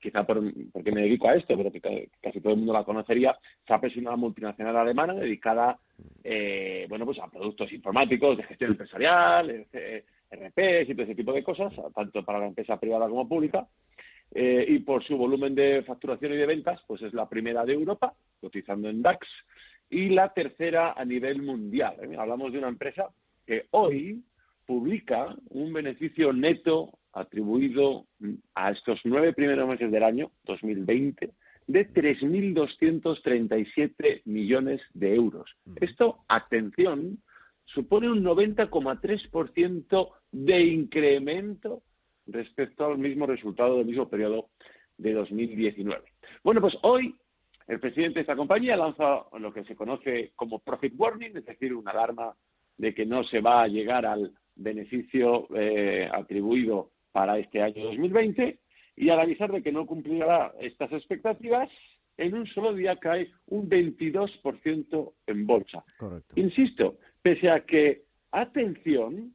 quizá 0.00 0.24
por, 0.24 0.40
porque 0.72 0.92
me 0.92 1.02
dedico 1.02 1.28
a 1.28 1.34
esto, 1.34 1.58
pero 1.58 1.70
que 1.70 2.08
casi 2.22 2.40
todo 2.40 2.54
el 2.54 2.58
mundo 2.60 2.72
la 2.72 2.82
conocería, 2.82 3.36
SAP 3.68 3.84
es 3.84 3.96
una 3.98 4.16
multinacional 4.16 4.74
alemana 4.78 5.12
dedicada 5.12 5.78
eh, 6.22 6.86
bueno, 6.88 7.04
pues 7.04 7.18
a 7.18 7.28
productos 7.28 7.70
informáticos 7.72 8.38
de 8.38 8.44
gestión 8.44 8.70
empresarial, 8.70 9.66
eh, 9.72 10.04
RPs 10.30 10.88
y 10.88 10.94
todo 10.94 11.02
ese 11.04 11.14
tipo 11.14 11.34
de 11.34 11.44
cosas, 11.44 11.72
tanto 11.94 12.24
para 12.24 12.38
la 12.40 12.46
empresa 12.46 12.80
privada 12.80 13.08
como 13.10 13.28
pública. 13.28 13.66
Eh, 14.32 14.66
y 14.68 14.78
por 14.80 15.04
su 15.04 15.16
volumen 15.16 15.54
de 15.54 15.82
facturación 15.82 16.32
y 16.32 16.36
de 16.36 16.46
ventas, 16.46 16.82
pues 16.86 17.02
es 17.02 17.12
la 17.12 17.28
primera 17.28 17.64
de 17.64 17.74
Europa, 17.74 18.14
cotizando 18.40 18.88
en 18.88 19.00
DAX, 19.00 19.28
y 19.88 20.08
la 20.08 20.32
tercera 20.32 20.94
a 20.96 21.04
nivel 21.04 21.42
mundial. 21.42 21.96
¿eh? 22.02 22.16
Hablamos 22.18 22.52
de 22.52 22.58
una 22.58 22.68
empresa 22.68 23.08
que 23.46 23.68
hoy 23.70 24.24
publica 24.66 25.36
un 25.50 25.72
beneficio 25.72 26.32
neto 26.32 26.98
atribuido 27.12 28.08
a 28.54 28.72
estos 28.72 29.02
nueve 29.04 29.32
primeros 29.32 29.68
meses 29.68 29.92
del 29.92 30.02
año 30.02 30.32
2020 30.44 31.30
de 31.66 31.90
3.237 31.92 34.22
millones 34.24 34.82
de 34.92 35.14
euros. 35.14 35.56
Esto, 35.80 36.24
atención, 36.28 37.22
supone 37.64 38.10
un 38.10 38.22
90,3% 38.22 40.10
de 40.32 40.64
incremento 40.64 41.82
respecto 42.26 42.86
al 42.86 42.98
mismo 42.98 43.26
resultado 43.26 43.78
del 43.78 43.86
mismo 43.86 44.08
periodo 44.08 44.50
de 44.96 45.12
2019. 45.12 46.02
Bueno, 46.42 46.60
pues 46.60 46.76
hoy 46.82 47.16
el 47.66 47.80
presidente 47.80 48.16
de 48.16 48.20
esta 48.22 48.36
compañía 48.36 48.76
lanza 48.76 49.24
lo 49.38 49.52
que 49.52 49.64
se 49.64 49.74
conoce 49.74 50.32
como 50.36 50.58
profit 50.58 50.94
warning, 50.96 51.36
es 51.36 51.44
decir, 51.44 51.74
una 51.74 51.92
alarma 51.92 52.34
de 52.76 52.94
que 52.94 53.06
no 53.06 53.24
se 53.24 53.40
va 53.40 53.62
a 53.62 53.68
llegar 53.68 54.04
al 54.04 54.32
beneficio 54.56 55.48
eh, 55.54 56.08
atribuido 56.12 56.90
para 57.12 57.38
este 57.38 57.62
año 57.62 57.84
2020 57.84 58.58
y 58.96 59.08
al 59.08 59.20
avisar 59.20 59.50
de 59.50 59.62
que 59.62 59.72
no 59.72 59.86
cumplirá 59.86 60.52
estas 60.60 60.92
expectativas, 60.92 61.70
en 62.16 62.34
un 62.34 62.46
solo 62.46 62.72
día 62.74 62.96
cae 62.96 63.32
un 63.46 63.68
22% 63.68 65.12
en 65.26 65.46
bolsa. 65.46 65.84
Correcto. 65.98 66.32
Insisto, 66.36 66.98
pese 67.22 67.50
a 67.50 67.64
que, 67.64 68.04
atención, 68.30 69.34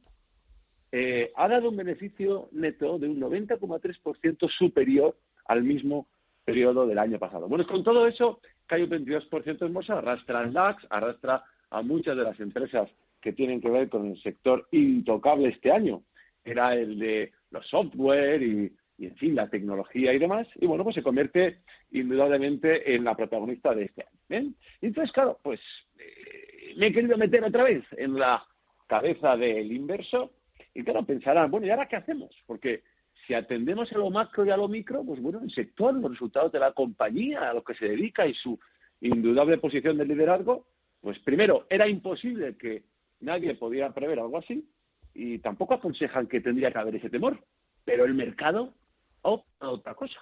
eh, 0.92 1.32
ha 1.36 1.48
dado 1.48 1.70
un 1.70 1.76
beneficio 1.76 2.48
neto 2.52 2.98
de 2.98 3.08
un 3.08 3.20
90,3% 3.20 4.48
superior 4.48 5.16
al 5.46 5.62
mismo 5.62 6.08
periodo 6.44 6.86
del 6.86 6.98
año 6.98 7.18
pasado. 7.18 7.48
Bueno, 7.48 7.66
con 7.66 7.84
todo 7.84 8.06
eso, 8.06 8.40
cae 8.66 8.84
un 8.84 8.90
22% 8.90 9.66
en 9.66 9.72
bolsa, 9.72 9.98
arrastra 9.98 10.42
el 10.42 10.52
DAX, 10.52 10.86
arrastra 10.90 11.44
a 11.70 11.82
muchas 11.82 12.16
de 12.16 12.24
las 12.24 12.40
empresas 12.40 12.90
que 13.20 13.32
tienen 13.32 13.60
que 13.60 13.70
ver 13.70 13.88
con 13.88 14.06
el 14.06 14.20
sector 14.20 14.66
intocable 14.72 15.48
este 15.48 15.70
año. 15.70 16.02
Era 16.44 16.74
el 16.74 16.98
de 16.98 17.32
los 17.50 17.68
software 17.68 18.42
y, 18.42 18.72
en 18.98 19.16
fin, 19.16 19.34
la 19.34 19.48
tecnología 19.48 20.12
y 20.12 20.18
demás. 20.18 20.48
Y 20.56 20.66
bueno, 20.66 20.82
pues 20.82 20.94
se 20.94 21.02
convierte 21.02 21.60
indudablemente 21.92 22.94
en 22.94 23.04
la 23.04 23.14
protagonista 23.14 23.74
de 23.74 23.84
este 23.84 24.06
año. 24.30 24.52
Y 24.80 24.86
entonces, 24.86 25.12
claro, 25.12 25.38
pues 25.42 25.60
eh, 25.98 26.74
me 26.76 26.86
he 26.86 26.92
querido 26.92 27.16
meter 27.16 27.44
otra 27.44 27.64
vez 27.64 27.84
en 27.96 28.18
la 28.18 28.42
cabeza 28.86 29.36
del 29.36 29.70
inversor 29.70 30.30
y 30.74 30.84
claro, 30.84 31.04
pensarán, 31.04 31.50
bueno, 31.50 31.66
¿y 31.66 31.70
ahora 31.70 31.88
qué 31.88 31.96
hacemos? 31.96 32.34
Porque 32.46 32.82
si 33.26 33.34
atendemos 33.34 33.92
a 33.92 33.98
lo 33.98 34.10
macro 34.10 34.44
y 34.44 34.50
a 34.50 34.56
lo 34.56 34.68
micro, 34.68 35.04
pues 35.04 35.20
bueno, 35.20 35.40
el 35.42 35.50
sector, 35.50 35.94
los 35.94 36.10
resultados 36.10 36.52
de 36.52 36.60
la 36.60 36.72
compañía, 36.72 37.50
a 37.50 37.54
lo 37.54 37.64
que 37.64 37.74
se 37.74 37.88
dedica 37.88 38.26
y 38.26 38.34
su 38.34 38.58
indudable 39.00 39.58
posición 39.58 39.98
de 39.98 40.04
liderazgo, 40.04 40.66
pues 41.00 41.18
primero, 41.20 41.66
era 41.70 41.88
imposible 41.88 42.56
que 42.56 42.84
nadie 43.20 43.54
pudiera 43.54 43.92
prever 43.92 44.18
algo 44.20 44.38
así 44.38 44.68
y 45.14 45.38
tampoco 45.38 45.74
aconsejan 45.74 46.26
que 46.26 46.40
tendría 46.40 46.70
que 46.70 46.78
haber 46.78 46.96
ese 46.96 47.10
temor, 47.10 47.42
pero 47.84 48.04
el 48.04 48.14
mercado 48.14 48.74
opta 49.22 49.66
a 49.66 49.70
otra 49.70 49.94
cosa. 49.94 50.20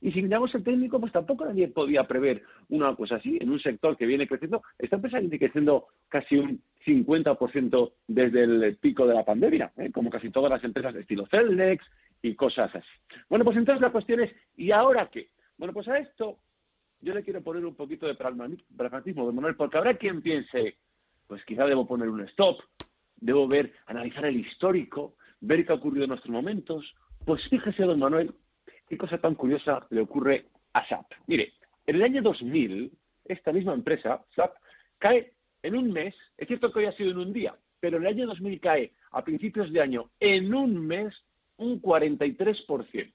Y 0.00 0.12
si 0.12 0.22
miramos 0.22 0.54
el 0.54 0.64
técnico, 0.64 0.98
pues 0.98 1.12
tampoco 1.12 1.44
nadie 1.44 1.68
podía 1.68 2.04
prever 2.04 2.42
una 2.68 2.94
cosa 2.96 3.16
así 3.16 3.36
en 3.40 3.50
un 3.50 3.60
sector 3.60 3.96
que 3.96 4.06
viene 4.06 4.26
creciendo. 4.26 4.62
Esta 4.78 4.96
empresa 4.96 5.20
viene 5.20 5.38
creciendo 5.38 5.88
casi 6.08 6.36
un 6.36 6.62
50% 6.84 7.92
desde 8.06 8.44
el 8.44 8.76
pico 8.76 9.06
de 9.06 9.14
la 9.14 9.24
pandemia, 9.24 9.72
¿eh? 9.76 9.90
como 9.92 10.10
casi 10.10 10.30
todas 10.30 10.50
las 10.50 10.64
empresas 10.64 10.94
de 10.94 11.00
estilo 11.00 11.26
Celnex 11.26 11.84
y 12.22 12.34
cosas 12.34 12.74
así. 12.74 12.88
Bueno, 13.28 13.44
pues 13.44 13.56
entonces 13.56 13.80
la 13.80 13.92
cuestión 13.92 14.20
es, 14.20 14.34
¿y 14.56 14.70
ahora 14.70 15.08
qué? 15.10 15.30
Bueno, 15.58 15.74
pues 15.74 15.88
a 15.88 15.98
esto 15.98 16.38
yo 17.00 17.14
le 17.14 17.22
quiero 17.22 17.42
poner 17.42 17.64
un 17.64 17.74
poquito 17.74 18.06
de 18.06 18.14
pragmatismo, 18.14 19.26
de 19.26 19.32
Manuel, 19.32 19.56
porque 19.56 19.78
habrá 19.78 19.94
quien 19.94 20.22
piense, 20.22 20.78
pues 21.26 21.44
quizá 21.44 21.66
debo 21.66 21.86
poner 21.86 22.08
un 22.08 22.20
stop, 22.22 22.60
debo 23.16 23.48
ver, 23.48 23.72
analizar 23.86 24.24
el 24.26 24.36
histórico, 24.36 25.16
ver 25.40 25.64
qué 25.64 25.72
ha 25.72 25.76
ocurrido 25.76 26.04
en 26.04 26.10
nuestros 26.10 26.32
momentos. 26.32 26.94
Pues 27.24 27.46
fíjese, 27.48 27.84
don 27.84 27.98
Manuel, 27.98 28.34
qué 28.88 28.96
cosa 28.96 29.18
tan 29.18 29.34
curiosa 29.34 29.86
le 29.90 30.00
ocurre 30.00 30.46
a 30.72 30.86
SAP. 30.86 31.12
Mire, 31.26 31.54
en 31.86 31.96
el 31.96 32.02
año 32.02 32.22
2000, 32.22 32.92
esta 33.24 33.52
misma 33.52 33.74
empresa, 33.74 34.24
SAP, 34.34 34.54
cae 34.98 35.34
en 35.62 35.76
un 35.76 35.92
mes, 35.92 36.14
es 36.36 36.48
cierto 36.48 36.72
que 36.72 36.80
hoy 36.80 36.84
ha 36.86 36.92
sido 36.92 37.10
en 37.10 37.18
un 37.18 37.32
día, 37.32 37.54
pero 37.80 37.96
en 37.96 38.04
el 38.04 38.08
año 38.08 38.26
2000 38.26 38.60
cae 38.60 38.92
a 39.10 39.24
principios 39.24 39.72
de 39.72 39.80
año 39.80 40.10
en 40.20 40.54
un 40.54 40.86
mes 40.86 41.24
un 41.56 41.80
43%. 41.80 43.12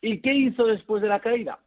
¿Y 0.00 0.20
qué 0.20 0.34
hizo 0.34 0.66
después 0.66 1.00
de 1.00 1.08
la 1.08 1.20
caída? 1.20 1.58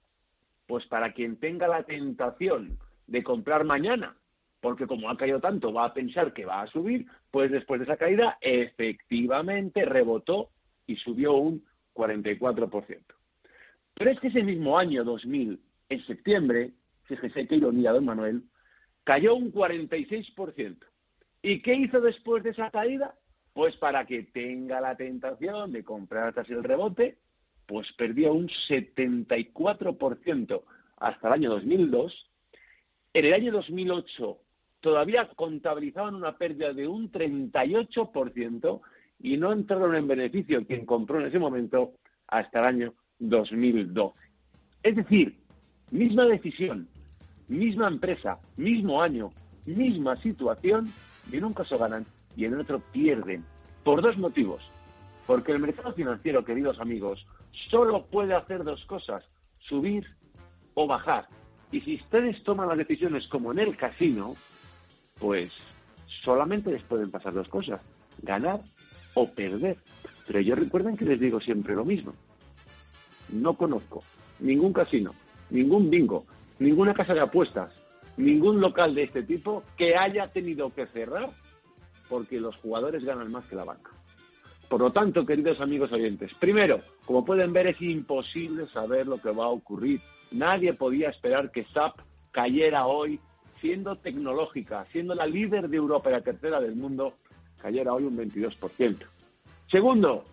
Pues 0.67 0.85
para 0.85 1.13
quien 1.13 1.37
tenga 1.37 1.67
la 1.67 1.83
tentación 1.83 2.77
de 3.07 3.23
comprar 3.23 3.63
mañana, 3.63 4.15
porque 4.59 4.85
como 4.85 5.09
ha 5.09 5.17
caído 5.17 5.39
tanto 5.39 5.73
va 5.73 5.85
a 5.85 5.93
pensar 5.93 6.33
que 6.33 6.45
va 6.45 6.61
a 6.61 6.67
subir, 6.67 7.07
pues 7.31 7.51
después 7.51 7.79
de 7.79 7.85
esa 7.85 7.97
caída 7.97 8.37
efectivamente 8.41 9.85
rebotó 9.85 10.51
y 10.85 10.97
subió 10.97 11.33
un 11.33 11.63
44%. 11.95 12.99
Pero 13.95 14.11
es 14.11 14.19
que 14.19 14.27
ese 14.27 14.43
mismo 14.43 14.77
año 14.77 15.03
2000, 15.03 15.59
en 15.89 16.05
septiembre, 16.05 16.73
fíjese 17.03 17.47
qué 17.47 17.55
ironía, 17.55 17.93
don 17.93 18.05
Manuel, 18.05 18.43
cayó 19.07 19.35
un 19.35 19.51
46%. 19.53 20.77
¿Y 21.41 21.61
qué 21.61 21.75
hizo 21.75 22.01
después 22.01 22.43
de 22.43 22.49
esa 22.49 22.69
caída? 22.71 23.15
Pues 23.53 23.77
para 23.77 24.05
que 24.05 24.23
tenga 24.23 24.81
la 24.81 24.97
tentación 24.97 25.71
de 25.71 25.85
comprar 25.85 26.33
tras 26.33 26.49
el 26.49 26.61
rebote, 26.61 27.17
pues 27.65 27.89
perdió 27.93 28.33
un 28.33 28.49
74% 28.49 30.61
hasta 30.97 31.27
el 31.27 31.33
año 31.33 31.51
2002. 31.51 32.29
En 33.13 33.25
el 33.25 33.33
año 33.33 33.53
2008 33.53 34.39
todavía 34.81 35.29
contabilizaban 35.37 36.15
una 36.15 36.37
pérdida 36.37 36.73
de 36.73 36.89
un 36.89 37.09
38% 37.09 38.81
y 39.21 39.37
no 39.37 39.53
entraron 39.53 39.95
en 39.95 40.05
beneficio 40.05 40.67
quien 40.67 40.85
compró 40.85 41.21
en 41.21 41.27
ese 41.27 41.39
momento 41.39 41.93
hasta 42.27 42.59
el 42.59 42.65
año 42.65 42.93
2012. 43.19 44.19
Es 44.83 44.97
decir, 44.97 45.39
misma 45.91 46.25
decisión, 46.25 46.89
misma 47.47 47.87
empresa, 47.87 48.39
mismo 48.57 49.01
año, 49.01 49.29
misma 49.65 50.15
situación, 50.17 50.91
y 51.31 51.37
en 51.37 51.45
un 51.45 51.53
caso 51.53 51.77
ganan 51.77 52.05
y 52.35 52.45
en 52.45 52.53
el 52.53 52.61
otro 52.61 52.79
pierden. 52.91 53.43
Por 53.83 54.01
dos 54.01 54.17
motivos. 54.17 54.69
Porque 55.25 55.51
el 55.51 55.59
mercado 55.59 55.93
financiero, 55.93 56.45
queridos 56.45 56.79
amigos, 56.79 57.25
solo 57.69 58.05
puede 58.05 58.33
hacer 58.33 58.63
dos 58.63 58.85
cosas, 58.85 59.23
subir 59.59 60.05
o 60.73 60.87
bajar. 60.87 61.27
Y 61.71 61.81
si 61.81 61.95
ustedes 61.95 62.43
toman 62.43 62.69
las 62.69 62.77
decisiones 62.77 63.27
como 63.27 63.51
en 63.51 63.59
el 63.59 63.75
casino, 63.75 64.35
pues 65.19 65.51
solamente 66.23 66.71
les 66.71 66.83
pueden 66.83 67.11
pasar 67.11 67.33
dos 67.33 67.49
cosas, 67.49 67.81
ganar 68.21 68.61
o 69.15 69.29
perder. 69.29 69.77
Pero 70.27 70.39
yo 70.41 70.55
recuerden 70.55 70.95
que 70.95 71.05
les 71.05 71.19
digo 71.19 71.41
siempre 71.41 71.75
lo 71.75 71.83
mismo. 71.83 72.13
No 73.29 73.55
conozco 73.55 74.03
ningún 74.39 74.71
casino, 74.71 75.13
ningún 75.49 75.89
bingo, 75.89 76.25
ninguna 76.59 76.93
casa 76.93 77.13
de 77.13 77.21
apuestas, 77.21 77.73
ningún 78.17 78.59
local 78.59 78.95
de 78.95 79.03
este 79.03 79.23
tipo 79.23 79.63
que 79.77 79.95
haya 79.95 80.31
tenido 80.31 80.73
que 80.73 80.87
cerrar 80.87 81.29
porque 82.09 82.39
los 82.39 82.55
jugadores 82.57 83.03
ganan 83.03 83.31
más 83.31 83.45
que 83.45 83.55
la 83.55 83.65
banca. 83.65 83.91
Por 84.69 84.81
lo 84.81 84.91
tanto, 84.91 85.25
queridos 85.25 85.61
amigos 85.61 85.91
oyentes, 85.91 86.33
primero, 86.33 86.81
como 87.05 87.23
pueden 87.23 87.53
ver, 87.53 87.67
es 87.67 87.81
imposible 87.81 88.67
saber 88.67 89.07
lo 89.07 89.21
que 89.21 89.31
va 89.31 89.45
a 89.45 89.49
ocurrir. 89.49 90.01
Nadie 90.31 90.73
podía 90.73 91.09
esperar 91.09 91.51
que 91.51 91.63
SAP 91.65 91.99
cayera 92.31 92.85
hoy, 92.85 93.19
siendo 93.61 93.95
tecnológica, 93.95 94.85
siendo 94.91 95.15
la 95.15 95.25
líder 95.25 95.69
de 95.69 95.77
Europa 95.77 96.09
y 96.09 96.13
la 96.13 96.21
tercera 96.21 96.59
del 96.59 96.75
mundo, 96.75 97.13
cayera 97.61 97.93
hoy 97.93 98.03
un 98.03 98.17
22%. 98.17 98.97
Segundo, 99.67 100.25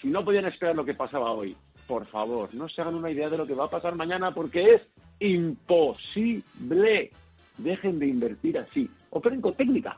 si 0.00 0.08
no 0.08 0.24
podían 0.24 0.46
esperar 0.46 0.74
lo 0.74 0.84
que 0.84 0.94
pasaba 0.94 1.32
hoy, 1.32 1.54
por 1.86 2.06
favor, 2.06 2.54
no 2.54 2.68
se 2.68 2.80
hagan 2.80 2.94
una 2.94 3.10
idea 3.10 3.28
de 3.28 3.38
lo 3.38 3.46
que 3.46 3.54
va 3.54 3.66
a 3.66 3.70
pasar 3.70 3.94
mañana 3.94 4.32
porque 4.32 4.74
es 4.74 4.82
imposible. 5.20 7.10
Dejen 7.58 7.98
de 7.98 8.06
invertir 8.06 8.58
así. 8.58 8.90
Operen 9.10 9.40
con 9.40 9.54
técnica. 9.54 9.96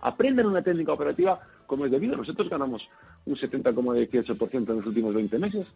Aprendan 0.00 0.46
una 0.46 0.62
técnica 0.62 0.92
operativa 0.92 1.40
como 1.66 1.84
es 1.86 1.90
debido. 1.90 2.16
Nosotros 2.16 2.48
ganamos 2.48 2.88
un 3.26 3.36
70,18% 3.36 4.70
en 4.70 4.76
los 4.76 4.86
últimos 4.86 5.14
20 5.14 5.38
meses 5.38 5.66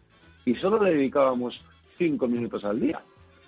y 0.45 0.55
solo 0.55 0.81
le 0.83 0.93
dedicábamos 0.93 1.61
5 1.97 2.27
minutos 2.27 2.63
al 2.63 2.79
día. 2.79 3.01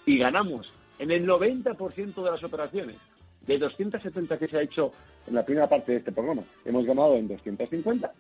Y 0.06 0.18
ganamos 0.18 0.72
en 1.00 1.12
el 1.12 1.28
90% 1.28 2.24
de 2.24 2.32
las 2.32 2.44
operaciones. 2.44 2.98
De 3.46 3.58
270 3.58 4.38
que 4.38 4.48
se 4.48 4.58
ha 4.58 4.62
hecho 4.62 4.92
en 5.26 5.34
la 5.34 5.44
primera 5.44 5.68
parte 5.68 5.94
de 5.94 5.98
este 6.00 6.12
programa, 6.12 6.44
hemos 6.64 6.86
ganado 6.86 7.16
en 7.16 7.28
250 7.28 8.12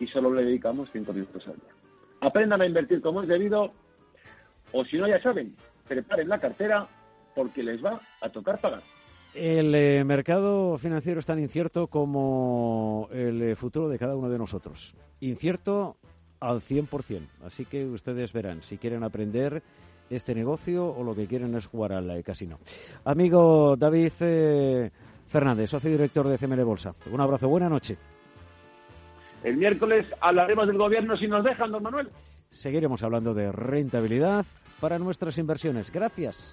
y 0.00 0.06
solo 0.08 0.32
le 0.34 0.44
dedicamos 0.44 0.88
5 0.92 1.12
minutos 1.12 1.46
al 1.46 1.54
día. 1.54 1.72
Aprendan 2.20 2.60
a 2.60 2.66
invertir 2.66 3.00
como 3.00 3.22
es 3.22 3.28
debido 3.28 3.72
o 4.72 4.84
si 4.84 4.98
no 4.98 5.06
ya 5.06 5.20
saben, 5.20 5.54
preparen 5.88 6.28
la 6.28 6.38
cartera 6.38 6.86
porque 7.34 7.62
les 7.62 7.84
va 7.84 8.00
a 8.20 8.28
tocar 8.28 8.60
pagar. 8.60 8.82
El 9.34 9.74
eh, 9.74 10.04
mercado 10.04 10.78
financiero 10.78 11.20
es 11.20 11.26
tan 11.26 11.38
incierto 11.38 11.86
como 11.86 13.08
el 13.12 13.42
eh, 13.42 13.56
futuro 13.56 13.88
de 13.88 13.98
cada 13.98 14.16
uno 14.16 14.28
de 14.28 14.38
nosotros. 14.38 14.94
Incierto 15.20 15.96
al 16.40 16.60
100%. 16.60 17.20
Así 17.44 17.64
que 17.64 17.84
ustedes 17.84 18.32
verán 18.32 18.62
si 18.62 18.78
quieren 18.78 19.04
aprender 19.04 19.62
este 20.10 20.34
negocio 20.34 20.86
o 20.86 21.04
lo 21.04 21.14
que 21.14 21.26
quieren 21.26 21.54
es 21.54 21.66
jugar 21.66 21.92
al 21.92 22.10
eh, 22.10 22.22
casino. 22.22 22.58
Amigo 23.04 23.76
David 23.76 24.90
Fernández, 25.28 25.70
socio 25.70 25.90
director 25.90 26.26
de 26.26 26.38
CML 26.38 26.64
Bolsa. 26.64 26.94
Un 27.10 27.20
abrazo, 27.20 27.48
buena 27.48 27.68
noche. 27.68 27.96
El 29.44 29.56
miércoles 29.56 30.06
hablaremos 30.20 30.66
del 30.66 30.78
gobierno 30.78 31.16
si 31.16 31.28
nos 31.28 31.44
dejan, 31.44 31.70
don 31.70 31.82
Manuel. 31.82 32.08
Seguiremos 32.50 33.02
hablando 33.02 33.34
de 33.34 33.52
rentabilidad 33.52 34.44
para 34.80 34.98
nuestras 34.98 35.38
inversiones. 35.38 35.90
Gracias. 35.90 36.52